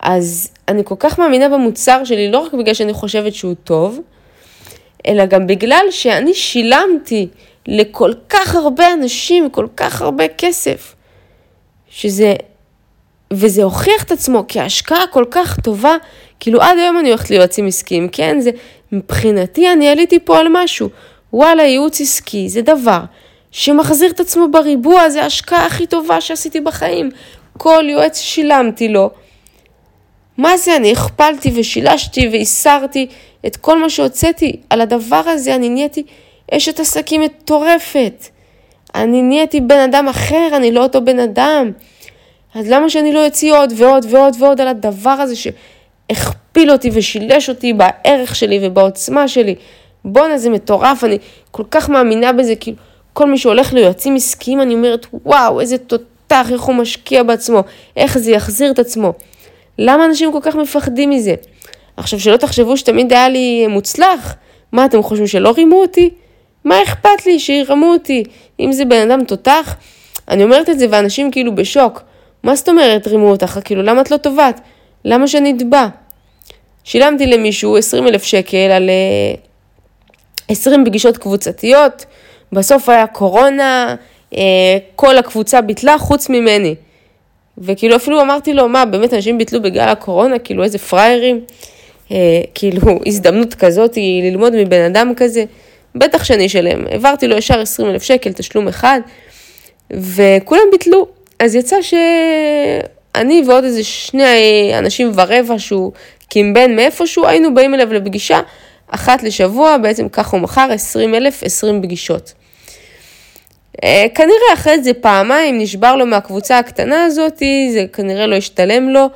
אז 0.00 0.50
אני 0.68 0.82
כל 0.84 0.94
כך 0.98 1.18
מאמינה 1.18 1.48
במוצר 1.48 2.04
שלי, 2.04 2.30
לא 2.30 2.38
רק 2.38 2.54
בגלל 2.54 2.74
שאני 2.74 2.92
חושבת 2.92 3.34
שהוא 3.34 3.54
טוב, 3.64 4.00
אלא 5.06 5.26
גם 5.26 5.46
בגלל 5.46 5.84
שאני 5.90 6.34
שילמתי 6.34 7.28
לכל 7.66 8.12
כך 8.28 8.54
הרבה 8.54 8.92
אנשים, 8.92 9.50
כל 9.50 9.66
כך 9.76 10.02
הרבה 10.02 10.28
כסף, 10.28 10.94
שזה, 11.90 12.34
וזה 13.32 13.62
הוכיח 13.62 14.02
את 14.02 14.12
עצמו 14.12 14.44
כהשקעה 14.48 15.06
כל 15.06 15.24
כך 15.30 15.60
טובה, 15.60 15.96
כאילו 16.40 16.60
עד 16.60 16.78
היום 16.78 16.98
אני 16.98 17.08
הולכת 17.08 17.30
ליועצים 17.30 17.66
עסקיים, 17.66 18.08
כן, 18.08 18.40
זה, 18.40 18.50
מבחינתי 18.92 19.72
אני 19.72 19.88
עליתי 19.88 20.18
פה 20.24 20.38
על 20.38 20.46
משהו, 20.52 20.88
וואלה, 21.32 21.62
ייעוץ 21.62 22.00
עסקי 22.00 22.48
זה 22.48 22.62
דבר 22.62 23.00
שמחזיר 23.50 24.10
את 24.10 24.20
עצמו 24.20 24.48
בריבוע, 24.50 25.10
זה 25.10 25.22
ההשקעה 25.22 25.66
הכי 25.66 25.86
טובה 25.86 26.20
שעשיתי 26.20 26.60
בחיים, 26.60 27.10
כל 27.58 27.84
יועץ 27.88 28.20
שילמתי 28.20 28.88
לו. 28.88 29.10
מה 30.38 30.56
זה, 30.56 30.76
אני 30.76 30.92
הכפלתי 30.92 31.52
ושילשתי 31.54 32.28
והסרתי 32.32 33.06
את 33.46 33.56
כל 33.56 33.80
מה 33.80 33.90
שהוצאתי 33.90 34.60
על 34.70 34.80
הדבר 34.80 35.22
הזה, 35.26 35.54
אני 35.54 35.68
נהייתי 35.68 36.02
אשת 36.52 36.80
עסקים 36.80 37.20
מטורפת. 37.20 38.26
אני 38.94 39.22
נהייתי 39.22 39.60
בן 39.60 39.78
אדם 39.78 40.08
אחר, 40.08 40.48
אני 40.56 40.72
לא 40.72 40.82
אותו 40.82 41.04
בן 41.04 41.18
אדם. 41.18 41.70
אז 42.54 42.70
למה 42.70 42.90
שאני 42.90 43.12
לא 43.12 43.26
אציא 43.26 43.54
עוד 43.54 43.72
ועוד 43.76 44.06
ועוד 44.10 44.36
ועוד 44.38 44.60
על 44.60 44.68
הדבר 44.68 45.10
הזה 45.10 45.34
שהכפיל 45.36 46.70
אותי 46.70 46.90
ושילש 46.92 47.48
אותי 47.48 47.72
בערך 47.72 48.36
שלי 48.36 48.58
ובעוצמה 48.62 49.28
שלי? 49.28 49.54
בואנה, 50.04 50.38
זה 50.38 50.50
מטורף, 50.50 51.04
אני 51.04 51.18
כל 51.50 51.62
כך 51.70 51.88
מאמינה 51.88 52.32
בזה, 52.32 52.54
כאילו, 52.56 52.76
כל 53.12 53.30
מי 53.30 53.38
שהולך 53.38 53.72
ליועצים 53.72 54.16
עסקיים, 54.16 54.60
אני 54.60 54.74
אומרת, 54.74 55.06
וואו, 55.12 55.60
איזה 55.60 55.78
תותח, 55.78 56.46
איך 56.52 56.62
הוא 56.62 56.74
משקיע 56.74 57.22
בעצמו, 57.22 57.62
איך 57.96 58.18
זה 58.18 58.30
יחזיר 58.30 58.70
את 58.70 58.78
עצמו. 58.78 59.12
למה 59.78 60.04
אנשים 60.04 60.32
כל 60.32 60.38
כך 60.42 60.56
מפחדים 60.56 61.10
מזה? 61.10 61.34
עכשיו, 61.96 62.20
שלא 62.20 62.36
תחשבו 62.36 62.76
שתמיד 62.76 63.12
היה 63.12 63.28
לי 63.28 63.66
מוצלח. 63.66 64.34
מה, 64.72 64.84
אתם 64.84 65.02
חושבים 65.02 65.26
שלא 65.26 65.52
רימו 65.56 65.80
אותי? 65.80 66.10
מה 66.64 66.82
אכפת 66.82 67.26
לי 67.26 67.38
שירמו 67.38 67.86
אותי? 67.92 68.24
אם 68.60 68.72
זה 68.72 68.84
בן 68.84 69.10
אדם 69.10 69.24
תותח, 69.24 69.76
אני 70.28 70.44
אומרת 70.44 70.70
את 70.70 70.78
זה 70.78 70.86
ואנשים 70.90 71.30
כאילו 71.30 71.54
בשוק. 71.54 72.02
מה 72.42 72.54
זאת 72.54 72.68
אומרת 72.68 73.06
רימו 73.06 73.30
אותך? 73.30 73.58
כאילו, 73.64 73.82
למה 73.82 74.00
את 74.00 74.10
לא 74.10 74.16
טובת? 74.16 74.60
למה 75.04 75.28
שאני 75.28 75.54
אתבע? 75.56 75.86
שילמתי 76.84 77.26
למישהו 77.26 77.76
20 77.76 78.06
אלף 78.06 78.24
שקל 78.24 78.56
על 78.56 78.90
20 80.48 80.84
פגישות 80.84 81.18
קבוצתיות, 81.18 82.04
בסוף 82.52 82.88
היה 82.88 83.06
קורונה, 83.06 83.94
כל 84.96 85.18
הקבוצה 85.18 85.60
ביטלה 85.60 85.98
חוץ 85.98 86.28
ממני. 86.28 86.74
וכאילו 87.58 87.96
אפילו 87.96 88.20
אמרתי 88.20 88.54
לו, 88.54 88.68
מה, 88.68 88.84
באמת 88.84 89.14
אנשים 89.14 89.38
ביטלו 89.38 89.62
בגלל 89.62 89.88
הקורונה? 89.88 90.38
כאילו 90.38 90.64
איזה 90.64 90.78
פראיירים? 90.78 91.40
אה, 92.12 92.40
כאילו, 92.54 92.80
הזדמנות 93.06 93.54
כזאת 93.54 93.94
היא 93.94 94.30
ללמוד 94.30 94.52
מבן 94.56 94.80
אדם 94.80 95.12
כזה, 95.16 95.44
בטח 95.94 96.24
שאני 96.24 96.46
אשלם. 96.46 96.86
העברתי 96.86 97.28
לו 97.28 97.36
ישר 97.36 97.60
20 97.60 97.90
אלף 97.90 98.02
שקל, 98.02 98.32
תשלום 98.32 98.68
אחד, 98.68 99.00
וכולם 99.92 100.62
ביטלו. 100.72 101.06
אז 101.38 101.54
יצא 101.54 101.76
שאני 101.82 103.42
ועוד 103.46 103.64
איזה 103.64 103.84
שני 103.84 104.72
אנשים 104.78 105.12
ורבע 105.14 105.58
שהוא 105.58 105.92
קימבן 106.28 106.76
מאיפשהו, 106.76 107.26
היינו 107.26 107.54
באים 107.54 107.74
אליו 107.74 107.92
לפגישה 107.92 108.40
אחת 108.88 109.22
לשבוע, 109.22 109.76
בעצם 109.76 110.08
כך 110.08 110.28
הוא 110.28 110.40
מכר 110.40 110.68
20 110.72 111.14
אלף, 111.14 111.42
20 111.42 111.82
פגישות. 111.82 112.32
אה, 113.84 114.04
כנראה 114.14 114.54
אחרי 114.54 114.82
זה 114.82 114.94
פעמיים 114.94 115.58
נשבר 115.58 115.96
לו 115.96 116.06
מהקבוצה 116.06 116.58
הקטנה 116.58 117.04
הזאת, 117.04 117.42
זה 117.72 117.84
כנראה 117.92 118.26
לא 118.26 118.36
השתלם 118.36 118.88
לו, 118.88 119.06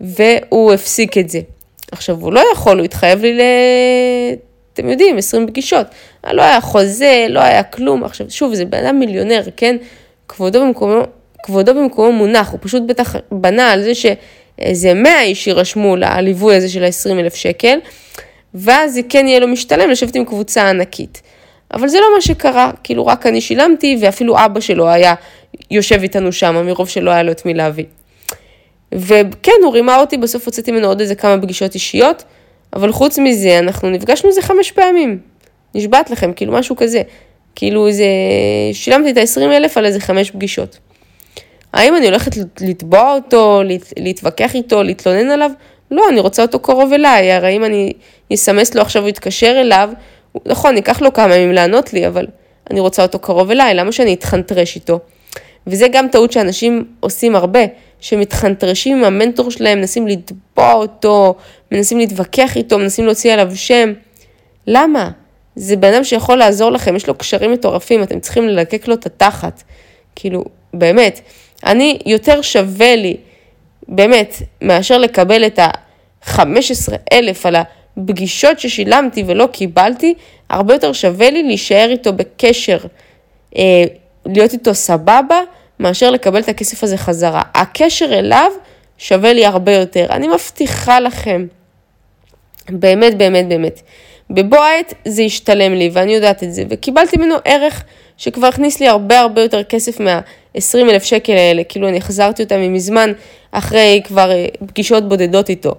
והוא 0.00 0.72
הפסיק 0.72 1.18
את 1.18 1.28
זה. 1.28 1.40
עכשיו, 1.92 2.16
הוא 2.20 2.32
לא 2.32 2.42
יכול, 2.52 2.78
הוא 2.78 2.84
התחייב 2.84 3.22
לי 3.22 3.34
ל... 3.34 3.40
אתם 4.74 4.88
יודעים, 4.88 5.18
20 5.18 5.46
פגישות. 5.46 5.86
לא 6.32 6.42
היה 6.42 6.60
חוזה, 6.60 7.26
לא 7.28 7.40
היה 7.40 7.62
כלום. 7.62 8.04
עכשיו, 8.04 8.26
שוב, 8.30 8.54
זה 8.54 8.64
בן 8.64 8.84
אדם 8.84 8.98
מיליונר, 8.98 9.42
כן? 9.56 9.76
כבודו 10.28 10.60
במקומו, 10.60 11.02
כבודו 11.42 11.74
במקומו 11.74 12.12
מונח, 12.12 12.50
הוא 12.50 12.58
פשוט 12.62 12.82
בטח 12.86 13.16
בנה 13.32 13.70
על 13.70 13.82
זה 13.82 13.92
שאיזה 13.94 14.94
100 14.94 15.22
איש 15.22 15.46
יירשמו 15.46 15.96
לליווי 15.96 16.56
הזה 16.56 16.68
של 16.68 16.84
ה-20 16.84 17.20
אלף 17.20 17.34
שקל, 17.34 17.78
ואז 18.54 18.94
זה 18.94 19.00
כן 19.08 19.26
יהיה 19.26 19.40
לו 19.40 19.48
משתלם 19.48 19.90
לשבת 19.90 20.14
עם 20.14 20.24
קבוצה 20.24 20.70
ענקית. 20.70 21.22
אבל 21.74 21.88
זה 21.88 22.00
לא 22.00 22.06
מה 22.14 22.20
שקרה, 22.20 22.70
כאילו 22.84 23.06
רק 23.06 23.26
אני 23.26 23.40
שילמתי, 23.40 23.96
ואפילו 24.00 24.44
אבא 24.44 24.60
שלו 24.60 24.88
היה 24.88 25.14
יושב 25.70 26.02
איתנו 26.02 26.32
שם, 26.32 26.66
מרוב 26.66 26.88
שלא 26.88 27.10
היה 27.10 27.22
לו 27.22 27.32
את 27.32 27.46
מי 27.46 27.54
להביא. 27.54 27.84
וכן, 28.94 29.52
הוא 29.64 29.72
רימה 29.72 30.00
אותי, 30.00 30.16
בסוף 30.16 30.46
הוצאתי 30.46 30.72
ממנו 30.72 30.86
עוד 30.86 31.00
איזה 31.00 31.14
כמה 31.14 31.42
פגישות 31.42 31.74
אישיות, 31.74 32.24
אבל 32.76 32.92
חוץ 32.92 33.18
מזה, 33.18 33.58
אנחנו 33.58 33.90
נפגשנו 33.90 34.28
איזה 34.28 34.42
חמש 34.42 34.72
פעמים. 34.72 35.18
נשבעת 35.74 36.10
לכם, 36.10 36.32
כאילו 36.32 36.52
משהו 36.52 36.76
כזה. 36.76 37.02
כאילו 37.54 37.86
איזה, 37.86 38.04
שילמתי 38.72 39.10
את 39.10 39.16
ה-20 39.16 39.40
אלף 39.42 39.76
על 39.76 39.86
איזה 39.86 40.00
חמש 40.00 40.30
פגישות. 40.30 40.78
האם 41.72 41.96
אני 41.96 42.06
הולכת 42.06 42.32
לתבוע 42.60 43.14
אותו, 43.14 43.62
להתווכח 43.98 44.54
איתו, 44.54 44.82
להתלונן 44.82 45.30
עליו? 45.30 45.50
לא, 45.90 46.02
אני 46.10 46.20
רוצה 46.20 46.42
אותו 46.42 46.58
קרוב 46.58 46.92
אליי, 46.92 47.32
הרי 47.32 47.56
אם 47.56 47.64
אני 47.64 47.92
אסמס 48.34 48.74
לו 48.74 48.82
עכשיו, 48.82 49.02
הוא 49.02 49.08
יתקשר 49.08 49.60
אליו, 49.60 49.90
נכון, 50.46 50.76
ייקח 50.76 51.02
לו 51.02 51.12
כמה 51.12 51.36
ימים 51.36 51.52
לענות 51.52 51.92
לי, 51.92 52.06
אבל 52.06 52.26
אני 52.70 52.80
רוצה 52.80 53.02
אותו 53.02 53.18
קרוב 53.18 53.50
אליי, 53.50 53.74
למה 53.74 53.92
שאני 53.92 54.14
אתחנטרש 54.14 54.76
איתו? 54.76 54.98
וזה 55.66 55.86
גם 55.92 56.08
טעות 56.08 56.32
שאנשים 56.32 56.84
עושים 57.00 57.36
הרבה, 57.36 57.60
שמתחנטרשים 58.00 58.96
עם 58.98 59.04
המנטור 59.04 59.50
שלהם, 59.50 59.78
מנסים 59.78 60.06
לתבוע 60.06 60.72
אותו, 60.72 61.34
מנסים 61.72 61.98
להתווכח 61.98 62.56
איתו, 62.56 62.78
מנסים 62.78 63.06
להוציא 63.06 63.32
עליו 63.32 63.50
שם. 63.54 63.92
למה? 64.66 65.10
זה 65.56 65.76
בן 65.76 65.94
אדם 65.94 66.04
שיכול 66.04 66.38
לעזור 66.38 66.70
לכם, 66.70 66.96
יש 66.96 67.08
לו 67.08 67.14
קשרים 67.14 67.52
מטורפים, 67.52 68.02
אתם 68.02 68.20
צריכים 68.20 68.48
ללקק 68.48 68.88
לו 68.88 68.94
את 68.94 69.06
התחת. 69.06 69.62
כאילו, 70.16 70.44
באמת, 70.74 71.20
אני, 71.66 71.98
יותר 72.06 72.42
שווה 72.42 72.96
לי, 72.96 73.16
באמת, 73.88 74.34
מאשר 74.62 74.98
לקבל 74.98 75.46
את 75.46 75.58
ה-15 75.58 76.92
אלף 77.12 77.46
על 77.46 77.56
הפגישות 77.56 78.60
ששילמתי 78.60 79.24
ולא 79.26 79.46
קיבלתי, 79.52 80.14
הרבה 80.50 80.74
יותר 80.74 80.92
שווה 80.92 81.30
לי 81.30 81.42
להישאר 81.42 81.88
איתו 81.90 82.12
בקשר, 82.12 82.78
אה, 83.56 83.84
להיות 84.26 84.52
איתו 84.52 84.74
סבבה, 84.74 85.40
מאשר 85.80 86.10
לקבל 86.10 86.40
את 86.40 86.48
הכסף 86.48 86.84
הזה 86.84 86.96
חזרה. 86.96 87.42
הקשר 87.54 88.18
אליו 88.18 88.50
שווה 88.98 89.32
לי 89.32 89.46
הרבה 89.46 89.72
יותר. 89.72 90.06
אני 90.10 90.28
מבטיחה 90.28 91.00
לכם, 91.00 91.46
באמת, 92.68 93.16
באמת, 93.16 93.48
באמת. 93.48 93.80
בבוא 94.30 94.58
העת 94.58 94.94
זה 95.04 95.22
השתלם 95.22 95.72
לי, 95.72 95.90
ואני 95.92 96.14
יודעת 96.14 96.42
את 96.42 96.54
זה, 96.54 96.64
וקיבלתי 96.68 97.16
ממנו 97.16 97.34
ערך 97.44 97.84
שכבר 98.16 98.46
הכניס 98.46 98.80
לי 98.80 98.88
הרבה 98.88 99.20
הרבה 99.20 99.42
יותר 99.42 99.62
כסף 99.62 100.00
מה-20 100.00 100.78
אלף 100.78 101.02
שקל 101.04 101.32
האלה, 101.32 101.64
כאילו 101.64 101.88
אני 101.88 101.98
החזרתי 101.98 102.42
אותם 102.42 102.72
מזמן, 102.72 103.12
אחרי 103.52 104.00
כבר 104.04 104.30
אה, 104.30 104.46
פגישות 104.66 105.08
בודדות 105.08 105.48
איתו. 105.48 105.74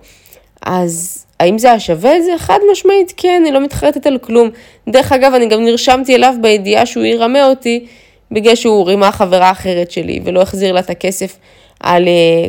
אז 0.61 1.25
האם 1.39 1.57
זה 1.57 1.67
היה 1.67 1.79
שווה 1.79 2.17
את 2.17 2.23
זה? 2.23 2.31
חד 2.37 2.59
משמעית 2.71 3.13
כן, 3.17 3.41
אני 3.45 3.51
לא 3.51 3.59
מתחרטת 3.59 4.07
על 4.07 4.17
כלום. 4.17 4.49
דרך 4.89 5.11
אגב, 5.11 5.33
אני 5.33 5.45
גם 5.45 5.63
נרשמתי 5.65 6.15
אליו 6.15 6.33
בידיעה 6.41 6.85
שהוא 6.85 7.03
ירמה 7.03 7.47
אותי, 7.47 7.85
בגלל 8.33 8.55
שהוא 8.55 8.87
רימה 8.87 9.11
חברה 9.11 9.51
אחרת 9.51 9.91
שלי 9.91 10.19
ולא 10.23 10.41
החזיר 10.41 10.71
לה 10.71 10.79
את 10.79 10.89
הכסף 10.89 11.37
על 11.79 12.07
אה, 12.07 12.47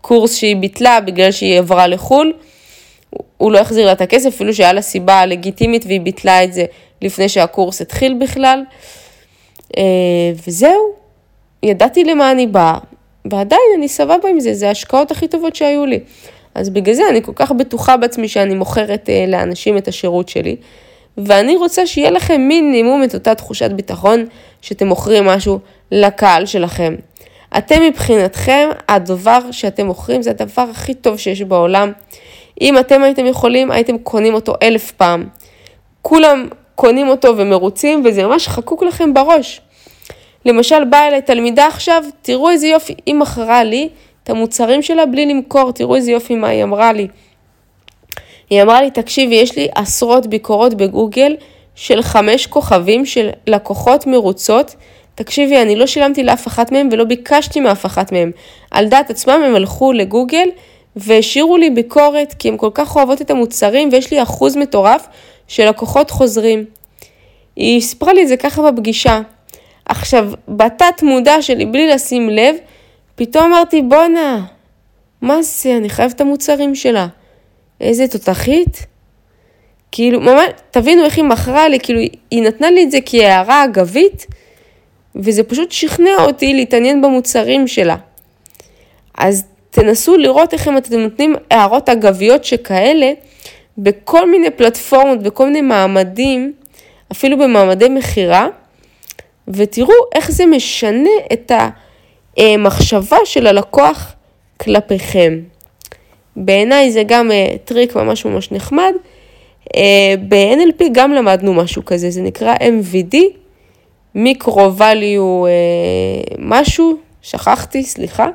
קורס 0.00 0.36
שהיא 0.36 0.56
ביטלה 0.56 1.00
בגלל 1.00 1.30
שהיא 1.30 1.58
עברה 1.58 1.86
לחו"ל. 1.86 2.32
הוא 3.36 3.52
לא 3.52 3.58
החזיר 3.58 3.86
לה 3.86 3.92
את 3.92 4.00
הכסף, 4.00 4.28
אפילו 4.28 4.54
שהיה 4.54 4.72
לה 4.72 4.82
סיבה 4.82 5.26
לגיטימית 5.26 5.86
והיא 5.86 6.00
ביטלה 6.00 6.44
את 6.44 6.52
זה 6.52 6.64
לפני 7.02 7.28
שהקורס 7.28 7.80
התחיל 7.80 8.14
בכלל. 8.20 8.62
אה, 9.78 9.82
וזהו, 10.46 10.92
ידעתי 11.62 12.04
למה 12.04 12.30
אני 12.30 12.46
באה, 12.46 12.78
ועדיין 13.30 13.62
אני 13.76 13.88
סבבה 13.88 14.28
עם 14.28 14.40
זה, 14.40 14.54
זה 14.54 14.68
ההשקעות 14.68 15.10
הכי 15.10 15.28
טובות 15.28 15.56
שהיו 15.56 15.86
לי. 15.86 16.00
אז 16.54 16.70
בגלל 16.70 16.94
זה 16.94 17.02
אני 17.10 17.22
כל 17.22 17.32
כך 17.34 17.52
בטוחה 17.52 17.96
בעצמי 17.96 18.28
שאני 18.28 18.54
מוכרת 18.54 19.10
אה, 19.10 19.24
לאנשים 19.28 19.78
את 19.78 19.88
השירות 19.88 20.28
שלי. 20.28 20.56
ואני 21.18 21.56
רוצה 21.56 21.86
שיהיה 21.86 22.10
לכם 22.10 22.40
מינימום 22.40 23.04
את 23.04 23.14
אותה 23.14 23.34
תחושת 23.34 23.70
ביטחון 23.70 24.24
שאתם 24.62 24.86
מוכרים 24.86 25.24
משהו 25.24 25.58
לקהל 25.92 26.46
שלכם. 26.46 26.94
אתם 27.58 27.82
מבחינתכם, 27.82 28.68
הדבר 28.88 29.38
שאתם 29.50 29.86
מוכרים 29.86 30.22
זה 30.22 30.30
הדבר 30.30 30.66
הכי 30.70 30.94
טוב 30.94 31.18
שיש 31.18 31.42
בעולם. 31.42 31.92
אם 32.60 32.78
אתם 32.78 33.02
הייתם 33.02 33.26
יכולים, 33.26 33.70
הייתם 33.70 33.98
קונים 33.98 34.34
אותו 34.34 34.54
אלף 34.62 34.90
פעם. 34.90 35.24
כולם 36.02 36.48
קונים 36.74 37.08
אותו 37.08 37.36
ומרוצים, 37.36 38.02
וזה 38.04 38.26
ממש 38.26 38.48
חקוק 38.48 38.82
לכם 38.82 39.14
בראש. 39.14 39.60
למשל, 40.44 40.84
באה 40.84 41.08
אליי 41.08 41.22
תלמידה 41.22 41.66
עכשיו, 41.66 42.04
תראו 42.22 42.50
איזה 42.50 42.66
יופי, 42.66 42.94
היא 43.06 43.14
מכרה 43.14 43.64
לי 43.64 43.88
את 44.24 44.30
המוצרים 44.30 44.82
שלה 44.82 45.06
בלי 45.06 45.26
למכור, 45.26 45.72
תראו 45.72 45.96
איזה 45.96 46.10
יופי 46.10 46.34
מה 46.34 46.48
היא 46.48 46.62
אמרה 46.62 46.92
לי. 46.92 47.08
היא 48.50 48.62
אמרה 48.62 48.82
לי, 48.82 48.90
תקשיבי, 48.90 49.34
יש 49.34 49.56
לי 49.56 49.68
עשרות 49.74 50.26
ביקורות 50.26 50.74
בגוגל 50.74 51.36
של 51.74 52.02
חמש 52.02 52.46
כוכבים 52.46 53.06
של 53.06 53.30
לקוחות 53.46 54.06
מרוצות. 54.06 54.74
תקשיבי, 55.14 55.62
אני 55.62 55.76
לא 55.76 55.86
שילמתי 55.86 56.22
לאף 56.22 56.46
אחת 56.46 56.72
מהם 56.72 56.88
ולא 56.92 57.04
ביקשתי 57.04 57.60
מאף 57.60 57.86
אחת 57.86 58.12
מהם. 58.12 58.30
על 58.70 58.88
דעת 58.88 59.10
עצמם 59.10 59.42
הם 59.46 59.54
הלכו 59.54 59.92
לגוגל 59.92 60.48
והשאירו 60.96 61.56
לי 61.56 61.70
ביקורת 61.70 62.34
כי 62.38 62.48
הן 62.48 62.56
כל 62.56 62.70
כך 62.74 62.96
אוהבות 62.96 63.22
את 63.22 63.30
המוצרים 63.30 63.88
ויש 63.92 64.10
לי 64.10 64.22
אחוז 64.22 64.56
מטורף 64.56 65.06
של 65.48 65.68
לקוחות 65.68 66.10
חוזרים. 66.10 66.64
היא 67.56 67.80
סיפרה 67.80 68.12
לי 68.12 68.22
את 68.22 68.28
זה 68.28 68.36
ככה 68.36 68.70
בפגישה. 68.70 69.20
עכשיו, 69.84 70.30
בתת 70.48 71.02
מודע 71.02 71.42
שלי, 71.42 71.66
בלי 71.66 71.88
לשים 71.88 72.28
לב, 72.28 72.56
פתאום 73.14 73.44
אמרתי, 73.44 73.82
בואנה, 73.82 74.44
מה 75.22 75.42
זה, 75.42 75.76
אני 75.76 75.88
חייבת 75.88 76.14
את 76.14 76.20
המוצרים 76.20 76.74
שלה. 76.74 77.06
איזה 77.80 78.08
תותחית. 78.08 78.86
כאילו, 79.92 80.20
ממש, 80.20 80.44
תבינו 80.70 81.04
איך 81.04 81.16
היא 81.16 81.24
מכרה 81.24 81.68
לי, 81.68 81.80
כאילו, 81.80 82.00
היא 82.30 82.42
נתנה 82.42 82.70
לי 82.70 82.84
את 82.84 82.90
זה 82.90 82.98
כהערה 83.06 83.64
אגבית, 83.64 84.26
וזה 85.16 85.42
פשוט 85.42 85.72
שכנע 85.72 86.10
אותי 86.20 86.54
להתעניין 86.54 87.02
במוצרים 87.02 87.68
שלה. 87.68 87.96
אז 89.18 89.44
תנסו 89.70 90.16
לראות 90.16 90.52
איך 90.52 90.68
אתם 90.78 90.98
נותנים 90.98 91.34
הערות 91.50 91.88
אגביות 91.88 92.44
שכאלה, 92.44 93.12
בכל 93.78 94.30
מיני 94.30 94.50
פלטפורמות, 94.50 95.22
בכל 95.22 95.44
מיני 95.44 95.60
מעמדים, 95.60 96.52
אפילו 97.12 97.38
במעמדי 97.38 97.88
מכירה, 97.88 98.48
ותראו 99.48 99.94
איך 100.14 100.30
זה 100.30 100.46
משנה 100.46 101.10
את 101.32 101.52
המחשבה 102.36 103.16
של 103.24 103.46
הלקוח 103.46 104.14
כלפיכם. 104.56 105.40
בעיניי 106.44 106.90
זה 106.90 107.02
גם 107.06 107.30
uh, 107.30 107.58
טריק 107.64 107.96
ממש 107.96 108.24
ממש 108.24 108.52
נחמד. 108.52 108.92
Uh, 109.64 109.78
ב-NLP 110.28 110.84
גם 110.92 111.12
למדנו 111.12 111.54
משהו 111.54 111.84
כזה, 111.84 112.10
זה 112.10 112.22
נקרא 112.22 112.54
MVD, 112.54 113.16
מיקרו-value 114.14 115.46
uh, 115.46 116.36
משהו, 116.38 116.96
שכחתי, 117.22 117.84
סליחה. 117.84 118.28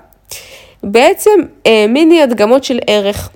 בעצם 0.83 1.31
מיני 1.89 2.21
הדגמות 2.21 2.63
של 2.63 2.79
ערך. 2.87 3.29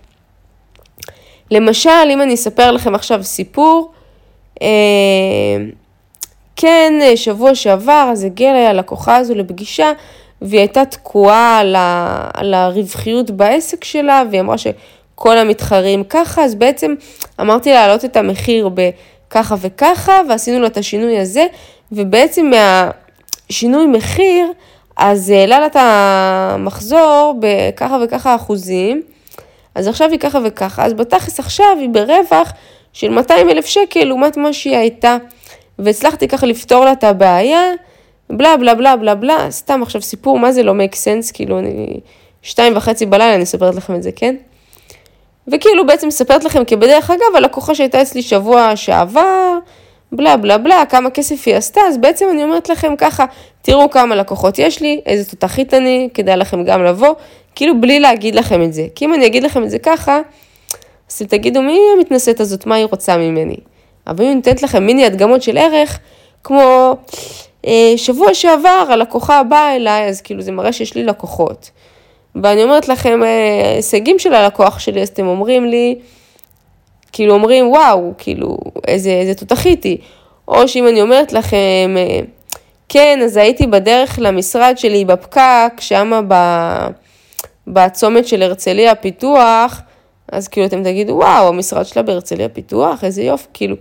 למשל, 1.52 1.90
אם 2.10 2.22
אני 2.22 2.34
אספר 2.34 2.72
לכם 2.72 2.96
עכשיו 2.96 3.24
סיפור, 3.24 3.92
כן, 6.56 6.94
שבוע 7.16 7.56
שעבר, 7.56 8.10
אז 8.12 8.24
הגיעה 8.24 8.52
אליי 8.52 8.66
הלקוחה 8.66 9.16
הזו 9.16 9.36
לפגישה, 9.36 9.92
והיא 10.42 10.60
הייתה 10.60 10.86
תקועה 10.86 11.60
על, 11.60 11.76
ה, 11.76 12.30
על 12.34 12.54
הרווחיות 12.54 13.32
בעסק 13.32 13.84
שלה, 13.84 14.24
והיא 14.30 14.42
אמרה 14.42 14.58
שכל 14.58 15.38
המתחרים 15.38 16.04
ככה, 16.04 16.44
אז 16.44 16.56
בעצם 16.56 16.96
אמרתי 17.42 17.70
לה 17.70 17.76
להעלות 17.76 18.06
את 18.06 18.18
המחיר 18.18 18.70
בככה 18.70 19.56
וככה, 19.62 20.20
ועשינו 20.30 20.60
לה 20.60 20.68
את 20.68 20.78
השינוי 20.78 21.20
הזה, 21.20 21.46
ובעצם 21.92 22.52
מהשינוי 23.50 23.86
מחיר, 23.86 24.52
אז 24.98 25.30
העלה 25.30 25.60
לה 25.60 25.66
את 25.66 25.76
המחזור 25.80 27.36
בככה 27.40 27.98
וככה 28.04 28.36
אחוזים, 28.36 29.02
אז 29.76 29.88
עכשיו 29.88 30.12
היא 30.12 30.20
ככה 30.20 30.40
וככה, 30.46 30.86
אז 30.86 30.94
בתכלס 30.94 31.40
עכשיו 31.40 31.78
היא 31.80 31.90
ברווח 31.90 32.52
של 32.94 33.10
200 33.10 33.50
אלף 33.50 33.66
שקל 33.66 34.04
לעומת 34.04 34.38
מה 34.38 34.54
שהיא 34.54 34.78
הייתה, 34.78 35.18
והצלחתי 35.80 36.28
ככה 36.28 36.46
לפתור 36.46 36.86
לה 36.86 36.92
את 36.92 37.04
הבעיה, 37.04 37.62
בלה 38.30 38.58
בלה 38.58 38.76
בלה 38.76 38.96
בלה 38.96 39.16
בלה, 39.16 39.52
סתם 39.52 39.84
עכשיו 39.84 40.02
סיפור, 40.02 40.40
מה 40.40 40.52
זה 40.52 40.64
לא 40.64 40.74
make 40.74 40.94
sense, 40.94 41.34
כאילו 41.34 41.60
אני 41.60 42.00
שתיים 42.42 42.78
וחצי 42.78 43.06
בלילה 43.06 43.36
אני 43.36 43.44
אספרת 43.44 43.76
לכם 43.76 43.96
את 43.96 44.04
זה, 44.04 44.12
כן? 44.12 44.36
וכאילו 45.48 45.88
בעצם 45.88 46.08
מספרת 46.08 46.44
לכם 46.44 46.66
כבדרך 46.66 47.12
אגב, 47.12 47.36
הלקוחה 47.36 47.76
שהייתה 47.76 48.02
אצלי 48.02 48.22
שבוע 48.22 48.76
שעבר, 48.76 49.58
בלה 50.12 50.38
בלה 50.38 50.58
בלה, 50.58 50.84
כמה 50.90 51.10
כסף 51.10 51.48
היא 51.48 51.56
עשתה, 51.56 51.82
אז 51.82 51.98
בעצם 51.98 52.26
אני 52.32 52.44
אומרת 52.44 52.70
לכם 52.70 52.96
ככה, 52.98 53.26
תראו 53.62 53.90
כמה 53.90 54.16
לקוחות 54.16 54.60
יש 54.60 54.82
לי, 54.82 55.02
איזה 55.06 55.30
תותחית 55.30 55.74
אני, 55.74 56.10
כדאי 56.14 56.38
לכם 56.38 56.64
גם 56.64 56.84
לבוא, 56.84 57.14
כאילו 57.56 57.82
בלי 57.82 58.00
להגיד 58.00 58.36
לכם 58.36 58.64
את 58.64 58.74
זה. 58.74 58.88
כי 58.96 59.06
אם 59.06 59.14
אני 59.14 59.26
אגיד 59.26 59.44
לכם 59.44 59.64
את 59.64 59.70
זה 59.70 59.80
ככה, 59.80 60.20
אז 61.10 61.22
תגידו, 61.30 61.62
מי 61.62 61.80
המתנשאת 61.98 62.40
הזאת, 62.40 62.66
מה 62.66 62.76
היא 62.76 62.86
רוצה 62.86 63.18
ממני? 63.18 63.58
אבל 64.08 64.24
אם 64.24 64.28
אני 64.30 64.36
נותנת 64.36 64.64
לכם 64.64 64.86
מיני 64.86 65.06
הדגמות 65.06 65.42
של 65.42 65.58
ערך, 65.58 66.00
כמו 66.44 66.96
שבוע 67.98 68.34
שעבר 68.34 68.86
הלקוחה 68.90 69.44
באה 69.44 69.76
אליי, 69.76 70.08
אז 70.10 70.22
כאילו 70.22 70.42
זה 70.42 70.52
מראה 70.52 70.74
שיש 70.74 70.96
לי 70.96 71.04
לקוחות. 71.04 71.72
ואני 72.44 72.64
אומרת 72.64 72.88
לכם, 72.88 73.24
אה, 73.24 73.76
הישגים 73.76 74.20
של 74.20 74.34
הלקוח 74.34 74.80
שלי, 74.80 75.02
אז 75.02 75.08
אתם 75.08 75.28
אומרים 75.28 75.66
לי, 75.66 75.96
כאילו 77.12 77.34
אומרים, 77.34 77.70
וואו, 77.70 78.14
כאילו, 78.18 78.58
איזה, 78.88 79.10
איזה 79.10 79.34
תותחית 79.34 79.84
היא. 79.84 79.98
או 80.48 80.68
שאם 80.68 80.88
אני 80.88 81.02
אומרת 81.02 81.34
לכם, 81.34 81.96
אה, 81.98 82.20
כן, 82.90 83.20
אז 83.24 83.38
הייתי 83.38 83.68
בדרך 83.68 84.20
למשרד 84.22 84.74
שלי 84.78 85.06
בפקק, 85.06 85.74
שמה 85.80 86.22
ב... 86.28 86.34
בצומת 87.68 88.28
של 88.28 88.44
הרצליה 88.44 88.96
פיתוח, 88.96 89.82
אז 90.32 90.48
כאילו 90.48 90.66
אתם 90.66 90.84
תגידו, 90.84 91.14
וואו, 91.14 91.48
המשרד 91.48 91.86
שלה 91.86 92.04
בהרצליה 92.04 92.50
פיתוח, 92.50 93.04
איזה 93.04 93.24
יופי, 93.24 93.48
כאילו, 93.54 93.76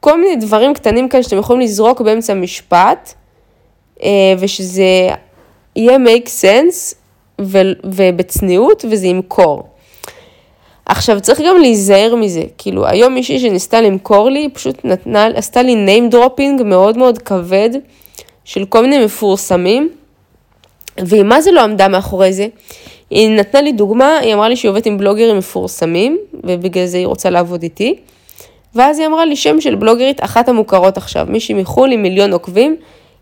כל 0.00 0.20
מיני 0.20 0.36
דברים 0.36 0.74
קטנים 0.74 1.08
כאלה 1.08 1.22
שאתם 1.22 1.38
יכולים 1.38 1.62
לזרוק 1.62 2.00
באמצע 2.00 2.34
משפט, 2.34 3.14
אה, 4.02 4.08
ושזה 4.38 5.08
יהיה 5.76 5.96
make 5.96 6.26
sense 6.26 6.94
ובצניעות 7.84 8.84
וזה 8.90 9.06
ימכור. 9.06 9.68
עכשיו 10.86 11.20
צריך 11.20 11.40
גם 11.40 11.58
להיזהר 11.60 12.14
מזה, 12.14 12.42
כאילו 12.58 12.86
היום 12.86 13.14
מישהי 13.14 13.38
שניסתה 13.38 13.80
למכור 13.80 14.30
לי, 14.30 14.48
פשוט 14.52 14.84
נתנה, 14.84 15.26
עשתה 15.34 15.62
לי 15.62 15.86
name 15.86 16.14
dropping 16.14 16.62
מאוד 16.64 16.98
מאוד 16.98 17.18
כבד 17.18 17.70
של 18.44 18.64
כל 18.64 18.82
מיני 18.82 19.04
מפורסמים, 19.04 19.88
והיא 20.98 21.22
מה 21.22 21.40
זה 21.40 21.52
לא 21.52 21.60
עמדה 21.60 21.88
מאחורי 21.88 22.32
זה? 22.32 22.46
היא 23.10 23.30
נתנה 23.30 23.60
לי 23.60 23.72
דוגמה, 23.72 24.18
היא 24.18 24.34
אמרה 24.34 24.48
לי 24.48 24.56
שהיא 24.56 24.68
עובדת 24.68 24.86
עם 24.86 24.98
בלוגרים 24.98 25.38
מפורסמים, 25.38 26.18
ובגלל 26.44 26.86
זה 26.86 26.98
היא 26.98 27.06
רוצה 27.06 27.30
לעבוד 27.30 27.62
איתי. 27.62 27.96
ואז 28.74 28.98
היא 28.98 29.06
אמרה 29.06 29.24
לי 29.24 29.36
שם 29.36 29.60
של 29.60 29.74
בלוגרית, 29.74 30.24
אחת 30.24 30.48
המוכרות 30.48 30.96
עכשיו, 30.96 31.26
מישהי 31.28 31.54
מחו"ל 31.54 31.92
עם 31.92 32.02
מיליון 32.02 32.32
עוקבים, 32.32 32.76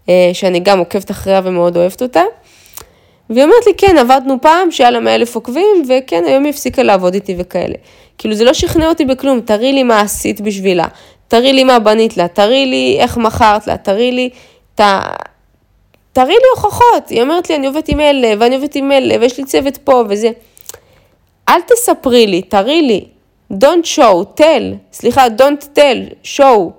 אה, 0.08 0.30
שאני 0.32 0.60
גם 0.60 0.78
עוקבת 0.78 1.10
אחריה 1.10 1.40
ומאוד 1.44 1.76
אוהבת 1.76 2.02
אותה. 2.02 2.22
והיא 3.30 3.44
אומרת 3.44 3.66
לי, 3.66 3.72
כן, 3.78 3.98
עבדנו 3.98 4.36
פעם 4.42 4.70
שהיה 4.70 4.90
לה 4.90 5.00
100 5.00 5.14
אלף 5.14 5.34
עוקבים, 5.34 5.82
וכן, 5.88 6.24
היום 6.26 6.44
היא 6.44 6.50
הפסיקה 6.50 6.82
לעבוד 6.82 7.14
איתי 7.14 7.34
וכאלה. 7.38 7.74
כאילו, 8.18 8.34
זה 8.34 8.44
לא 8.44 8.52
שכנע 8.52 8.88
אותי 8.88 9.04
בכלום, 9.04 9.40
תראי 9.40 9.72
לי 9.72 9.82
מה 9.82 10.00
עשית 10.00 10.40
בשבילה, 10.40 10.86
תראי 11.28 11.52
לי 11.52 11.64
מה 11.64 11.78
בנית 11.78 12.16
לה, 12.16 12.28
תראי 12.28 12.66
לי 12.66 12.96
איך 13.00 13.16
מכרת 13.16 13.66
לה, 13.66 13.76
תראי 13.76 14.12
לי 14.12 14.30
ת... 14.74 14.80
תראי 16.12 16.34
לי 16.34 16.48
הוכחות. 16.56 17.08
היא 17.08 17.22
אומרת 17.22 17.50
לי, 17.50 17.56
אני 17.56 17.66
עובדת 17.66 17.88
עם 17.88 18.00
אלה, 18.00 18.32
ואני 18.38 18.54
עובדת 18.56 18.74
עם 18.74 18.92
אלה, 18.92 19.14
ויש 19.20 19.38
לי 19.38 19.44
צוות 19.44 19.76
פה 19.76 20.04
וזה. 20.08 20.30
אל 21.48 21.60
תספרי 21.60 22.26
לי, 22.26 22.42
תראי 22.42 22.82
לי. 22.82 23.04
Don't 23.52 23.84
show, 23.84 24.40
tell. 24.40 24.76
סליחה, 24.92 25.26
don't 25.26 25.78
tell, 25.78 26.26
show. 26.36 26.70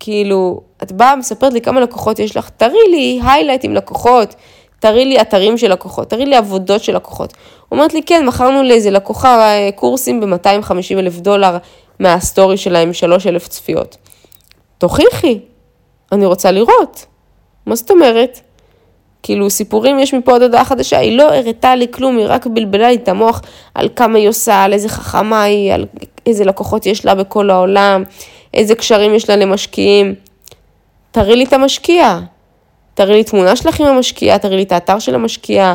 כאילו, 0.00 0.60
את 0.82 0.92
באה, 0.92 1.16
מספרת 1.16 1.52
לי 1.52 1.60
כמה 1.60 1.80
לקוחות 1.80 2.18
יש 2.18 2.36
לך, 2.36 2.50
תראי 2.50 2.88
לי 2.90 3.20
highlight 3.22 3.60
עם 3.62 3.74
לקוחות, 3.74 4.34
תראי 4.78 5.04
לי 5.04 5.20
אתרים 5.20 5.58
של 5.58 5.72
לקוחות, 5.72 6.10
תראי 6.10 6.26
לי 6.26 6.36
עבודות 6.36 6.82
של 6.82 6.96
לקוחות. 6.96 7.32
אומרת 7.72 7.94
לי, 7.94 8.02
כן, 8.02 8.26
מכרנו 8.26 8.62
לאיזה 8.62 8.90
לקוחה 8.90 9.38
אה, 9.40 9.70
קורסים 9.74 10.20
ב-250 10.20 10.98
אלף 10.98 11.16
דולר 11.16 11.56
מהסטורי 11.98 12.56
שלהם, 12.56 12.92
3 12.92 13.26
אלף 13.26 13.48
צפיות. 13.48 13.96
תוכיחי, 14.78 15.38
אני 16.12 16.26
רוצה 16.26 16.50
לראות. 16.50 17.06
מה 17.66 17.74
זאת 17.74 17.90
אומרת? 17.90 18.40
כאילו 19.22 19.50
סיפורים 19.50 19.98
יש 19.98 20.14
מפה 20.14 20.34
עד 20.34 20.42
הודעה 20.42 20.64
חדשה, 20.64 20.98
היא 20.98 21.16
לא 21.16 21.34
הראתה 21.34 21.74
לי 21.74 21.86
כלום, 21.90 22.18
היא 22.18 22.26
רק 22.28 22.46
בלבלה 22.46 22.88
לי 22.88 22.94
את 22.94 23.08
המוח 23.08 23.42
על 23.74 23.88
כמה 23.96 24.18
היא 24.18 24.28
עושה, 24.28 24.62
על 24.62 24.72
איזה 24.72 24.88
חכמה 24.88 25.42
היא, 25.42 25.72
על 25.72 25.86
איזה 26.26 26.44
לקוחות 26.44 26.86
יש 26.86 27.04
לה 27.04 27.14
בכל 27.14 27.50
העולם, 27.50 28.02
איזה 28.54 28.74
קשרים 28.74 29.14
יש 29.14 29.30
לה 29.30 29.36
למשקיעים. 29.36 30.14
תראי 31.10 31.36
לי 31.36 31.44
את 31.44 31.52
המשקיע, 31.52 32.18
תראי 32.94 33.14
לי 33.14 33.24
תמונה 33.24 33.56
שלך 33.56 33.80
עם 33.80 33.86
המשקיע, 33.86 34.38
תראי 34.38 34.56
לי 34.56 34.62
את 34.62 34.72
האתר 34.72 34.98
של 34.98 35.14
המשקיע, 35.14 35.74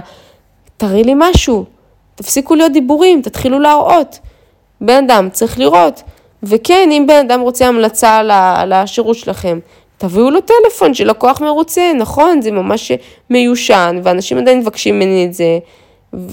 תראי 0.78 1.04
לי 1.04 1.14
משהו. 1.16 1.66
תפסיקו 2.16 2.56
להיות 2.56 2.72
דיבורים, 2.72 3.22
תתחילו 3.22 3.60
להראות. 3.60 4.20
בן 4.82 5.04
אדם 5.04 5.30
צריך 5.30 5.60
לראות. 5.60 6.04
וכן, 6.43 6.89
אם 6.91 7.06
בן 7.08 7.26
אדם 7.26 7.41
רוצה 7.41 7.68
המלצה 7.68 8.22
לשירות 8.68 9.16
שלכם, 9.16 9.60
תביאו 9.98 10.30
לו 10.30 10.39
טלפון 10.41 10.93
של 10.93 11.10
לקוח 11.10 11.41
מרוצה, 11.41 11.91
נכון, 12.00 12.41
זה 12.41 12.52
ממש 12.52 12.91
מיושן, 13.30 14.00
ואנשים 14.04 14.38
עדיין 14.38 14.60
מבקשים 14.60 14.95
ממני 14.95 15.26
את 15.26 15.34
זה, 15.34 15.60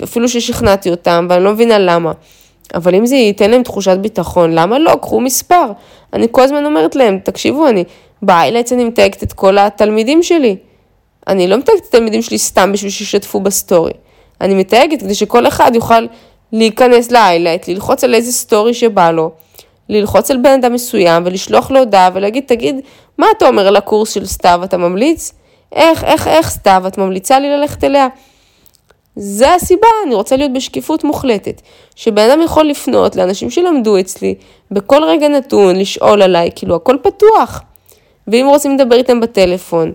אפילו 0.05 0.29
ששכנעתי 0.29 0.91
אותם, 0.91 1.27
ואני 1.31 1.45
לא 1.45 1.53
מבינה 1.53 1.79
למה. 1.79 2.13
אבל 2.75 2.95
אם 2.95 3.07
זה 3.07 3.17
ייתן 3.17 3.51
להם 3.51 3.63
תחושת 3.63 3.97
ביטחון, 3.99 4.53
למה 4.53 4.79
לא? 4.79 4.97
קחו 5.03 5.21
מספר. 5.21 5.65
אני 6.13 6.27
כל 6.31 6.43
הזמן 6.43 6.65
אומרת 6.65 6.97
להם, 6.97 7.19
תקשיבו, 7.19 7.69
אני 7.69 7.85
ב 8.23 8.27
highlights 8.27 8.73
אני 8.73 8.85
מתייגת 8.85 9.23
את 9.23 9.33
כל 9.33 9.59
התלמידים 9.59 10.23
שלי. 10.23 10.57
אני 11.29 11.47
לא 11.47 11.57
מתייגת 11.57 11.81
את 11.81 11.87
התלמידים 11.87 12.23
שלי 12.23 12.39
סתם 12.39 12.73
בשביל 12.73 12.91
שישתפו 12.91 13.41
בסטורי. 13.41 13.93
אני 14.41 14.55
מתייגת 14.55 15.01
כדי 15.01 15.15
שכל 15.15 15.47
אחד 15.47 15.71
יוכל 15.75 16.07
להיכנס 16.53 17.11
ל 17.11 17.16
highlight, 17.16 17.69
ללחוץ 17.69 18.05
על 18.05 18.15
איזה 18.15 18.33
סטורי 18.33 18.75
שבא 18.75 19.11
לו, 19.11 19.31
ללחוץ 19.89 20.31
על 20.31 20.37
בן 20.37 20.51
אדם 20.51 20.73
מסוים 20.73 21.23
ולשלוח 21.27 21.71
לו 21.71 21.79
הודעה 21.79 22.11
ולהגיד, 22.15 22.45
תגיד, 22.47 22.77
מה 23.19 23.27
אתה 23.37 23.49
אומר 23.49 23.67
על 23.67 23.77
הקורס 23.77 24.15
של 24.15 24.27
סתיו, 24.27 24.61
אתה 24.65 24.77
ממליץ? 24.77 25.33
איך, 25.73 26.05
איך, 26.05 26.29
איך 26.29 26.51
סתיו, 26.51 26.85
את 26.87 26.99
ממליצה 26.99 27.39
לי 27.39 27.51
ללכת 27.51 27.85
אליה? 27.85 28.09
זה 29.17 29.55
הסיבה, 29.55 29.89
אני 30.07 30.15
רוצה 30.15 30.37
להיות 30.37 30.53
בשקיפות 30.53 31.05
מוחלטת. 31.05 31.63
שבן 31.97 32.31
אדם 32.31 32.43
יכול 32.43 32.67
לפנות 32.67 33.17
לאנשים 33.17 33.51
שלמדו 33.51 34.01
אצלי, 34.01 34.35
בכל 34.71 35.05
רגע 35.05 35.29
נתון, 35.29 35.77
לשאול 35.77 36.23
עליי, 36.23 36.51
כאילו 36.55 36.75
הכל 36.75 36.97
פתוח. 37.03 37.63
ואם 38.29 38.47
רוצים 38.49 38.79
לדבר 38.79 38.97
איתם 38.97 39.21
בטלפון, 39.21 39.93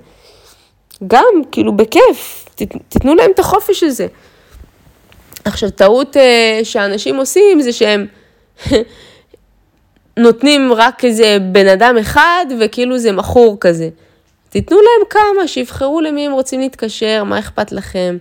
גם, 1.07 1.25
כאילו, 1.51 1.77
בכיף, 1.77 2.45
תיתנו 2.89 3.15
להם 3.15 3.31
את 3.31 3.39
החופש 3.39 3.83
הזה. 3.83 4.07
עכשיו, 5.45 5.69
טעות 5.69 6.15
uh, 6.15 6.19
שאנשים 6.65 7.15
עושים 7.15 7.61
זה 7.61 7.73
שהם 7.73 8.05
נותנים 10.19 10.73
רק 10.73 11.05
איזה 11.05 11.37
בן 11.51 11.67
אדם 11.67 11.97
אחד 12.01 12.45
וכאילו 12.59 12.97
זה 12.97 13.11
מכור 13.11 13.57
כזה. 13.59 13.89
תיתנו 14.49 14.77
להם 14.77 15.07
כמה, 15.09 15.47
שיבחרו 15.47 16.01
למי 16.01 16.25
הם 16.25 16.31
רוצים 16.31 16.59
להתקשר, 16.59 17.23
מה 17.23 17.39
אכפת 17.39 17.71
לכם. 17.71 18.17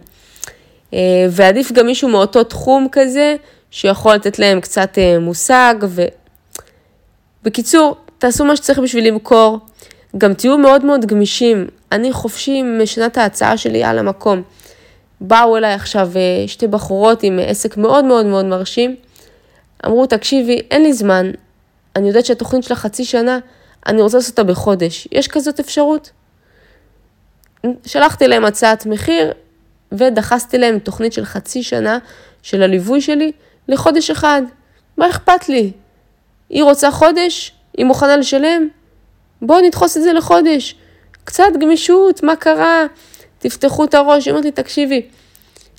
אה, 0.94 1.26
ועדיף 1.30 1.72
גם 1.72 1.86
מישהו 1.86 2.08
מאותו 2.08 2.44
תחום 2.44 2.86
כזה, 2.92 3.36
שיכול 3.70 4.14
לתת 4.14 4.38
להם 4.38 4.60
קצת 4.60 4.98
אה, 4.98 5.18
מושג. 5.18 5.74
ו... 5.88 6.04
בקיצור, 7.42 7.96
תעשו 8.18 8.44
מה 8.44 8.56
שצריך 8.56 8.78
בשביל 8.78 9.06
למכור. 9.06 9.58
גם 10.18 10.34
תהיו 10.34 10.58
מאוד 10.58 10.84
מאוד 10.84 11.06
גמישים. 11.06 11.66
אני 11.92 12.12
חופשי 12.12 12.62
משנה 12.62 13.06
את 13.06 13.18
ההצעה 13.18 13.56
שלי 13.56 13.84
על 13.84 13.98
המקום. 13.98 14.42
באו 15.20 15.56
אליי 15.56 15.72
עכשיו 15.72 16.10
אה, 16.16 16.48
שתי 16.48 16.66
בחורות 16.66 17.22
עם 17.22 17.38
עסק 17.46 17.76
מאוד 17.76 18.04
מאוד 18.04 18.26
מאוד 18.26 18.44
מרשים. 18.44 18.96
אמרו, 19.86 20.06
תקשיבי, 20.06 20.60
אין 20.70 20.82
לי 20.82 20.92
זמן, 20.92 21.30
אני 21.96 22.08
יודעת 22.08 22.26
שהתוכנית 22.26 22.64
שלה 22.64 22.76
חצי 22.76 23.04
שנה, 23.04 23.38
אני 23.86 24.02
רוצה 24.02 24.16
לעשות 24.16 24.30
אותה 24.30 24.52
בחודש. 24.52 25.08
יש 25.12 25.28
כזאת 25.28 25.60
אפשרות? 25.60 26.10
שלחתי 27.86 28.28
להם 28.28 28.44
הצעת 28.44 28.86
מחיר 28.86 29.32
ודחסתי 29.92 30.58
להם 30.58 30.78
תוכנית 30.78 31.12
של 31.12 31.24
חצי 31.24 31.62
שנה 31.62 31.98
של 32.42 32.62
הליווי 32.62 33.00
שלי 33.00 33.32
לחודש 33.68 34.10
אחד. 34.10 34.42
מה 34.96 35.10
אכפת 35.10 35.48
לי? 35.48 35.72
היא 36.50 36.62
רוצה 36.62 36.90
חודש? 36.90 37.52
היא 37.76 37.86
מוכנה 37.86 38.16
לשלם? 38.16 38.68
בואו 39.42 39.60
נדחוס 39.60 39.96
את 39.96 40.02
זה 40.02 40.12
לחודש. 40.12 40.74
קצת 41.24 41.52
גמישות, 41.60 42.22
מה 42.22 42.36
קרה? 42.36 42.86
תפתחו 43.38 43.84
את 43.84 43.94
הראש, 43.94 44.26
היא 44.26 44.32
אומרת 44.32 44.44
לי, 44.44 44.50
תקשיבי, 44.50 45.02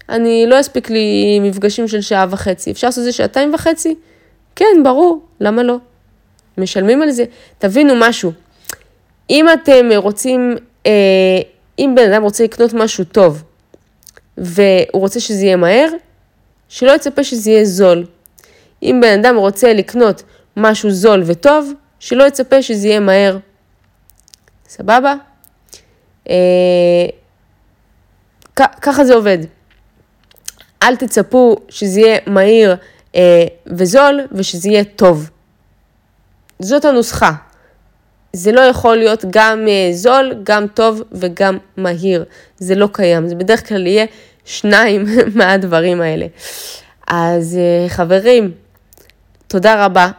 אני 0.09 0.45
לא 0.47 0.59
אספיק 0.59 0.89
לי 0.89 1.39
מפגשים 1.41 1.87
של 1.87 2.01
שעה 2.01 2.25
וחצי, 2.29 2.71
אפשר 2.71 2.87
לעשות 2.87 2.99
את 2.99 3.03
זה 3.03 3.11
שעתיים 3.11 3.53
וחצי? 3.53 3.95
כן, 4.55 4.83
ברור, 4.83 5.21
למה 5.39 5.63
לא? 5.63 5.77
משלמים 6.59 7.01
על 7.01 7.11
זה. 7.11 7.23
תבינו 7.57 7.93
משהו, 7.97 8.31
אם 9.29 9.45
אתם 9.53 9.89
רוצים, 9.95 10.55
אה, 10.85 10.91
אם 11.79 11.93
בן 11.95 12.13
אדם 12.13 12.23
רוצה 12.23 12.43
לקנות 12.43 12.73
משהו 12.73 13.03
טוב, 13.03 13.43
והוא 14.37 15.01
רוצה 15.01 15.19
שזה 15.19 15.45
יהיה 15.45 15.55
מהר, 15.55 15.87
שלא 16.69 16.91
יצפה 16.91 17.23
שזה 17.23 17.51
יהיה 17.51 17.65
זול. 17.65 18.05
אם 18.83 18.99
בן 19.01 19.19
אדם 19.19 19.35
רוצה 19.35 19.73
לקנות 19.73 20.23
משהו 20.57 20.91
זול 20.91 21.23
וטוב, 21.25 21.73
שלא 21.99 22.23
יצפה 22.23 22.61
שזה 22.61 22.87
יהיה 22.87 22.99
מהר. 22.99 23.37
סבבה? 24.67 25.15
אה, 26.29 27.05
ככה 28.55 29.05
זה 29.05 29.13
עובד. 29.13 29.37
אל 30.83 30.95
תצפו 30.95 31.55
שזה 31.69 31.99
יהיה 31.99 32.19
מהיר 32.27 32.75
אה, 33.15 33.45
וזול 33.67 34.19
ושזה 34.31 34.69
יהיה 34.69 34.83
טוב. 34.83 35.29
זאת 36.61 36.85
הנוסחה. 36.85 37.31
זה 38.33 38.51
לא 38.51 38.61
יכול 38.61 38.97
להיות 38.97 39.25
גם 39.29 39.67
אה, 39.67 39.89
זול, 39.93 40.33
גם 40.43 40.67
טוב 40.67 41.01
וגם 41.11 41.57
מהיר. 41.77 42.25
זה 42.57 42.75
לא 42.75 42.89
קיים, 42.91 43.27
זה 43.27 43.35
בדרך 43.35 43.67
כלל 43.69 43.87
יהיה 43.87 44.05
שניים 44.45 45.05
מהדברים 45.35 46.01
האלה. 46.01 46.25
אז 47.07 47.57
אה, 47.57 47.89
חברים, 47.89 48.51
תודה 49.47 49.85
רבה 49.85 50.11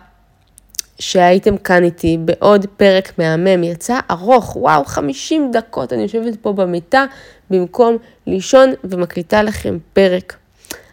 שהייתם 0.99 1.57
כאן 1.57 1.85
איתי 1.85 2.19
בעוד 2.21 2.67
פרק 2.77 3.19
מהמם. 3.19 3.65
יצא 3.65 3.99
ארוך, 4.11 4.57
וואו, 4.57 4.85
50 4.85 5.51
דקות 5.53 5.93
אני 5.93 6.03
יושבת 6.03 6.37
פה 6.43 6.53
במיטה 6.53 7.05
במקום 7.51 7.97
לישון 8.27 8.73
ומקליטה 8.85 9.43
לכם 9.43 9.79
פרק. 9.93 10.37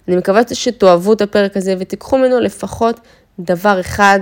אני 0.08 0.16
מקווה 0.16 0.42
שתאהבו 0.54 1.14
את 1.14 1.22
הפרק 1.22 1.58
הזה 1.58 1.76
ותיקחו 1.80 2.18
ממנו 2.18 2.40
לפחות 2.40 3.00
דבר 3.40 3.80
אחד, 3.80 4.20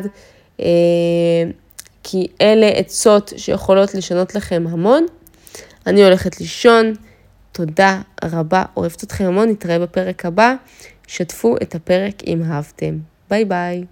כי 2.03 2.27
אלה 2.41 2.67
עצות 2.67 3.33
שיכולות 3.37 3.95
לשנות 3.95 4.35
לכם 4.35 4.63
המון. 4.69 5.05
אני 5.87 6.03
הולכת 6.03 6.39
לישון, 6.39 6.93
תודה 7.51 8.01
רבה, 8.23 8.63
אוהבת 8.77 9.03
אתכם 9.03 9.25
המון, 9.25 9.49
נתראה 9.49 9.79
בפרק 9.79 10.25
הבא. 10.25 10.55
שתפו 11.07 11.55
את 11.61 11.75
הפרק 11.75 12.23
אם 12.27 12.41
אהבתם. 12.43 12.97
ביי 13.29 13.45
ביי. 13.45 13.83